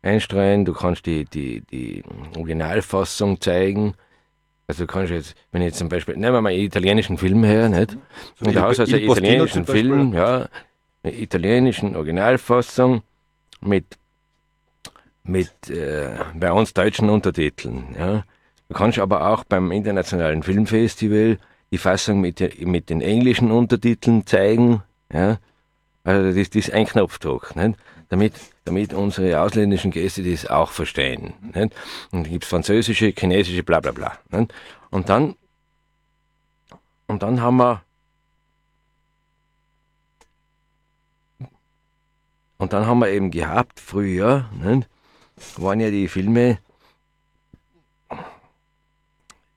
einstreuen. 0.02 0.64
Du 0.64 0.72
kannst 0.72 1.06
die, 1.06 1.24
die, 1.24 1.60
die 1.70 2.02
Originalfassung 2.36 3.40
zeigen. 3.40 3.94
Also 4.66 4.84
du 4.84 4.86
kannst 4.86 5.10
jetzt, 5.12 5.34
wenn 5.52 5.62
ich 5.62 5.68
jetzt 5.68 5.78
zum 5.78 5.88
Beispiel, 5.88 6.16
nehmen 6.16 6.32
wir 6.32 6.40
mal 6.40 6.50
einen 6.50 6.60
italienischen 6.60 7.18
Film 7.18 7.42
her, 7.44 7.68
nicht? 7.68 7.96
So 8.38 8.46
und 8.46 8.54
da 8.54 8.62
hast 8.62 8.78
du 8.78 8.82
also 8.82 8.96
einen 8.96 9.10
italienischen 9.10 9.66
Film, 9.66 10.12
ja, 10.14 10.48
eine 11.02 11.20
italienischen 11.20 11.96
Originalfassung 11.96 13.02
mit, 13.60 13.98
mit 15.24 15.50
äh, 15.68 16.10
bei 16.34 16.52
uns 16.52 16.72
deutschen 16.72 17.10
Untertiteln, 17.10 17.96
ja. 17.98 18.24
Du 18.68 18.74
kannst 18.76 19.00
aber 19.00 19.26
auch 19.28 19.42
beim 19.42 19.72
Internationalen 19.72 20.44
Filmfestival 20.44 21.38
die 21.70 21.78
Fassung 21.78 22.20
mit, 22.20 22.64
mit 22.66 22.90
den 22.90 23.00
englischen 23.00 23.50
Untertiteln 23.50 24.26
zeigen, 24.26 24.82
ja. 25.12 25.38
Also 26.02 26.36
das, 26.36 26.50
das 26.50 26.68
ist 26.68 26.72
ein 26.72 26.86
Knopfdruck, 26.86 27.54
nicht? 27.56 27.78
Damit, 28.08 28.34
damit 28.64 28.92
unsere 28.92 29.40
ausländischen 29.40 29.92
Gäste 29.92 30.24
das 30.24 30.46
auch 30.46 30.72
verstehen. 30.72 31.34
Nicht? 31.54 31.74
Und 32.10 32.26
da 32.26 32.30
gibt 32.30 32.44
es 32.44 32.50
französische, 32.50 33.12
chinesische, 33.16 33.62
bla 33.62 33.80
bla 33.80 33.92
bla. 33.92 34.18
Nicht? 34.30 34.52
Und 34.90 35.08
dann, 35.08 35.36
und 37.06 37.22
dann 37.22 37.40
haben 37.40 37.58
wir 37.58 37.82
Und 42.60 42.74
dann 42.74 42.86
haben 42.86 42.98
wir 42.98 43.08
eben 43.08 43.30
gehabt, 43.30 43.80
früher, 43.80 44.50
nicht, 44.62 44.86
waren 45.56 45.80
ja 45.80 45.90
die 45.90 46.08
Filme 46.08 46.58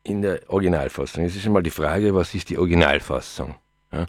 in 0.03 0.21
der 0.21 0.41
Originalfassung. 0.47 1.23
Jetzt 1.23 1.35
ist 1.35 1.43
schon 1.43 1.53
mal 1.53 1.63
die 1.63 1.69
Frage, 1.69 2.13
was 2.13 2.33
ist 2.35 2.49
die 2.49 2.57
Originalfassung? 2.57 3.55
Ja? 3.91 4.05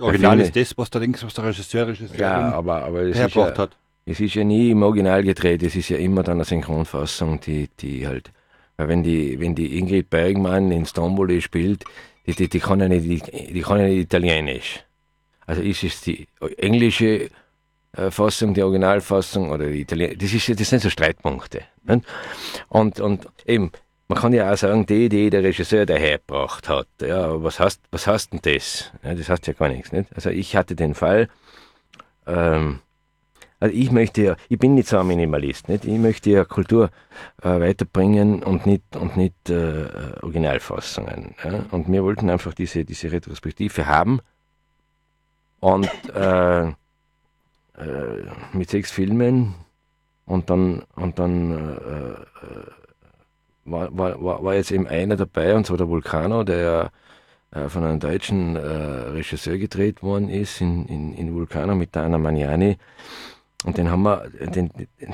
Original 0.00 0.36
Filme, 0.36 0.44
ist 0.44 0.56
das, 0.56 0.78
was 0.78 0.90
der 0.90 1.00
links, 1.00 1.24
was 1.24 1.34
der 1.34 1.44
Regisseur, 1.44 1.88
Regisseur 1.88 2.18
ja, 2.18 2.52
aber, 2.52 2.84
aber 2.84 3.02
es 3.02 3.18
ist 3.18 3.34
ja, 3.34 3.58
hat. 3.58 3.76
Es 4.06 4.20
ist 4.20 4.34
ja 4.34 4.44
nie 4.44 4.70
im 4.70 4.82
Original 4.82 5.22
gedreht, 5.22 5.62
es 5.62 5.76
ist 5.76 5.88
ja 5.88 5.98
immer 5.98 6.22
dann 6.22 6.38
eine 6.38 6.44
Synchronfassung, 6.44 7.40
die, 7.40 7.68
die 7.80 8.06
halt, 8.06 8.30
weil 8.76 8.88
wenn 8.88 9.02
die, 9.02 9.38
wenn 9.40 9.54
die 9.54 9.76
Ingrid 9.76 10.08
Bergmann 10.08 10.70
in 10.70 10.86
Stromboli 10.86 11.42
spielt, 11.42 11.84
die, 12.26 12.34
die, 12.34 12.48
die, 12.48 12.60
kann 12.60 12.80
ja 12.80 12.88
nicht, 12.88 13.04
die, 13.04 13.52
die 13.52 13.60
kann 13.60 13.80
ja 13.80 13.86
nicht 13.86 13.98
Italienisch. 13.98 14.84
Also 15.46 15.62
ist 15.62 15.82
es 15.82 16.00
die 16.00 16.28
englische 16.58 17.28
äh, 17.92 18.10
Fassung, 18.10 18.54
die 18.54 18.62
Originalfassung 18.62 19.50
oder 19.50 19.66
die 19.66 19.80
Italienische, 19.80 20.18
das, 20.18 20.32
ist, 20.32 20.60
das 20.60 20.70
sind 20.70 20.82
so 20.82 20.90
Streitpunkte. 20.90 21.62
Und, 22.68 23.00
und 23.00 23.26
eben, 23.46 23.72
man 24.08 24.18
kann 24.18 24.32
ja 24.32 24.50
auch 24.50 24.56
sagen, 24.56 24.86
die 24.86 25.04
Idee 25.04 25.28
der 25.30 25.42
Regisseur 25.42 25.84
der 25.84 25.98
hergebracht 25.98 26.68
hat. 26.68 26.88
Ja, 27.00 27.42
was 27.42 27.60
heißt, 27.60 27.80
was 27.90 28.06
heißt 28.06 28.32
denn 28.32 28.40
das? 28.42 28.90
Ja, 29.04 29.14
das 29.14 29.28
heißt 29.28 29.46
ja 29.46 29.52
gar 29.52 29.68
nichts. 29.68 29.92
Nicht? 29.92 30.10
Also 30.14 30.30
ich 30.30 30.56
hatte 30.56 30.74
den 30.74 30.94
Fall, 30.94 31.28
ähm, 32.26 32.80
also 33.60 33.74
ich 33.74 33.90
möchte 33.90 34.22
ja, 34.22 34.36
ich 34.48 34.58
bin 34.58 34.74
nicht 34.74 34.88
so 34.88 34.98
ein 34.98 35.06
Minimalist, 35.06 35.68
nicht? 35.68 35.84
Ich 35.84 35.98
möchte 35.98 36.30
ja 36.30 36.44
Kultur 36.44 36.90
äh, 37.42 37.60
weiterbringen 37.60 38.42
und 38.42 38.66
nicht 38.66 38.96
und 38.96 39.16
nicht 39.16 39.50
äh, 39.50 39.88
Originalfassungen. 40.22 41.34
Ja? 41.44 41.64
Und 41.70 41.90
wir 41.90 42.02
wollten 42.04 42.30
einfach 42.30 42.54
diese, 42.54 42.84
diese 42.84 43.12
Retrospektive 43.12 43.86
haben 43.86 44.20
und 45.60 45.90
äh, 46.14 46.68
äh 46.68 46.74
mit 48.52 48.70
sechs 48.70 48.90
Filmen 48.90 49.54
und 50.24 50.50
dann 50.50 50.84
und 50.94 51.18
dann 51.18 51.50
äh, 51.50 52.46
äh, 52.46 52.77
war, 53.70 53.96
war, 53.96 54.44
war 54.44 54.54
jetzt 54.54 54.70
eben 54.70 54.86
einer 54.86 55.16
dabei, 55.16 55.54
und 55.54 55.66
zwar 55.66 55.76
der 55.76 55.88
Vulcano, 55.88 56.44
der 56.44 56.90
äh, 57.50 57.68
von 57.68 57.84
einem 57.84 58.00
deutschen 58.00 58.56
äh, 58.56 58.60
Regisseur 58.60 59.56
gedreht 59.56 60.02
worden 60.02 60.28
ist, 60.28 60.60
in, 60.60 60.86
in, 60.86 61.14
in 61.14 61.34
Vulcano 61.34 61.74
mit 61.74 61.96
Dana 61.96 62.18
Magnani. 62.18 62.76
Und 63.64 63.76
den 63.76 63.90
haben 63.90 64.02
wir, 64.02 64.30
den, 64.54 64.70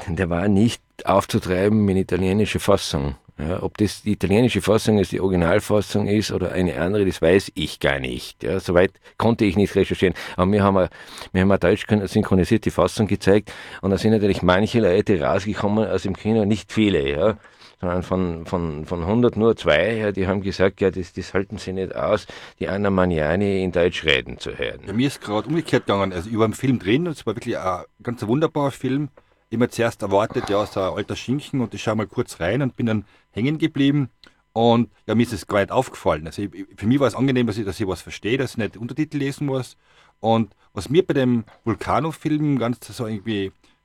der 0.09 0.30
war 0.30 0.48
nicht 0.48 0.82
aufzutreiben 1.05 1.84
mit 1.84 1.96
italienischer 1.96 2.61
Fassung. 2.61 3.14
Ja, 3.38 3.62
ob 3.64 3.78
das 3.78 4.02
die 4.02 4.12
italienische 4.12 4.61
Fassung 4.62 4.98
ist, 4.98 5.11
die 5.11 5.20
Originalfassung 5.20 6.07
ist 6.07 6.30
oder 6.30 6.52
eine 6.52 6.80
andere, 6.80 7.05
das 7.05 7.20
weiß 7.20 7.50
ich 7.55 7.80
gar 7.80 7.98
nicht. 7.98 8.44
Ja, 8.44 8.61
soweit 8.61 8.92
konnte 9.16 9.44
ich 9.44 9.57
nicht 9.57 9.74
recherchieren. 9.74 10.14
Aber 10.36 10.52
wir 10.52 10.62
haben, 10.62 10.88
wir 11.32 11.40
haben 11.40 11.50
eine 11.50 11.59
deutsch 11.59 11.86
synchronisierte 12.05 12.70
Fassung 12.70 13.09
gezeigt 13.09 13.52
und 13.80 13.90
da 13.90 13.98
sind 13.98 14.12
natürlich 14.12 14.42
manche 14.42 14.80
Leute 14.80 15.20
rausgekommen 15.20 15.88
aus 15.88 16.02
dem 16.02 16.14
Kino, 16.14 16.44
nicht 16.44 16.72
viele. 16.72 17.09
Ja 17.09 17.38
sondern 17.81 18.03
von, 18.03 18.47
von, 18.47 18.87
von 18.87 19.03
100 19.03 19.37
nur 19.37 19.57
zwei, 19.57 19.95
ja, 19.97 20.12
die 20.12 20.27
haben 20.27 20.43
gesagt, 20.43 20.81
ja, 20.81 20.91
das, 20.91 21.12
das 21.12 21.35
halten 21.35 21.59
sie 21.59 21.72
nicht 21.72 21.95
aus, 21.95 22.27
die 22.59 22.68
Anna 22.68 22.91
Maniani 22.91 23.62
in 23.62 23.72
Deutsch 23.72 24.05
reden 24.05 24.39
zu 24.39 24.59
hören. 24.59 24.81
Ja, 24.87 24.93
mir 24.93 25.07
ist 25.07 25.20
gerade 25.20 25.49
umgekehrt 25.49 25.87
gegangen, 25.87 26.12
also 26.12 26.29
über 26.29 26.45
einen 26.45 26.55
Film 26.55 26.79
drin, 26.79 27.07
es 27.07 27.27
war 27.27 27.37
wirklich 27.37 27.59
ein 27.59 27.85
ganz 28.03 28.27
wunderbarer 28.27 28.70
Film. 28.70 29.09
Immer 29.51 29.68
zuerst 29.68 30.03
erwartet, 30.03 30.49
ja, 30.49 30.66
so 30.66 30.81
ein 30.81 30.95
alter 30.95 31.14
Schinken 31.14 31.61
und 31.61 31.75
ich 31.75 31.83
schaue 31.83 31.95
mal 31.97 32.07
kurz 32.07 32.41
rein 32.41 32.62
und 32.62 32.77
bin 32.77 32.87
dann 32.87 33.05
hängen 33.31 33.59
geblieben. 33.59 34.09
Und 34.53 34.91
ja, 35.07 35.14
mir 35.14 35.25
ist 35.25 35.33
es 35.33 35.47
gar 35.47 35.59
nicht 35.61 35.72
aufgefallen. 35.72 36.27
Also 36.27 36.43
ich, 36.43 36.51
für 36.77 36.87
mich 36.87 37.01
war 37.01 37.09
es 37.09 37.14
angenehm, 37.14 37.47
dass 37.47 37.59
ich, 37.59 37.64
dass 37.64 37.79
ich 37.79 37.87
was 37.87 38.03
verstehe, 38.03 38.39
dass 38.39 38.53
ich 38.53 38.57
nicht 38.57 38.77
Untertitel 38.77 39.18
lesen 39.18 39.47
muss. 39.47 39.77
Und 40.20 40.55
was 40.72 40.89
mir 40.89 41.05
bei 41.05 41.14
dem 41.14 41.45
Vulcano-Film 41.64 42.59
ganz 42.59 42.79
so 42.87 43.07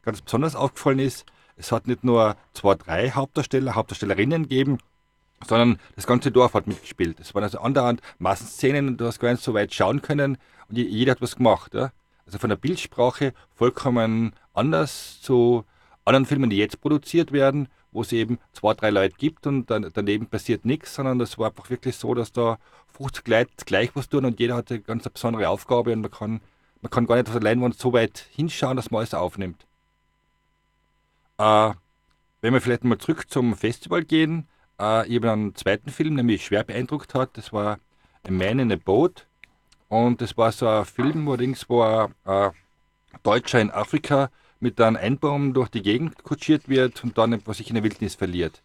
ganz 0.04 0.22
besonders 0.22 0.56
aufgefallen 0.56 1.00
ist, 1.00 1.26
es 1.60 1.72
hat 1.72 1.88
nicht 1.88 2.04
nur 2.04 2.36
zwei, 2.54 2.76
drei 2.76 3.12
Hauptdarsteller, 3.12 3.76
Hauptdarstellerinnen 3.76 4.44
gegeben, 4.44 4.80
sondern 5.46 5.80
das 5.96 6.08
ganze 6.08 6.32
Dorf 6.32 6.54
hat 6.54 6.68
mitgespielt. 6.68 7.20
Es 7.20 7.36
waren 7.36 7.44
also 7.44 7.60
andauernd 7.60 8.02
Massenszenen 8.18 8.88
und 8.88 8.98
du 8.98 9.06
hast 9.06 9.20
gar 9.20 9.32
nicht 9.32 9.44
so 9.44 9.54
weit 9.54 9.74
schauen 9.74 10.02
können 10.02 10.38
und 10.70 10.78
jeder 10.78 11.12
hat 11.12 11.22
was 11.22 11.36
gemacht. 11.36 11.74
Ja? 11.74 11.92
Also 12.26 12.40
von 12.40 12.50
der 12.50 12.58
Bildsprache 12.58 13.34
vollkommen 13.56 14.34
anders 14.54 15.22
zu 15.22 15.66
anderen 16.06 16.26
Filmen, 16.26 16.50
die 16.50 16.58
jetzt 16.58 16.82
produziert 16.82 17.32
werden, 17.32 17.68
wo 17.92 18.02
es 18.02 18.12
eben 18.12 18.40
zwei, 18.54 18.74
drei 18.74 18.90
Leute 18.90 19.16
gibt 19.18 19.48
und 19.48 19.70
dann, 19.70 19.90
daneben 19.94 20.28
passiert 20.28 20.66
nichts, 20.66 20.96
sondern 20.96 21.20
das 21.20 21.38
war 21.38 21.50
einfach 21.50 21.70
wirklich 21.70 21.96
so, 21.96 22.14
dass 22.14 22.32
da 22.32 22.58
50 22.98 23.28
Leute 23.28 23.52
gleich 23.66 23.92
was 23.96 24.10
tun 24.10 24.26
und 24.26 24.40
jeder 24.40 24.56
hatte 24.56 24.76
eine 24.76 24.84
ganz 24.84 25.08
besondere 25.10 25.50
Aufgabe 25.50 25.92
und 25.92 26.02
man 26.02 26.12
kann, 26.12 26.42
man 26.82 26.90
kann 26.90 27.06
gar 27.06 27.16
nicht 27.16 27.28
auf 27.28 27.34
der 27.34 27.42
Leinwand 27.42 27.78
so 27.78 27.94
weit 27.94 28.28
hinschauen, 28.32 28.78
dass 28.78 28.92
man 28.92 29.00
alles 29.00 29.14
aufnimmt. 29.14 29.66
Äh, 31.40 31.74
wenn 32.42 32.54
wir 32.54 32.62
vielleicht 32.62 32.84
mal 32.84 32.98
zurück 32.98 33.30
zum 33.30 33.56
Festival 33.56 34.04
gehen, 34.04 34.48
äh, 34.80 35.08
ich 35.08 35.16
habe 35.16 35.32
einen 35.32 35.56
zweiten 35.56 35.90
Film, 35.90 36.16
der 36.16 36.26
mich 36.26 36.46
schwer 36.46 36.64
beeindruckt 36.64 37.16
hat. 37.16 37.38
Das 37.38 37.54
war 37.54 37.80
A 38.28 38.32
Man 38.32 38.60
in 38.60 38.72
a 38.72 38.76
Boat. 38.76 39.26
Und 39.88 40.22
das 40.22 40.38
war 40.38 40.52
so 40.52 40.68
ein 40.68 40.86
Film, 40.86 41.26
wo, 41.26 41.38
wo 41.38 41.82
ein 41.82 42.14
äh, 42.26 42.52
Deutscher 43.24 43.62
in 43.62 43.72
Afrika 43.72 44.30
mit 44.60 44.80
einem 44.82 44.98
Einbaum 44.98 45.54
durch 45.54 45.70
die 45.70 45.82
Gegend 45.82 46.24
kutschiert 46.24 46.68
wird 46.68 47.04
und 47.04 47.18
dann 47.18 47.42
was 47.46 47.58
sich 47.58 47.70
in 47.70 47.76
der 47.76 47.84
Wildnis 47.84 48.16
verliert. 48.16 48.62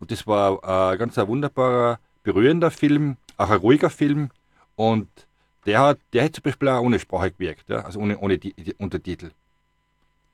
Und 0.00 0.10
das 0.10 0.26
war 0.26 0.58
äh, 0.64 0.92
ein 0.94 0.98
ganz 0.98 1.18
ein 1.18 1.28
wunderbarer, 1.28 2.00
berührender 2.22 2.70
Film, 2.70 3.18
auch 3.36 3.50
ein 3.50 3.58
ruhiger 3.58 3.90
Film. 3.90 4.30
Und 4.74 5.08
der 5.66 5.80
hat, 5.80 5.98
der 6.14 6.24
hat 6.24 6.34
zum 6.34 6.42
Beispiel 6.42 6.68
auch 6.68 6.80
ohne 6.80 6.98
Sprache 6.98 7.30
gewirkt, 7.30 7.68
ja? 7.68 7.80
also 7.80 8.00
ohne, 8.00 8.18
ohne 8.18 8.38
die, 8.38 8.54
die 8.54 8.74
Untertitel. 8.74 9.30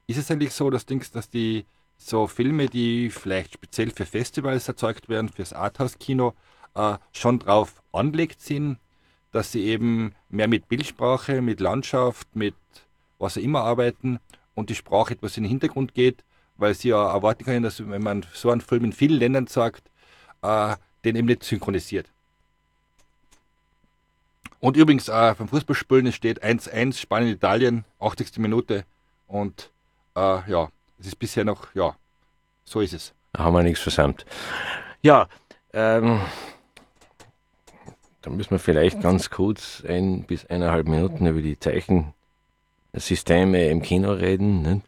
Ist 0.07 0.19
es 0.19 0.31
eigentlich 0.31 0.53
so, 0.53 0.71
dass, 0.71 0.87
Dings, 0.87 1.11
dass 1.11 1.31
die 1.31 1.65
so 1.97 2.27
Filme, 2.27 2.67
die 2.67 3.11
vielleicht 3.11 3.55
speziell 3.55 3.91
für 3.91 4.07
Festivals 4.07 4.69
erzeugt 4.69 5.09
werden, 5.09 5.29
fürs 5.29 5.53
Arthouse-Kino, 5.53 6.35
äh, 6.75 6.97
schon 7.13 7.39
drauf 7.39 7.83
anlegt 7.93 8.41
sind, 8.41 8.79
dass 9.31 9.53
sie 9.53 9.65
eben 9.65 10.15
mehr 10.29 10.49
mit 10.49 10.69
Bildsprache, 10.69 11.41
mit 11.41 11.61
Landschaft, 11.61 12.35
mit 12.35 12.55
was 13.19 13.39
auch 13.39 13.43
immer 13.43 13.63
arbeiten 13.63 14.19
und 14.55 14.71
die 14.71 14.75
Sprache 14.75 15.15
etwas 15.15 15.37
in 15.37 15.45
den 15.45 15.51
Hintergrund 15.51 15.95
geht, 15.95 16.25
weil 16.57 16.75
sie 16.75 16.89
ja 16.89 17.13
erwarten 17.13 17.45
können, 17.45 17.63
dass 17.63 17.89
wenn 17.89 18.03
man 18.03 18.27
so 18.33 18.51
einen 18.51 18.61
Film 18.61 18.85
in 18.85 18.93
vielen 18.93 19.19
Ländern 19.19 19.47
sagt, 19.47 19.85
äh, 20.43 20.77
den 21.05 21.17
eben 21.17 21.27
nicht 21.27 21.45
synchronisiert. 21.45 22.07
Und 24.61 24.77
übrigens 24.77 25.09
äh, 25.09 25.35
vom 25.35 25.49
Fußballspielen, 25.49 26.13
steht 26.13 26.45
1-1, 26.45 26.99
Spanien-Italien, 26.99 27.85
80. 27.99 28.39
Minute 28.39 28.85
und 29.27 29.72
äh, 30.17 30.51
ja, 30.51 30.69
es 30.99 31.07
ist 31.07 31.17
bisher 31.17 31.45
noch, 31.45 31.75
ja, 31.75 31.97
so 32.65 32.81
ist 32.81 32.93
es. 32.93 33.15
Da 33.33 33.45
haben 33.45 33.55
wir 33.55 33.63
nichts 33.63 33.81
versammelt. 33.81 34.27
Ja, 35.03 35.29
ähm, 35.73 36.21
da 38.21 38.31
müssen 38.31 38.53
wir 38.53 38.59
vielleicht 38.59 39.01
ganz 39.01 39.31
kurz 39.31 39.83
ein 39.87 40.25
bis 40.25 40.45
eineinhalb 40.47 40.87
Minuten 40.87 41.27
über 41.27 41.41
die 41.41 41.59
Zeichensysteme 41.59 43.69
im 43.69 43.83
Kino 43.83 44.13
reden. 44.13 44.63
Ne? 44.63 44.83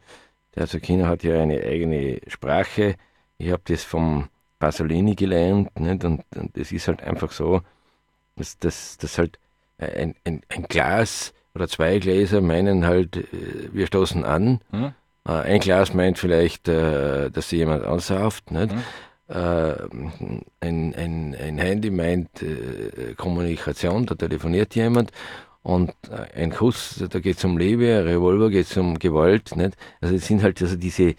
Also 0.56 0.78
Kino 0.78 1.06
hat 1.06 1.24
ja 1.24 1.42
eine 1.42 1.62
eigene 1.62 2.20
Sprache. 2.28 2.96
Ich 3.38 3.50
habe 3.50 3.62
das 3.64 3.82
vom 3.82 4.28
Pasolini 4.58 5.14
gelernt 5.14 5.78
nicht? 5.78 6.04
Und, 6.04 6.22
und 6.36 6.56
es 6.56 6.70
ist 6.70 6.88
halt 6.88 7.02
einfach 7.02 7.32
so, 7.32 7.62
dass, 8.36 8.58
dass, 8.58 8.98
dass 8.98 9.18
halt 9.18 9.38
ein, 9.78 10.14
ein, 10.24 10.42
ein 10.48 10.64
Glas 10.64 11.32
oder 11.54 11.68
zwei 11.68 11.98
Gläser 11.98 12.40
meinen 12.40 12.86
halt, 12.86 13.16
äh, 13.16 13.72
wir 13.72 13.86
stoßen 13.86 14.24
an. 14.24 14.60
Hm? 14.70 14.92
Äh, 15.26 15.32
ein 15.32 15.60
Glas 15.60 15.94
meint 15.94 16.18
vielleicht, 16.18 16.68
äh, 16.68 17.30
dass 17.30 17.48
sie 17.48 17.56
jemand 17.56 17.84
ansauft. 17.84 18.50
Nicht? 18.50 18.72
Mhm. 18.72 18.82
Äh, 19.28 19.74
ein, 20.60 20.94
ein, 20.94 21.36
ein 21.40 21.58
Handy 21.58 21.90
meint 21.90 22.28
Kommunikation, 23.16 24.06
da 24.06 24.14
telefoniert 24.14 24.74
jemand. 24.74 25.12
Und 25.62 25.94
ein 26.34 26.50
Kuss, 26.50 27.02
da 27.08 27.20
geht 27.20 27.38
es 27.38 27.44
um 27.44 27.56
Liebe, 27.56 27.86
ein 27.96 28.06
Revolver 28.06 28.50
geht 28.50 28.66
es 28.66 28.76
um 28.76 28.98
Gewalt. 28.98 29.56
Nicht? 29.56 29.78
Also 30.02 30.14
es 30.14 30.26
sind 30.26 30.42
halt 30.42 30.60
also 30.60 30.76
diese, 30.76 31.14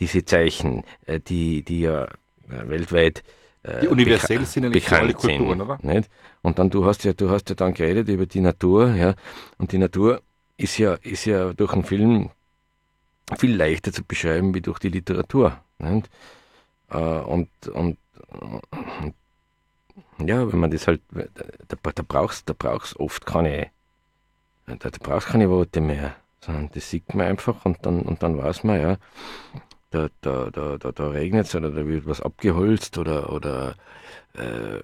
diese 0.00 0.24
Zeichen, 0.24 0.82
die, 1.28 1.62
die 1.62 1.82
ja 1.82 2.08
weltweit 2.48 3.22
äh, 3.62 3.80
die 3.82 3.88
universell 3.88 4.44
sind 4.44 4.64
ja 4.64 4.70
nicht 4.70 4.92
alle 4.92 5.14
Kulturen, 5.14 5.60
oder? 5.60 5.78
Nicht? 5.82 6.10
Und 6.42 6.58
dann 6.58 6.70
du 6.70 6.84
hast 6.84 7.04
ja, 7.04 7.12
du 7.12 7.30
hast 7.30 7.48
ja 7.50 7.54
dann 7.54 7.74
geredet 7.74 8.08
über 8.08 8.26
die 8.26 8.40
Natur, 8.40 8.94
ja. 8.94 9.14
Und 9.58 9.72
die 9.72 9.78
Natur 9.78 10.22
ist 10.56 10.78
ja, 10.78 10.94
ist 10.94 11.24
ja 11.24 11.52
durch 11.52 11.72
einen 11.72 11.84
Film 11.84 12.30
viel 13.36 13.56
leichter 13.56 13.92
zu 13.92 14.04
beschreiben 14.04 14.54
wie 14.54 14.60
durch 14.60 14.78
die 14.78 14.88
Literatur. 14.88 15.58
Nicht? 15.78 16.08
Äh, 16.90 16.98
und, 16.98 17.48
und, 17.68 17.98
und 18.30 19.14
ja, 20.18 20.50
wenn 20.50 20.58
man 20.58 20.70
das 20.70 20.86
halt, 20.86 21.02
da, 21.12 21.76
da 21.92 22.02
brauchst 22.06 22.48
da 22.48 22.54
oft 22.98 23.26
keine, 23.26 23.70
da, 24.66 24.76
da 24.76 24.90
brauchst 25.00 25.28
keine 25.28 25.50
Worte 25.50 25.80
mehr, 25.80 26.16
sondern 26.40 26.70
das 26.74 26.90
sieht 26.90 27.14
man 27.14 27.26
einfach 27.26 27.64
und 27.64 27.78
dann, 27.82 28.02
und 28.02 28.22
dann 28.22 28.38
weiß 28.38 28.64
man, 28.64 28.80
ja, 28.80 28.96
da, 29.90 30.08
da, 30.20 30.50
da, 30.50 30.76
da, 30.76 30.92
da 30.92 31.08
regnet 31.08 31.46
es 31.46 31.54
oder 31.54 31.70
da 31.70 31.86
wird 31.86 32.06
was 32.06 32.20
abgeholzt 32.20 32.98
oder, 32.98 33.32
oder 33.32 33.74
äh, 34.34 34.80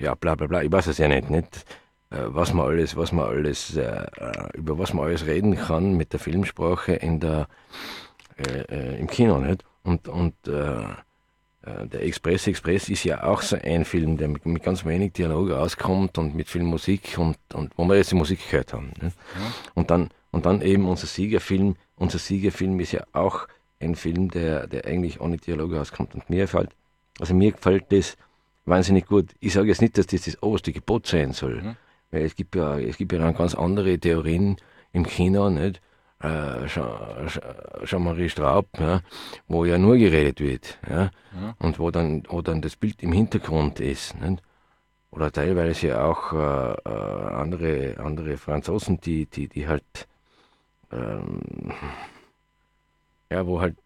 ja, 0.00 0.14
bla 0.14 0.34
bla 0.34 0.46
bla, 0.46 0.62
ich 0.62 0.70
weiß 0.70 0.88
es 0.88 0.98
ja 0.98 1.08
nicht, 1.08 1.30
nicht 1.30 1.56
äh, 1.56 1.87
was 2.10 2.54
man 2.54 2.66
alles, 2.66 2.96
was 2.96 3.12
man 3.12 3.26
alles, 3.26 3.76
äh, 3.76 4.06
über 4.54 4.78
was 4.78 4.94
man 4.94 5.06
alles 5.06 5.26
reden 5.26 5.56
kann 5.56 5.96
mit 5.96 6.12
der 6.12 6.20
Filmsprache 6.20 6.94
in 6.94 7.20
der, 7.20 7.48
äh, 8.36 8.60
äh, 8.62 8.98
im 8.98 9.06
Kino, 9.06 9.38
nicht? 9.38 9.64
Und, 9.82 10.08
und 10.08 10.34
äh, 10.46 10.84
der 11.64 12.02
Express 12.02 12.46
Express 12.46 12.88
ist 12.88 13.04
ja 13.04 13.24
auch 13.24 13.42
so 13.42 13.56
ein 13.56 13.84
Film, 13.84 14.16
der 14.16 14.28
mit, 14.28 14.46
mit 14.46 14.62
ganz 14.62 14.86
wenig 14.86 15.12
Dialog 15.12 15.50
auskommt 15.50 16.16
und 16.16 16.34
mit 16.34 16.48
viel 16.48 16.62
Musik 16.62 17.16
und, 17.18 17.36
und 17.52 17.72
wo 17.76 17.84
wir 17.84 17.96
jetzt 17.96 18.10
die 18.10 18.16
Musik 18.16 18.40
gehört 18.48 18.72
haben. 18.72 18.92
Ja. 19.02 19.10
Und, 19.74 19.90
dann, 19.90 20.08
und 20.30 20.46
dann 20.46 20.62
eben 20.62 20.88
unser 20.88 21.06
Siegerfilm. 21.06 21.76
Unser 21.96 22.18
Siegerfilm 22.18 22.80
ist 22.80 22.92
ja 22.92 23.04
auch 23.12 23.48
ein 23.80 23.96
Film, 23.96 24.30
der, 24.30 24.66
der 24.66 24.86
eigentlich 24.86 25.20
ohne 25.20 25.36
Dialog 25.36 25.74
auskommt. 25.74 26.14
Und 26.14 26.30
mir 26.30 26.42
gefällt, 26.42 26.70
also 27.20 27.34
mir 27.34 27.52
gefällt 27.52 27.86
das 27.90 28.16
wahnsinnig 28.64 29.06
gut. 29.06 29.34
Ich 29.40 29.52
sage 29.52 29.68
jetzt 29.68 29.82
nicht, 29.82 29.98
dass 29.98 30.06
das 30.06 30.22
das 30.22 30.42
oberste 30.42 30.72
Gebot 30.72 31.06
sein 31.06 31.32
soll, 31.32 31.60
mhm. 31.62 31.76
Weil 32.10 32.22
es 32.22 32.34
gibt 32.36 32.54
ja, 32.54 32.78
es 32.78 32.96
gibt 32.96 33.12
ja 33.12 33.18
dann 33.18 33.34
ganz 33.34 33.54
andere 33.54 33.98
Theorien 33.98 34.56
im 34.92 35.06
Kino, 35.06 35.50
nicht? 35.50 35.80
Äh, 36.20 36.66
Jean-Marie 37.84 38.28
Straub, 38.28 38.66
ja, 38.78 39.02
wo 39.46 39.64
ja 39.64 39.78
nur 39.78 39.96
geredet 39.96 40.40
wird, 40.40 40.78
ja, 40.88 41.10
mhm. 41.32 41.54
und 41.60 41.78
wo 41.78 41.92
dann, 41.92 42.24
wo 42.28 42.42
dann 42.42 42.60
das 42.60 42.74
Bild 42.74 43.02
im 43.02 43.12
Hintergrund 43.12 43.78
ist, 43.78 44.20
nicht? 44.20 44.42
oder 45.10 45.30
teilweise 45.30 46.02
auch 46.02 46.32
äh, 46.32 46.72
äh, 46.72 47.34
andere, 47.34 47.96
andere 47.98 48.36
Franzosen, 48.36 49.00
die, 49.00 49.26
die, 49.26 49.48
die 49.48 49.68
halt 49.68 50.08
ähm, 50.90 51.40
ja, 53.30 53.46
wo 53.46 53.60
halt, 53.60 53.76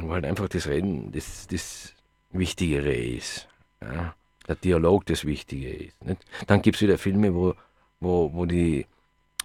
wo 0.00 0.12
halt 0.12 0.24
einfach 0.24 0.48
das 0.48 0.66
Reden 0.66 1.12
das, 1.12 1.46
das 1.46 1.94
Wichtigere 2.32 2.92
ist. 2.92 3.48
Ja? 3.80 4.14
Der 4.46 4.56
Dialog 4.56 5.06
das 5.06 5.24
Wichtige 5.24 5.70
ist. 5.70 6.04
Nicht? 6.04 6.24
Dann 6.46 6.62
gibt 6.62 6.76
es 6.76 6.82
wieder 6.82 6.98
Filme, 6.98 7.34
wo, 7.34 7.54
wo, 8.00 8.32
wo, 8.32 8.46
die, 8.46 8.86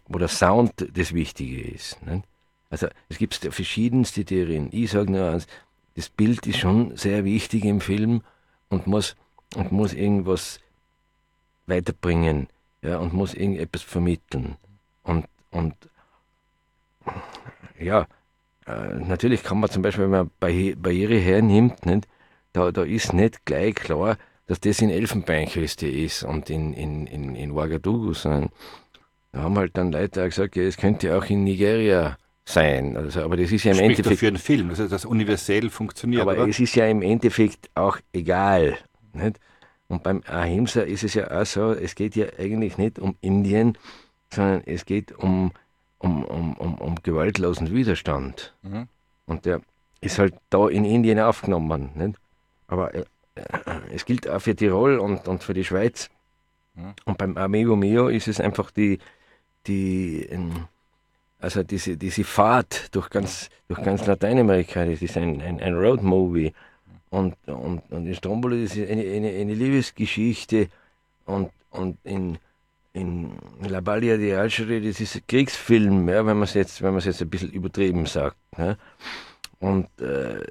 wo 0.08 0.18
der 0.18 0.28
Sound 0.28 0.74
das 0.94 1.14
Wichtige 1.14 1.62
ist. 1.62 2.02
Nicht? 2.06 2.26
Also 2.70 2.88
es 3.10 3.18
gibt 3.18 3.36
verschiedenste 3.36 4.26
Theorien. 4.26 4.70
Ich 4.72 4.92
sage 4.92 5.12
nur 5.12 5.30
eins, 5.30 5.48
das 5.96 6.10
Bild 6.10 6.46
ist 6.48 6.60
schon 6.60 6.96
sehr 6.98 7.24
wichtig 7.24 7.66
im 7.66 7.82
Film 7.82 8.22
und 8.70 8.88
muss, 8.88 9.16
und 9.56 9.72
muss 9.72 9.94
irgendwas 9.94 10.60
weiterbringen 11.68 12.48
ja, 12.82 12.98
und 12.98 13.14
muss 13.14 13.34
irgendetwas 13.34 13.82
vermitteln. 13.82 14.58
Und, 15.04 15.26
und 15.52 15.76
ja, 17.80 18.08
äh, 18.66 18.96
natürlich 18.96 19.44
kann 19.44 19.60
man 19.60 19.70
zum 19.70 19.82
Beispiel, 19.82 20.06
wenn 20.06 20.12
man 20.12 20.32
Barriere 20.40 21.18
hernimmt, 21.18 21.86
nicht, 21.86 22.08
da, 22.54 22.72
da 22.72 22.84
ist 22.84 23.14
nicht 23.14 23.46
gleich 23.46 23.76
klar, 23.76 24.18
dass 24.48 24.60
das 24.60 24.80
in 24.82 24.90
Elfenbeinküste 24.90 25.88
ist 25.88 26.24
und 26.24 26.50
in, 26.50 26.74
in, 26.74 27.08
in, 27.08 27.36
in 27.36 27.52
Ouagadougou, 27.52 28.14
sondern 28.14 28.50
da 29.32 29.42
haben 29.42 29.58
halt 29.58 29.76
dann 29.76 29.92
Leute 29.92 30.22
auch 30.22 30.26
gesagt, 30.26 30.56
ja, 30.56 30.64
es 30.64 30.78
könnte 30.78 31.18
auch 31.18 31.26
in 31.26 31.44
Nigeria 31.44 32.18
sein. 32.46 32.96
Also, 32.96 33.22
aber 33.22 33.38
das 33.38 33.52
ist 33.52 33.64
ja 33.64 33.72
im 33.72 33.78
Spricht 33.78 34.00
Endeffekt. 34.00 34.20
für 34.20 34.28
einen 34.28 34.38
Film, 34.38 34.70
also 34.70 34.88
das 34.88 35.06
universell 35.06 35.70
funktioniert. 35.70 36.22
Aber 36.22 36.34
oder? 36.34 36.48
es 36.48 36.60
ist 36.60 36.76
ja 36.76 36.88
im 36.88 37.02
Endeffekt 37.02 37.70
auch 37.74 37.98
egal. 38.14 38.78
Nicht? 39.14 39.40
Und 39.88 40.04
beim 40.04 40.24
Ahimsa 40.28 40.82
ist 40.82 41.04
es 41.04 41.16
ja 41.16 41.30
auch 41.30 41.46
so, 41.46 41.72
es 41.72 41.96
geht 41.96 42.16
ja 42.16 42.28
eigentlich 42.38 42.78
nicht 42.78 43.00
um 43.00 43.16
Indien, 43.22 43.78
sondern 44.32 44.64
es 44.66 44.86
geht 44.86 45.12
um 45.12 45.52
um, 46.06 46.24
um, 46.26 46.54
um, 46.54 46.76
um 46.76 46.96
gewaltlosen 47.02 47.74
Widerstand. 47.74 48.54
Mhm. 48.62 48.88
Und 49.26 49.46
der 49.46 49.62
ist 50.02 50.20
halt 50.20 50.36
da 50.50 50.68
in 50.68 50.86
Indien 50.86 51.20
aufgenommen. 51.20 51.92
Nicht? 51.96 52.20
Aber 52.68 52.94
äh, 52.94 53.06
es 53.94 54.06
gilt 54.06 54.30
auch 54.30 54.40
für 54.40 54.56
Tirol 54.56 55.00
und, 55.00 55.28
und 55.28 55.44
für 55.44 55.54
die 55.54 55.64
Schweiz. 55.64 56.10
Mhm. 56.76 56.94
Und 57.06 57.18
beim 57.18 57.38
Amigo 57.38 57.76
Mio 57.76 58.08
ist 58.08 58.28
es 58.28 58.40
einfach 58.40 58.72
die, 58.72 59.00
die 59.68 60.28
also 61.40 61.64
diese, 61.64 61.98
diese 61.98 62.24
Fahrt 62.24 62.96
durch 62.96 63.10
ganz, 63.10 63.50
durch 63.68 63.82
ganz 63.84 64.06
Lateinamerika, 64.06 64.86
das 64.86 65.02
ist 65.02 65.18
ein, 65.18 65.42
ein, 65.42 65.60
ein 65.60 65.76
Roadmovie. 65.76 66.54
Und, 67.10 67.36
und, 67.46 67.84
und 67.92 68.08
in 68.08 68.16
Stromboli 68.16 68.64
ist 68.64 68.76
es 68.76 68.90
eine, 68.90 69.04
eine, 69.04 69.30
eine 69.30 69.54
Liebesgeschichte 69.54 70.70
und, 71.26 71.52
und 71.70 71.98
in, 72.04 72.38
in 72.94 73.38
La 73.62 73.80
Balia 73.80 74.18
di 74.18 74.34
Algeri, 74.34 74.82
das 74.82 75.00
ist 75.00 75.16
ein 75.16 75.22
Kriegsfilm, 75.28 76.10
ja, 76.10 76.26
wenn 76.26 76.38
man 76.38 76.44
es 76.44 76.56
jetzt, 76.56 76.82
wenn 76.82 76.98
jetzt 76.98 77.22
ein 77.22 77.30
bisschen 77.30 77.52
übertrieben 77.52 78.06
sagt. 78.06 78.38
Ja. 78.58 78.76
Und 79.60 79.88
äh, 80.02 80.42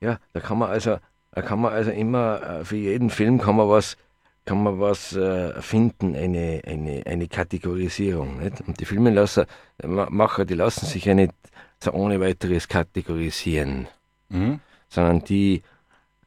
ja, 0.00 0.18
da 0.32 0.40
kann 0.40 0.58
man 0.58 0.70
also, 0.70 0.98
da 1.32 1.42
kann 1.42 1.60
man 1.60 1.72
also 1.72 1.90
immer 1.90 2.42
äh, 2.42 2.64
für 2.64 2.76
jeden 2.76 3.10
Film 3.10 3.38
kann 3.38 3.56
man 3.56 3.68
was, 3.68 3.96
kann 4.44 4.62
man 4.62 4.80
was 4.80 5.14
äh, 5.14 5.60
finden, 5.62 6.16
eine, 6.16 6.62
eine, 6.66 7.02
eine 7.06 7.28
Kategorisierung. 7.28 8.38
Nicht? 8.38 8.60
Und 8.66 8.80
die 8.80 8.84
Filmemacher, 8.84 10.44
die 10.44 10.54
lassen 10.54 10.86
sich 10.86 11.04
ja 11.04 11.14
nicht 11.14 11.34
so 11.82 11.92
ohne 11.92 12.20
weiteres 12.20 12.68
kategorisieren, 12.68 13.88
mhm. 14.28 14.60
sondern 14.88 15.24
die 15.24 15.62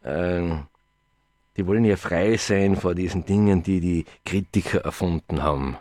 äh, 0.03 0.49
die 1.55 1.67
wollen 1.67 1.85
ja 1.85 1.97
frei 1.97 2.37
sein 2.37 2.75
vor 2.75 2.95
diesen 2.95 3.25
Dingen, 3.25 3.61
die 3.61 3.79
die 3.79 4.05
Kritiker 4.25 4.79
erfunden 4.79 5.43
haben. 5.43 5.77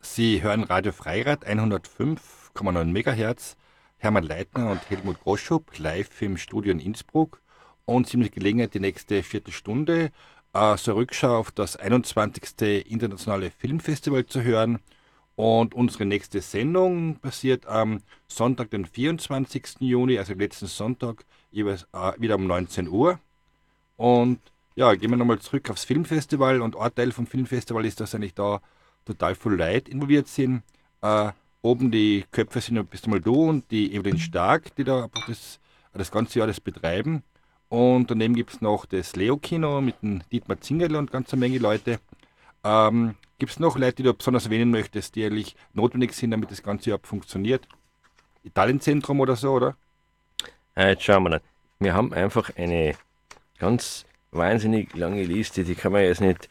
Sie 0.00 0.42
hören 0.42 0.62
Radio 0.62 0.92
Freirad 0.92 1.46
105,9 1.46 2.84
MHz. 2.84 3.56
Hermann 3.98 4.24
Leitner 4.24 4.70
und 4.70 4.88
Helmut 4.88 5.20
Groschub 5.20 5.76
live 5.78 6.22
im 6.22 6.36
Studio 6.36 6.70
in 6.70 6.78
Innsbruck. 6.78 7.42
Und 7.84 8.06
Sie 8.06 8.16
haben 8.16 8.22
die 8.22 8.30
Gelegenheit, 8.30 8.74
die 8.74 8.80
nächste 8.80 9.22
Viertelstunde 9.24 10.12
äh, 10.52 10.76
so 10.76 10.94
Rückschau 10.94 11.36
auf 11.38 11.50
das 11.50 11.76
21. 11.76 12.86
Internationale 12.90 13.50
Filmfestival 13.50 14.26
zu 14.26 14.42
hören. 14.42 14.78
Und 15.34 15.74
unsere 15.74 16.04
nächste 16.04 16.40
Sendung 16.40 17.16
passiert 17.16 17.66
am 17.66 18.00
Sonntag, 18.28 18.70
den 18.70 18.86
24. 18.86 19.76
Juni, 19.80 20.18
also 20.18 20.34
letzten 20.34 20.66
Sonntag, 20.66 21.24
jeweils 21.50 21.86
äh, 21.92 22.12
wieder 22.18 22.36
um 22.36 22.46
19 22.46 22.88
Uhr. 22.88 23.18
Und 23.96 24.40
ja, 24.76 24.94
gehen 24.94 25.10
wir 25.10 25.16
nochmal 25.16 25.40
zurück 25.40 25.70
aufs 25.70 25.84
Filmfestival 25.84 26.62
und 26.62 26.76
ein 26.76 26.94
Teil 26.94 27.10
vom 27.10 27.26
Filmfestival 27.26 27.84
ist, 27.84 27.98
dass 28.00 28.14
eigentlich 28.14 28.34
da 28.34 28.60
total 29.04 29.34
viel 29.34 29.52
Leute 29.52 29.90
involviert 29.90 30.28
sind. 30.28 30.62
Äh, 31.02 31.32
oben 31.62 31.90
die 31.90 32.24
Köpfe 32.30 32.60
sind 32.60 32.76
ja 32.76 32.82
bist 32.82 33.06
du 33.06 33.10
mal 33.10 33.20
du 33.20 33.48
und 33.48 33.70
die 33.70 33.94
Evelyn 33.94 34.18
Stark, 34.18 34.74
die 34.76 34.84
da 34.84 35.08
das, 35.26 35.60
das 35.92 36.10
ganze 36.10 36.38
Jahr 36.38 36.48
das 36.48 36.60
betreiben. 36.60 37.22
Und 37.68 38.10
daneben 38.10 38.34
gibt 38.34 38.54
es 38.54 38.60
noch 38.60 38.86
das 38.86 39.14
Leo-Kino 39.14 39.80
mit 39.80 40.00
dem 40.02 40.22
Dietmar 40.32 40.60
Zingel 40.60 40.96
und 40.96 41.10
ganz 41.10 41.32
eine 41.32 41.40
Menge 41.40 41.58
Leute. 41.58 42.00
Ähm, 42.64 43.14
gibt 43.38 43.52
es 43.52 43.60
noch 43.60 43.76
Leute, 43.76 43.96
die 43.96 44.02
du 44.04 44.14
besonders 44.14 44.46
erwähnen 44.46 44.70
möchtest, 44.70 45.14
die 45.14 45.24
eigentlich 45.24 45.54
notwendig 45.74 46.14
sind, 46.14 46.30
damit 46.30 46.50
das 46.50 46.62
ganze 46.62 46.90
Jahr 46.90 47.00
funktioniert? 47.02 47.68
Italienzentrum 48.42 49.20
oder 49.20 49.36
so, 49.36 49.52
oder? 49.52 49.76
Äh, 50.74 50.90
jetzt 50.90 51.02
schauen 51.02 51.24
wir 51.24 51.30
mal. 51.30 51.40
Wir 51.78 51.94
haben 51.94 52.12
einfach 52.12 52.50
eine 52.56 52.94
ganz 53.58 54.06
wahnsinnig 54.30 54.96
lange 54.96 55.24
Liste, 55.24 55.64
die 55.64 55.74
kann 55.74 55.92
man 55.92 56.02
jetzt 56.02 56.20
nicht 56.20 56.48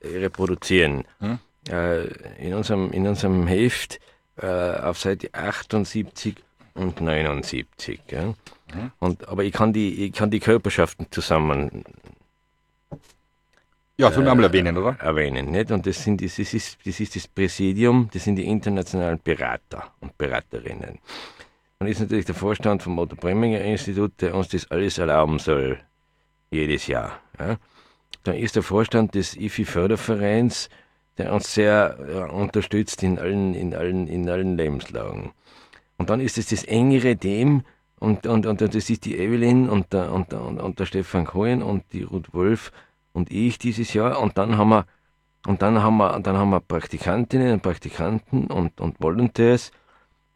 äh, 0.00 0.18
reproduzieren. 0.18 1.04
Hm? 1.20 1.38
Äh, 1.68 2.06
in, 2.44 2.54
unserem, 2.54 2.92
in 2.92 3.06
unserem 3.06 3.46
Heft 3.46 4.00
äh, 4.40 4.46
auf 4.80 4.98
Seite 4.98 5.30
78 5.32 6.36
und 6.74 7.00
79. 7.00 8.00
Ja? 8.10 8.34
Hm? 8.72 8.90
Und, 8.98 9.28
aber 9.28 9.44
ich 9.44 9.52
kann, 9.52 9.72
die, 9.72 10.06
ich 10.06 10.12
kann 10.12 10.30
die 10.30 10.40
Körperschaften 10.40 11.06
zusammen 11.10 11.84
ja, 14.00 14.12
sollen 14.12 14.26
wir 14.26 14.34
mal 14.36 14.44
erwähnen, 14.44 14.76
oder? 14.76 14.96
Erwähnen, 15.00 15.50
nicht? 15.50 15.72
Und 15.72 15.84
das, 15.84 16.04
sind, 16.04 16.22
das, 16.22 16.38
ist, 16.38 16.78
das 16.86 17.00
ist 17.00 17.16
das 17.16 17.26
Präsidium, 17.26 18.08
das 18.12 18.22
sind 18.22 18.36
die 18.36 18.46
internationalen 18.46 19.18
Berater 19.20 19.92
und 19.98 20.16
Beraterinnen. 20.16 21.00
dann 21.80 21.88
ist 21.88 21.98
natürlich 21.98 22.24
der 22.24 22.36
Vorstand 22.36 22.80
vom 22.80 22.96
Otto 22.96 23.16
Preminger 23.16 23.60
Institut, 23.60 24.12
der 24.20 24.36
uns 24.36 24.50
das 24.50 24.70
alles 24.70 24.98
erlauben 24.98 25.40
soll, 25.40 25.80
jedes 26.52 26.86
Jahr. 26.86 27.18
Ja. 27.40 27.56
Dann 28.22 28.36
ist 28.36 28.54
der 28.54 28.62
Vorstand 28.62 29.16
des 29.16 29.36
IFI-Fördervereins, 29.36 30.68
der 31.18 31.32
uns 31.32 31.52
sehr 31.52 32.30
unterstützt 32.32 33.02
in 33.02 33.18
allen, 33.18 33.54
in, 33.54 33.74
allen, 33.74 34.06
in 34.06 34.28
allen 34.28 34.56
Lebenslagen. 34.56 35.32
Und 35.96 36.10
dann 36.10 36.20
ist 36.20 36.38
es 36.38 36.48
das 36.48 36.64
engere 36.64 37.16
dem, 37.16 37.64
und, 38.00 38.26
und, 38.26 38.46
und 38.46 38.60
das 38.60 38.90
ist 38.90 39.04
die 39.04 39.18
Evelyn 39.18 39.68
und 39.68 39.92
der, 39.92 40.12
und, 40.12 40.30
der, 40.30 40.40
und 40.40 40.78
der 40.78 40.86
Stefan 40.86 41.24
Cohen 41.24 41.62
und 41.62 41.84
die 41.92 42.04
Ruth 42.04 42.32
Wolf 42.32 42.70
und 43.12 43.30
ich 43.32 43.58
dieses 43.58 43.92
Jahr. 43.92 44.20
Und 44.20 44.38
dann 44.38 44.56
haben 44.56 44.68
wir, 44.68 44.86
und 45.46 45.62
dann 45.62 45.82
haben 45.82 45.96
wir, 45.96 46.20
dann 46.20 46.36
haben 46.36 46.50
wir 46.50 46.60
Praktikantinnen 46.60 47.54
und 47.54 47.62
Praktikanten 47.62 48.46
und, 48.46 48.80
und 48.80 49.00
Volunteers. 49.00 49.72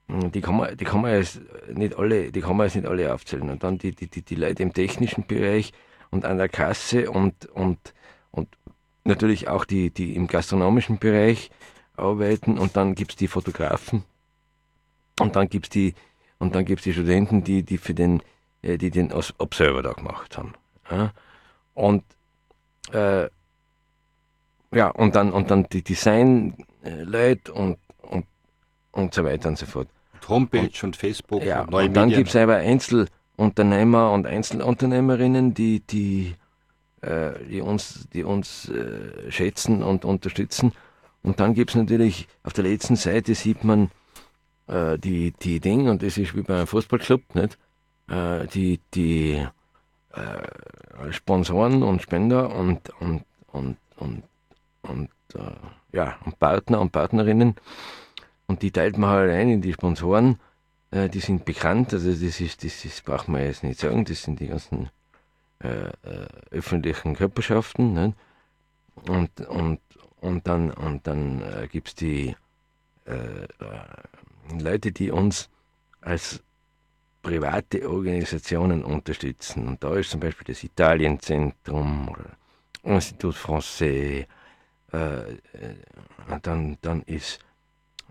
Die 0.08 0.40
kann 0.40 0.56
man, 0.56 0.76
die 0.76 0.84
kann 0.84 1.02
man 1.02 1.12
jetzt 1.12 1.40
nicht 1.72 1.96
alle, 1.96 2.32
die 2.32 2.40
kann 2.40 2.56
man 2.56 2.66
jetzt 2.66 2.74
nicht 2.74 2.88
alle 2.88 3.14
aufzählen. 3.14 3.48
Und 3.48 3.62
dann 3.62 3.78
die, 3.78 3.94
die, 3.94 4.08
die, 4.08 4.22
die 4.22 4.34
Leute 4.34 4.64
im 4.64 4.72
technischen 4.72 5.24
Bereich 5.26 5.72
und 6.10 6.24
an 6.24 6.38
der 6.38 6.48
Kasse 6.48 7.10
und, 7.10 7.46
und, 7.46 7.94
und 8.32 8.48
natürlich 9.04 9.48
auch 9.48 9.64
die, 9.64 9.90
die 9.90 10.14
im 10.14 10.26
gastronomischen 10.26 10.98
Bereich 10.98 11.50
arbeiten. 11.96 12.58
Und 12.58 12.76
dann 12.76 12.94
gibt 12.94 13.12
es 13.12 13.16
die 13.16 13.28
Fotografen. 13.28 14.04
Und 15.20 15.36
dann 15.36 15.48
gibt 15.48 15.66
es 15.66 15.70
die, 15.70 15.94
und 16.38 16.54
dann 16.54 16.64
gibt 16.64 16.80
es 16.80 16.84
die 16.84 16.92
Studenten, 16.92 17.44
die, 17.44 17.62
die 17.62 17.78
für 17.78 17.94
den, 17.94 18.22
äh, 18.62 18.78
die 18.78 18.90
den 18.90 19.12
Observer 19.12 19.82
da 19.82 19.92
gemacht 19.92 20.36
haben. 20.38 20.54
Ja? 20.90 21.12
Und 21.74 22.04
äh, 22.92 23.28
ja, 24.74 24.88
und 24.88 25.14
dann, 25.14 25.32
und 25.32 25.50
dann 25.50 25.66
die 25.70 25.82
Design-Leute 25.82 27.52
und, 27.52 27.78
und, 28.00 28.26
und 28.90 29.14
so 29.14 29.24
weiter 29.24 29.50
und 29.50 29.58
so 29.58 29.66
fort. 29.66 29.88
Und 30.14 30.28
Homepage 30.28 30.60
und, 30.60 30.84
und 30.84 30.96
Facebook 30.96 31.44
ja, 31.44 31.62
und 31.62 31.74
Und 31.74 31.94
dann 31.94 32.08
gibt 32.08 32.30
es 32.30 32.36
aber 32.36 32.56
Einzelunternehmer 32.56 34.12
und 34.12 34.26
Einzelunternehmerinnen, 34.26 35.52
die, 35.52 35.80
die, 35.80 36.34
die 37.02 37.60
uns, 37.60 38.08
die 38.12 38.22
uns 38.22 38.68
äh, 38.68 39.30
schätzen 39.30 39.82
und 39.82 40.04
unterstützen. 40.04 40.72
Und 41.22 41.40
dann 41.40 41.54
gibt 41.54 41.70
es 41.70 41.76
natürlich, 41.76 42.28
auf 42.42 42.52
der 42.52 42.64
letzten 42.64 42.96
Seite 42.96 43.34
sieht 43.34 43.64
man 43.64 43.90
äh, 44.66 44.98
die, 44.98 45.32
die 45.32 45.60
Dinge, 45.60 45.90
und 45.90 46.02
das 46.02 46.18
ist 46.18 46.34
wie 46.36 46.42
bei 46.42 46.54
einem 46.54 46.66
Fußballclub, 46.66 47.34
nicht? 47.34 47.58
Äh, 48.08 48.46
die, 48.48 48.80
die 48.94 49.46
äh, 50.12 51.12
Sponsoren 51.12 51.82
und 51.82 52.02
Spender 52.02 52.54
und, 52.54 52.90
und, 53.00 53.24
und, 53.46 53.76
und, 53.96 54.22
und, 54.82 55.10
äh, 55.34 55.96
ja, 55.96 56.16
und 56.24 56.38
Partner 56.38 56.80
und 56.80 56.92
Partnerinnen. 56.92 57.54
Und 58.46 58.62
die 58.62 58.70
teilt 58.70 58.98
man 58.98 59.10
halt 59.10 59.30
ein 59.30 59.48
in 59.48 59.62
die 59.62 59.72
Sponsoren. 59.72 60.38
Äh, 60.90 61.08
die 61.08 61.20
sind 61.20 61.44
bekannt, 61.44 61.92
also 61.94 62.10
das 62.10 62.40
ist, 62.40 62.64
das 62.64 62.84
ist, 62.84 63.04
braucht 63.04 63.28
man 63.28 63.42
jetzt 63.42 63.62
nicht 63.62 63.80
sagen, 63.80 64.04
das 64.04 64.22
sind 64.22 64.40
die 64.40 64.48
ganzen 64.48 64.90
äh, 65.62 65.88
äh, 65.88 66.26
öffentlichen 66.50 67.14
Körperschaften. 67.14 67.92
Nicht? 67.94 68.16
Und, 69.08 69.40
und, 69.46 69.80
und 70.20 70.46
dann, 70.46 70.70
und 70.70 71.06
dann 71.06 71.42
äh, 71.42 71.68
gibt 71.68 71.88
es 71.88 71.94
die 71.94 72.36
äh, 73.04 73.46
Leute, 74.58 74.92
die 74.92 75.10
uns 75.10 75.48
als 76.00 76.42
private 77.22 77.88
Organisationen 77.88 78.84
unterstützen. 78.84 79.68
Und 79.68 79.82
da 79.82 79.94
ist 79.94 80.10
zum 80.10 80.20
Beispiel 80.20 80.46
das 80.46 80.64
Italienzentrum 80.64 82.08
oder 82.08 82.30
Institut 82.82 83.36
Français, 83.36 84.26
äh, 84.92 85.38
dann, 86.42 86.76
dann, 86.82 87.02
ist, 87.02 87.38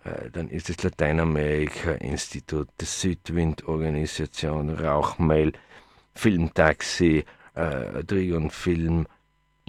äh, 0.06 0.30
dann 0.32 0.50
ist 0.50 0.70
das 0.70 0.82
Lateinamerika-Institut, 0.82 2.70
das 2.78 3.02
Südwind-Organisation, 3.02 4.70
Rauchmail, 4.70 5.52
Filmtaxi, 6.16 7.26
äh, 7.54 8.04
Trigon 8.04 8.50
Film, 8.50 9.08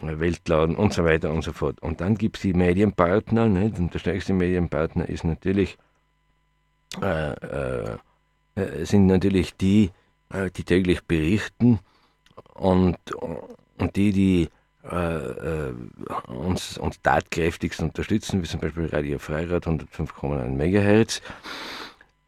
äh, 0.00 0.18
Weltladen 0.18 0.76
und 0.76 0.92
so 0.92 1.04
weiter 1.04 1.30
und 1.30 1.42
so 1.42 1.52
fort. 1.52 1.80
Und 1.80 2.00
dann 2.00 2.16
gibt 2.16 2.36
es 2.36 2.42
die 2.42 2.54
Medienpartner, 2.54 3.48
nicht? 3.48 3.78
und 3.78 3.92
der 3.92 3.98
stärkste 3.98 4.32
Medienpartner 4.32 5.08
ist 5.08 5.24
natürlich 5.24 5.78
äh, 7.00 7.32
äh, 7.32 7.96
äh, 8.54 8.84
sind 8.84 9.06
natürlich 9.06 9.56
die, 9.56 9.90
äh, 10.30 10.50
die 10.50 10.64
täglich 10.64 11.04
berichten 11.04 11.78
und, 12.54 12.98
und 13.78 13.96
die, 13.96 14.12
die 14.12 14.48
äh, 14.82 15.72
uns, 16.26 16.76
uns 16.76 17.00
tatkräftigst 17.02 17.80
unterstützen, 17.80 18.42
wie 18.42 18.46
zum 18.46 18.60
Beispiel 18.60 18.86
Radio 18.86 19.18
Freirad 19.18 19.66
105,9 19.66 20.48
MHz. 20.48 21.22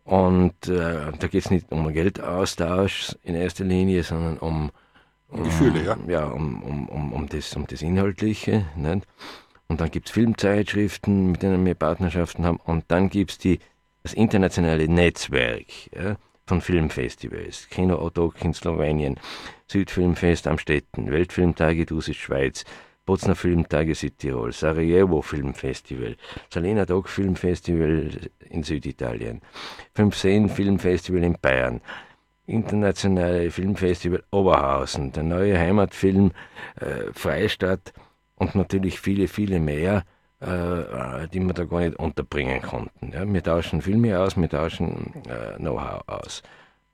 Und 0.05 0.55
da 0.67 1.11
geht 1.13 1.47
es 1.47 1.51
nicht 1.51 1.73
um 1.73 1.91
Geldaustausch 1.91 3.17
in 3.23 3.35
erster 3.35 3.65
Linie, 3.65 4.03
sondern 4.03 4.37
um, 4.37 4.71
um 5.29 5.45
Gefühle, 5.45 5.83
ja. 5.83 5.97
Ja, 6.07 6.27
um, 6.27 6.63
um, 6.63 6.89
um, 6.89 7.13
um, 7.13 7.29
das, 7.29 7.55
um 7.57 7.67
das 7.67 7.83
Inhaltliche. 7.83 8.67
Nicht? 8.77 9.07
Und 9.69 9.81
dann 9.81 9.91
gibt 9.91 10.09
es 10.09 10.13
Filmzeitschriften, 10.13 11.33
mit 11.33 11.43
denen 11.43 11.65
wir 11.65 11.75
Partnerschaften 11.75 12.45
haben. 12.45 12.61
Und 12.65 12.85
dann 12.89 13.09
gibt 13.09 13.33
es 13.33 13.59
das 14.03 14.13
internationale 14.13 14.89
Netzwerk 14.89 15.67
ja, 15.95 16.17
von 16.47 16.61
Filmfestivals, 16.61 17.69
Kino 17.71 18.01
Otok 18.01 18.45
in 18.45 18.53
Slowenien, 18.53 19.17
Südfilmfest 19.67 20.47
am 20.47 20.59
Städten, 20.59 21.11
Weltfilmtage 21.11 21.87
Dusis 21.87 22.17
Schweiz, 22.17 22.65
Bozner 23.07 23.35
Filmtage 23.35 23.95
Südtirol, 23.95 24.53
Sarajevo 24.53 25.23
Filmfestival, 25.23 26.17
Salena 26.51 26.87
Dog 26.87 27.09
Filmfestival 27.09 28.11
in 28.51 28.63
Süditalien, 28.63 29.41
15 29.95 30.49
Filmfestival 30.49 31.25
in 31.25 31.37
Bayern, 31.41 31.81
Internationale 32.47 33.51
Filmfestival 33.51 34.23
Oberhausen, 34.31 35.13
der 35.13 35.23
neue 35.23 35.59
Heimatfilm 35.59 36.33
äh, 36.81 37.13
Freistadt 37.13 37.93
und 38.37 38.55
natürlich 38.55 39.01
viele, 39.01 39.29
viele 39.29 39.61
mehr 39.61 40.05
äh, 40.45 41.29
die 41.29 41.41
wir 41.41 41.55
da 41.55 41.65
gar 41.65 41.81
nicht 41.81 41.97
unterbringen 41.97 42.61
konnten. 42.63 43.13
Ja. 43.13 43.27
Wir 43.27 43.43
tauschen 43.43 43.83
Filme 43.83 44.19
aus, 44.19 44.37
wir 44.37 44.49
tauschen 44.49 45.13
äh, 45.27 45.57
Know-how 45.57 46.03
aus. 46.07 46.43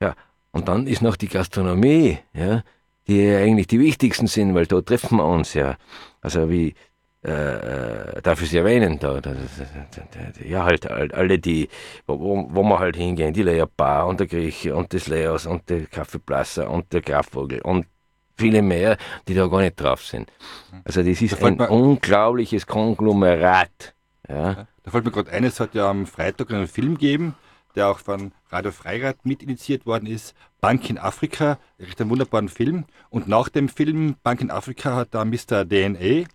Ja. 0.01 0.15
Und 0.53 0.69
dann 0.69 0.87
ist 0.87 1.03
noch 1.03 1.17
die 1.17 1.29
Gastronomie, 1.29 2.19
ja, 2.33 2.63
die 3.07 3.35
eigentlich 3.35 3.67
die 3.67 3.81
wichtigsten 3.81 4.27
sind, 4.27 4.55
weil 4.55 4.67
da 4.67 4.81
treffen 4.81 5.17
wir 5.17 5.27
uns 5.27 5.55
ja. 5.55 5.77
Also 6.21 6.51
wie 6.51 6.75
äh, 7.25 7.31
äh 7.31 8.23
darf 8.23 8.43
ich 8.43 8.51
sie 8.51 8.59
erwähnen, 8.59 8.99
da, 8.99 9.21
da, 9.21 9.33
da, 9.33 10.45
ja, 10.45 10.65
halt, 10.65 10.87
halt 10.87 11.15
alle 11.15 11.39
die, 11.39 11.69
wo, 12.07 12.47
wo 12.51 12.63
wir 12.63 12.79
halt 12.79 12.97
hingehen, 12.97 13.33
die 13.33 13.43
Leia 13.43 13.67
Bar 13.77 14.07
und 14.07 14.21
der 14.21 14.27
Grieche 14.27 14.75
und 14.75 14.93
das 14.93 15.07
Leos 15.07 15.47
und 15.47 15.69
der 15.69 15.87
Kaffeeplasser 15.87 16.71
und 16.71 16.93
der 16.93 17.03
Grafvogel 17.03 17.61
und 17.63 17.87
viele 18.37 18.63
mehr, 18.63 18.97
die 19.29 19.35
da 19.35 19.47
gar 19.47 19.61
nicht 19.61 19.81
drauf 19.81 20.05
sind. 20.05 20.33
Also 20.85 21.03
das 21.03 21.21
ist 21.21 21.41
da 21.41 21.47
ein 21.47 21.61
unglaubliches 21.61 22.67
Konglomerat. 22.67 23.95
Ja. 24.29 24.67
Da 24.83 24.91
fällt 24.91 25.05
mir 25.05 25.11
gerade 25.11 25.31
ein, 25.31 25.45
es 25.45 25.61
hat 25.61 25.75
ja 25.75 25.91
am 25.91 26.07
Freitag 26.07 26.51
einen 26.51 26.67
Film 26.67 26.95
gegeben, 26.95 27.35
der 27.75 27.89
auch 27.89 27.99
von 27.99 28.33
Radio 28.51 28.73
Freirad 28.73 29.25
mitinitiiert 29.25 29.87
worden 29.87 30.07
ist, 30.07 30.35
Bank 30.61 30.89
in 30.91 30.99
Afrika, 30.99 31.59
echt 31.79 32.01
einen 32.01 32.11
wunderbaren 32.11 32.49
Film. 32.49 32.85
Und 33.11 33.29
nach 33.29 33.49
dem 33.49 33.69
Film 33.69 34.17
Bank 34.23 34.41
in 34.41 34.51
Afrika 34.51 34.97
hat 34.97 35.09
da 35.13 35.25
Mr. 35.25 35.65
DNA 35.69 36.27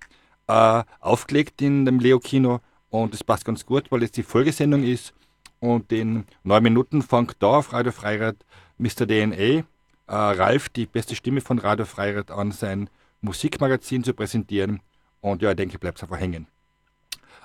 äh, 0.48 0.84
aufgelegt 1.00 1.62
in 1.62 1.86
dem 1.86 2.00
Leo-Kino 2.00 2.60
und 2.90 3.14
das 3.14 3.24
passt 3.24 3.46
ganz 3.46 3.66
gut, 3.66 3.92
weil 3.92 4.04
es 4.04 4.12
die 4.12 4.24
Folgesendung 4.24 4.84
ist 4.84 5.14
und 5.60 5.92
in 5.92 6.26
neun 6.44 6.64
Minuten 6.64 7.02
fängt 7.02 7.36
da 7.40 7.48
auf 7.48 7.74
Radio 7.74 7.92
Freirad 7.92 8.36
Mr. 8.78 9.08
DNA 9.08 9.64
äh, 10.08 10.14
Ralf, 10.14 10.70
die 10.70 10.86
beste 10.86 11.16
Stimme 11.16 11.42
von 11.42 11.60
Radio 11.60 11.86
Freirad, 11.86 12.32
an, 12.32 12.52
sein 12.52 12.90
Musikmagazin 13.22 14.04
zu 14.04 14.14
präsentieren. 14.14 14.82
Und 15.22 15.42
ja, 15.42 15.52
ich 15.52 15.56
denke, 15.56 15.80
bleibt 15.80 16.02
einfach 16.02 16.20
hängen. 16.20 16.48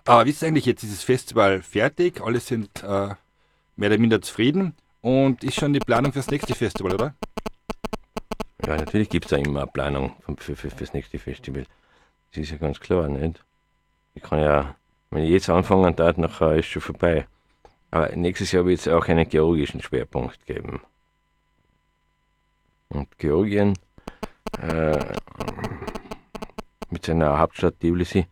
Aber 0.04 0.26
wie 0.26 0.30
ist 0.30 0.44
eigentlich 0.44 0.66
jetzt 0.66 0.82
dieses 0.82 1.02
Festival 1.02 1.62
fertig? 1.62 2.20
Alle 2.20 2.40
sind 2.40 2.82
äh, 2.82 3.14
mehr 3.76 3.88
oder 3.88 3.98
minder 3.98 4.20
zufrieden. 4.20 4.74
Und 5.02 5.42
ist 5.44 5.54
schon 5.54 5.72
die 5.72 5.80
Planung 5.80 6.12
fürs 6.12 6.30
nächste 6.30 6.54
Festival, 6.54 6.94
oder? 6.94 7.14
Ja, 8.66 8.76
natürlich 8.76 9.08
gibt 9.08 9.24
es 9.26 9.30
da 9.30 9.36
immer 9.38 9.62
eine 9.62 9.70
Planung 9.70 10.14
für, 10.36 10.54
für, 10.54 10.70
fürs 10.70 10.92
nächste 10.92 11.18
Festival. 11.18 11.64
Das 12.30 12.38
ist 12.38 12.50
ja 12.50 12.56
ganz 12.56 12.80
klar, 12.80 13.08
nicht? 13.08 13.42
Ich 14.14 14.22
kann 14.22 14.40
ja, 14.40 14.74
wenn 15.10 15.24
ich 15.24 15.30
jetzt 15.30 15.50
anfangen 15.50 15.94
darf, 15.96 16.16
nachher 16.16 16.56
ist 16.56 16.66
schon 16.66 16.82
vorbei. 16.82 17.26
Aber 17.90 18.14
nächstes 18.14 18.52
Jahr 18.52 18.66
wird 18.66 18.80
es 18.80 18.88
auch 18.88 19.08
einen 19.08 19.28
geologischen 19.28 19.82
Schwerpunkt 19.82 20.46
geben 20.46 20.80
und 22.90 23.18
Georgien 23.18 23.74
äh, 24.60 24.98
mit 26.90 27.06
seiner 27.06 27.38
Hauptstadt 27.38 27.78
Tbilisi 27.80 28.26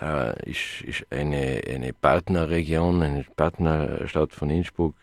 äh, 0.00 0.50
ist, 0.50 0.80
ist 0.82 1.06
eine, 1.10 1.62
eine 1.68 1.92
Partnerregion, 1.92 3.02
eine 3.02 3.24
Partnerstadt 3.36 4.32
von 4.32 4.50
Innsbruck. 4.50 4.96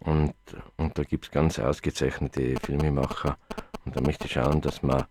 Und, 0.00 0.34
und 0.76 0.98
da 0.98 1.02
gibt 1.04 1.26
es 1.26 1.30
ganz 1.30 1.58
ausgezeichnete 1.58 2.56
Filmemacher. 2.62 3.38
Und 3.84 3.96
da 3.96 4.00
möchte 4.00 4.26
ich 4.26 4.32
schauen, 4.32 4.60
dass 4.60 4.82
man, 4.82 5.04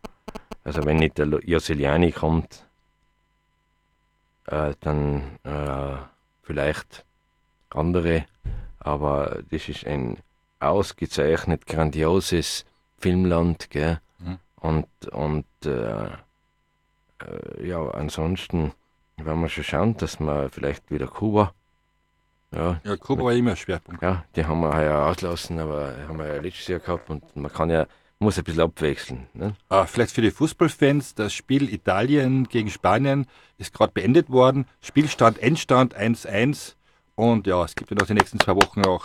also 0.68 0.84
wenn 0.86 0.97
nicht 0.97 1.18
der 1.18 1.28
Joseliani 1.28 2.11
kommt, 2.11 2.65
äh, 4.47 4.74
dann 4.82 5.39
äh, 5.43 5.95
vielleicht 6.43 7.05
andere, 7.70 8.26
aber 8.80 9.43
das 9.49 9.70
ist 9.70 9.88
ein 9.88 10.18
ausgezeichnet, 10.59 11.65
grandioses 11.68 12.65
Filmland, 12.97 13.70
gell? 13.70 14.01
Mhm. 14.20 14.39
Und, 14.57 14.88
und 15.11 15.45
äh, 15.65 16.07
äh, 16.07 17.65
ja, 17.65 17.88
ansonsten 17.91 18.74
werden 19.15 19.41
wir 19.41 19.49
schon 19.49 19.63
schauen, 19.63 19.97
dass 19.97 20.20
wir 20.20 20.49
vielleicht 20.49 20.91
wieder 20.91 21.07
Kuba. 21.07 21.53
Ja, 22.51 22.82
Ja, 22.84 22.97
Kuba 22.97 23.24
war 23.24 23.34
immer 23.34 23.51
ein 23.51 23.57
Schwerpunkt. 23.57 24.01
ja, 24.01 24.26
die 24.36 24.45
haben 24.45 24.59
wir 24.59 24.74
heuer 24.74 25.05
auslassen, 25.05 25.59
aber 25.59 25.93
haben 26.09 26.18
wir 26.18 26.28
ja 26.28 26.41
letztes 26.41 26.68
Jahr 26.68 26.80
gehabt 26.80 27.09
und 27.09 27.36
man 27.38 27.53
kann 27.53 27.70
ja, 27.70 27.86
muss 28.20 28.38
ein 28.38 28.43
bisschen 28.43 28.61
abwechseln. 28.61 29.28
Ne? 29.34 29.55
Äh, 29.70 29.86
vielleicht 29.86 30.11
für 30.11 30.22
die 30.22 30.32
Fußballfans, 30.32 31.15
das 31.15 31.34
Spiel 31.34 31.72
Italien 31.72 32.47
gegen 32.47 32.70
Spanien 32.70 33.28
ist 33.57 33.74
gerade 33.74 33.93
beendet 33.93 34.30
worden. 34.30 34.65
Spielstand, 34.82 35.39
Endstand 35.39 35.97
1-1. 35.97 36.76
Und 37.15 37.47
ja, 37.47 37.63
es 37.63 37.76
gibt 37.76 37.91
ja 37.91 37.97
noch 37.97 38.07
die 38.07 38.13
nächsten 38.13 38.39
zwei 38.39 38.55
Wochen 38.55 38.86
auch 38.86 39.03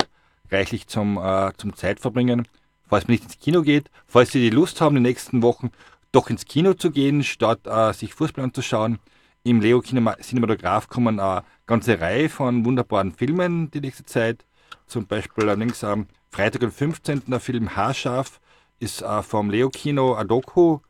reichlich 0.50 0.86
zum, 0.86 1.18
äh, 1.18 1.52
zum 1.56 1.74
Zeitverbringen. 1.74 2.48
Falls 2.88 3.06
man 3.06 3.12
nicht 3.12 3.24
ins 3.24 3.38
Kino 3.38 3.62
geht, 3.62 3.90
falls 4.06 4.32
Sie 4.32 4.40
die 4.40 4.50
Lust 4.50 4.80
haben, 4.80 4.96
die 4.96 5.00
nächsten 5.00 5.42
Wochen 5.42 5.70
doch 6.12 6.28
ins 6.28 6.44
Kino 6.44 6.74
zu 6.74 6.90
gehen, 6.90 7.24
statt 7.24 7.60
äh, 7.66 7.92
sich 7.92 8.14
Fußball 8.14 8.44
anzuschauen, 8.44 8.98
im 9.44 9.60
Leo 9.60 9.80
Cinema 9.80 10.16
Cinematograph 10.18 10.88
kommen 10.88 11.18
eine 11.18 11.42
ganze 11.66 12.00
Reihe 12.00 12.28
von 12.28 12.64
wunderbaren 12.64 13.12
Filmen 13.12 13.70
die 13.70 13.80
nächste 13.80 14.04
Zeit. 14.04 14.44
Zum 14.86 15.06
Beispiel 15.06 15.44
allerdings 15.44 15.82
am 15.82 16.06
Freitag, 16.30 16.60
den 16.60 16.70
15. 16.70 17.22
der 17.26 17.40
Film 17.40 17.74
Haarscharf 17.74 18.40
ist 18.82 19.00
äh, 19.00 19.22
vom 19.22 19.48
Leo 19.48 19.70
Kino 19.70 20.14
ein 20.14 20.26
Doku, 20.26 20.80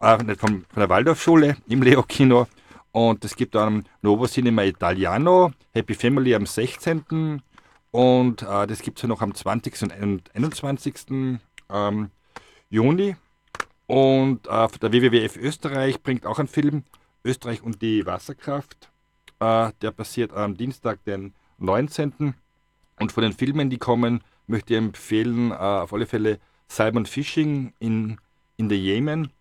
äh, 0.00 0.22
nicht 0.24 0.40
vom, 0.40 0.64
von 0.68 0.80
der 0.80 0.88
Waldorfschule 0.88 1.56
im 1.68 1.82
Leo 1.82 2.02
Kino. 2.02 2.48
Und 2.90 3.24
es 3.24 3.36
gibt 3.36 3.54
dann 3.54 3.86
Novo 4.02 4.26
Cinema 4.26 4.64
Italiano, 4.64 5.52
Happy 5.72 5.94
Family 5.94 6.34
am 6.34 6.46
16. 6.46 7.40
Und 7.92 8.42
äh, 8.42 8.66
das 8.66 8.82
gibt 8.82 8.98
es 8.98 9.02
ja 9.02 9.08
noch 9.08 9.22
am 9.22 9.34
20. 9.34 9.82
und 10.02 10.34
21. 10.34 11.38
Ähm, 11.70 12.10
Juni. 12.70 13.14
Und 13.86 14.46
äh, 14.48 14.68
der 14.82 14.92
WWF 14.92 15.36
Österreich 15.36 16.02
bringt 16.02 16.26
auch 16.26 16.40
einen 16.40 16.48
Film, 16.48 16.82
Österreich 17.24 17.62
und 17.62 17.80
die 17.80 18.04
Wasserkraft. 18.04 18.90
Äh, 19.38 19.70
der 19.80 19.92
passiert 19.92 20.32
am 20.32 20.56
Dienstag, 20.56 21.04
den 21.04 21.34
19. 21.58 22.34
Und 22.98 23.12
von 23.12 23.22
den 23.22 23.32
Filmen, 23.32 23.70
die 23.70 23.78
kommen, 23.78 24.24
möchte 24.48 24.74
ich 24.74 24.78
empfehlen, 24.78 25.52
äh, 25.52 25.54
auf 25.54 25.92
alle 25.92 26.06
Fälle 26.06 26.40
Simon 26.68 27.06
Fishing 27.06 27.72
in, 27.78 28.18
in 28.56 28.68
the 28.68 28.76
Yemen. 28.76 29.32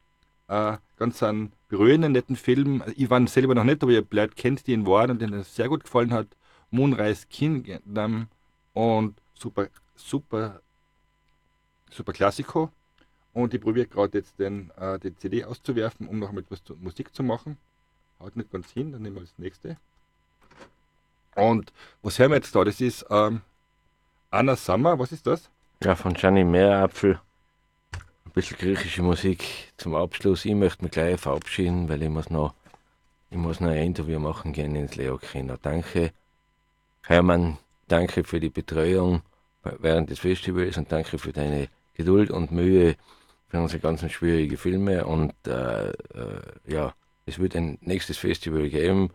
Äh, 0.48 0.78
ganz 0.98 1.22
einen 1.22 1.52
berührenden, 1.68 2.14
netten 2.14 2.36
Film. 2.36 2.84
Ich 2.96 3.10
war 3.10 3.26
selber 3.28 3.54
noch 3.54 3.64
nicht, 3.64 3.84
aber 3.84 3.92
ihr 3.92 4.06
Leute 4.10 4.36
kennt 4.36 4.68
in 4.68 4.86
Wahren 4.88 5.12
und 5.12 5.22
den 5.22 5.34
es 5.34 5.56
sehr 5.56 5.70
gut 5.70 5.84
gefallen 5.84 6.14
hat. 6.14 6.28
Moonrise 6.72 7.28
Kingdom 7.30 8.28
und 8.74 9.22
super, 9.34 9.68
super, 9.96 10.62
super 11.90 12.14
Klassiko. 12.14 12.72
Und 13.34 13.54
ich 13.54 13.62
probiere 13.62 13.88
gerade 13.88 14.18
jetzt 14.18 14.40
den, 14.40 14.72
äh, 14.78 14.98
die 15.00 15.16
CD 15.16 15.44
auszuwerfen, 15.44 16.08
um 16.08 16.20
noch 16.20 16.32
mal 16.32 16.42
etwas 16.42 16.64
zu, 16.64 16.76
Musik 16.76 17.14
zu 17.14 17.24
machen. 17.24 17.58
Haut 18.20 18.36
nicht 18.36 18.52
ganz 18.52 18.72
hin, 18.72 18.92
dann 18.92 19.04
nehmen 19.04 19.18
wir 19.18 19.22
das 19.22 19.38
nächste. 19.38 19.78
Und 21.36 21.72
was 22.02 22.18
hören 22.18 22.32
wir 22.32 22.38
jetzt 22.38 22.56
da? 22.56 22.64
Das 22.64 22.82
ist 22.82 23.06
ähm, 23.12 23.42
Anna 24.32 24.56
Summer, 24.56 24.98
was 24.98 25.12
ist 25.12 25.28
das? 25.28 25.52
Ja, 25.84 25.96
von 25.96 26.16
Gianni 26.16 26.44
Meerapfel. 26.44 27.20
Ein 28.26 28.32
bisschen 28.34 28.58
griechische 28.58 29.04
Musik 29.04 29.74
zum 29.78 29.94
Abschluss. 29.94 30.44
Ich 30.44 30.56
möchte 30.56 30.84
mich 30.84 30.92
gleich 30.92 31.20
verabschieden, 31.20 31.88
weil 31.88 32.02
ich 32.02 32.10
muss 32.10 32.32
noch, 32.32 32.56
ich 33.30 33.38
muss 33.38 33.60
noch 33.60 33.70
ein 33.70 33.84
Interview 33.84 34.18
machen 34.18 34.54
gehen 34.54 34.76
ins 34.76 34.96
Leo 34.96 35.20
Kino. 35.20 35.56
Danke, 35.62 36.14
Hermann, 37.04 37.60
danke 37.88 38.24
für 38.24 38.40
die 38.40 38.50
Betreuung 38.50 39.22
während 39.62 40.10
des 40.10 40.18
Festivals 40.18 40.78
und 40.78 40.92
danke 40.92 41.20
für 41.20 41.32
deine 41.32 41.68
Geduld 41.94 42.32
und 42.32 42.52
Mühe 42.52 42.96
für 43.48 43.62
unsere 43.62 43.80
ganzen 43.80 44.10
schwierigen 44.10 44.58
Filme. 44.58 45.06
Und 45.06 45.36
äh, 45.46 45.90
äh, 45.90 45.94
ja, 46.66 46.96
es 47.28 47.38
wird 47.38 47.56
ein 47.56 47.78
nächstes 47.82 48.18
Festival 48.18 48.68
geben, 48.70 49.12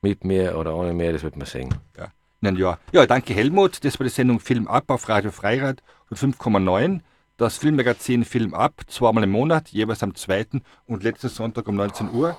mit 0.00 0.22
mir 0.22 0.56
oder 0.58 0.76
ohne 0.76 0.94
mir, 0.94 1.12
das 1.12 1.24
wird 1.24 1.36
man 1.36 1.46
sehen. 1.46 1.74
Ja, 1.98 2.12
in 2.44 2.48
einem 2.48 2.56
Jahr. 2.58 2.78
Ja, 2.92 3.06
danke 3.06 3.32
Helmut. 3.34 3.84
Das 3.84 3.98
war 3.98 4.04
die 4.04 4.10
Sendung 4.10 4.38
Film 4.38 4.68
ab 4.68 4.84
auf 4.88 5.08
Radio 5.08 5.30
Freirad 5.30 5.82
und 6.10 6.18
5,9. 6.18 7.00
Das 7.36 7.56
Filmmagazin 7.56 8.24
Film 8.24 8.54
ab, 8.54 8.82
zweimal 8.86 9.24
im 9.24 9.30
Monat, 9.30 9.70
jeweils 9.70 10.02
am 10.02 10.14
2. 10.14 10.60
und 10.86 11.02
letzten 11.02 11.28
Sonntag 11.28 11.66
um 11.66 11.74
19 11.74 12.12
Uhr. 12.12 12.38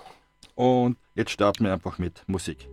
Und 0.53 0.97
jetzt 1.16 1.32
starten 1.32 1.66
wir 1.66 1.74
einfach 1.74 1.97
mit 1.97 2.24
Musik. 2.28 2.70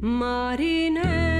Μارينε 0.00 1.36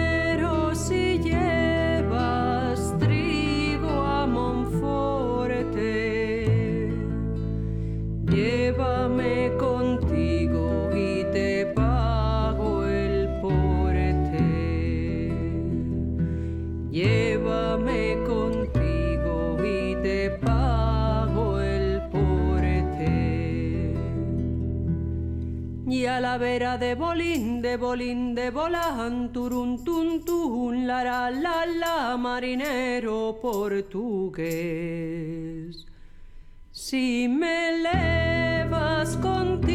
a 26.16 26.20
la 26.20 26.38
vera 26.38 26.78
de 26.78 26.94
bolín, 26.94 27.60
de 27.60 27.76
bolín, 27.76 28.34
de 28.34 28.50
bolan, 28.50 29.32
turun, 29.34 29.84
tun, 29.84 30.24
tun, 30.24 30.86
la, 30.86 31.04
la, 31.04 31.30
la, 31.30 31.66
la, 31.66 32.16
marinero 32.16 33.38
portugués. 33.42 34.46
Si 36.72 37.28
me 37.28 37.72
levas 37.86 39.16
contigo, 39.18 39.65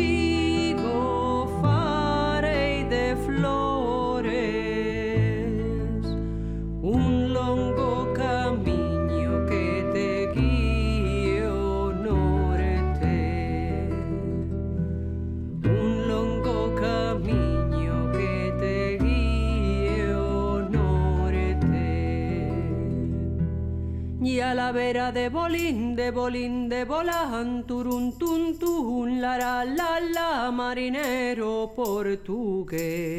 Y 24.71 24.73
a 24.73 24.77
la 24.77 24.79
vera 24.79 25.11
de 25.11 25.27
bolín, 25.27 25.97
de 25.97 26.11
bolín, 26.11 26.69
de 26.69 26.85
bolan, 26.85 27.65
turun, 27.67 28.17
tun, 28.17 28.57
tun, 28.57 29.19
la, 29.19 29.37
la, 29.37 29.65
la, 29.65 29.99
la, 29.99 30.49
marinero 30.49 31.73
portugués. 31.75 33.11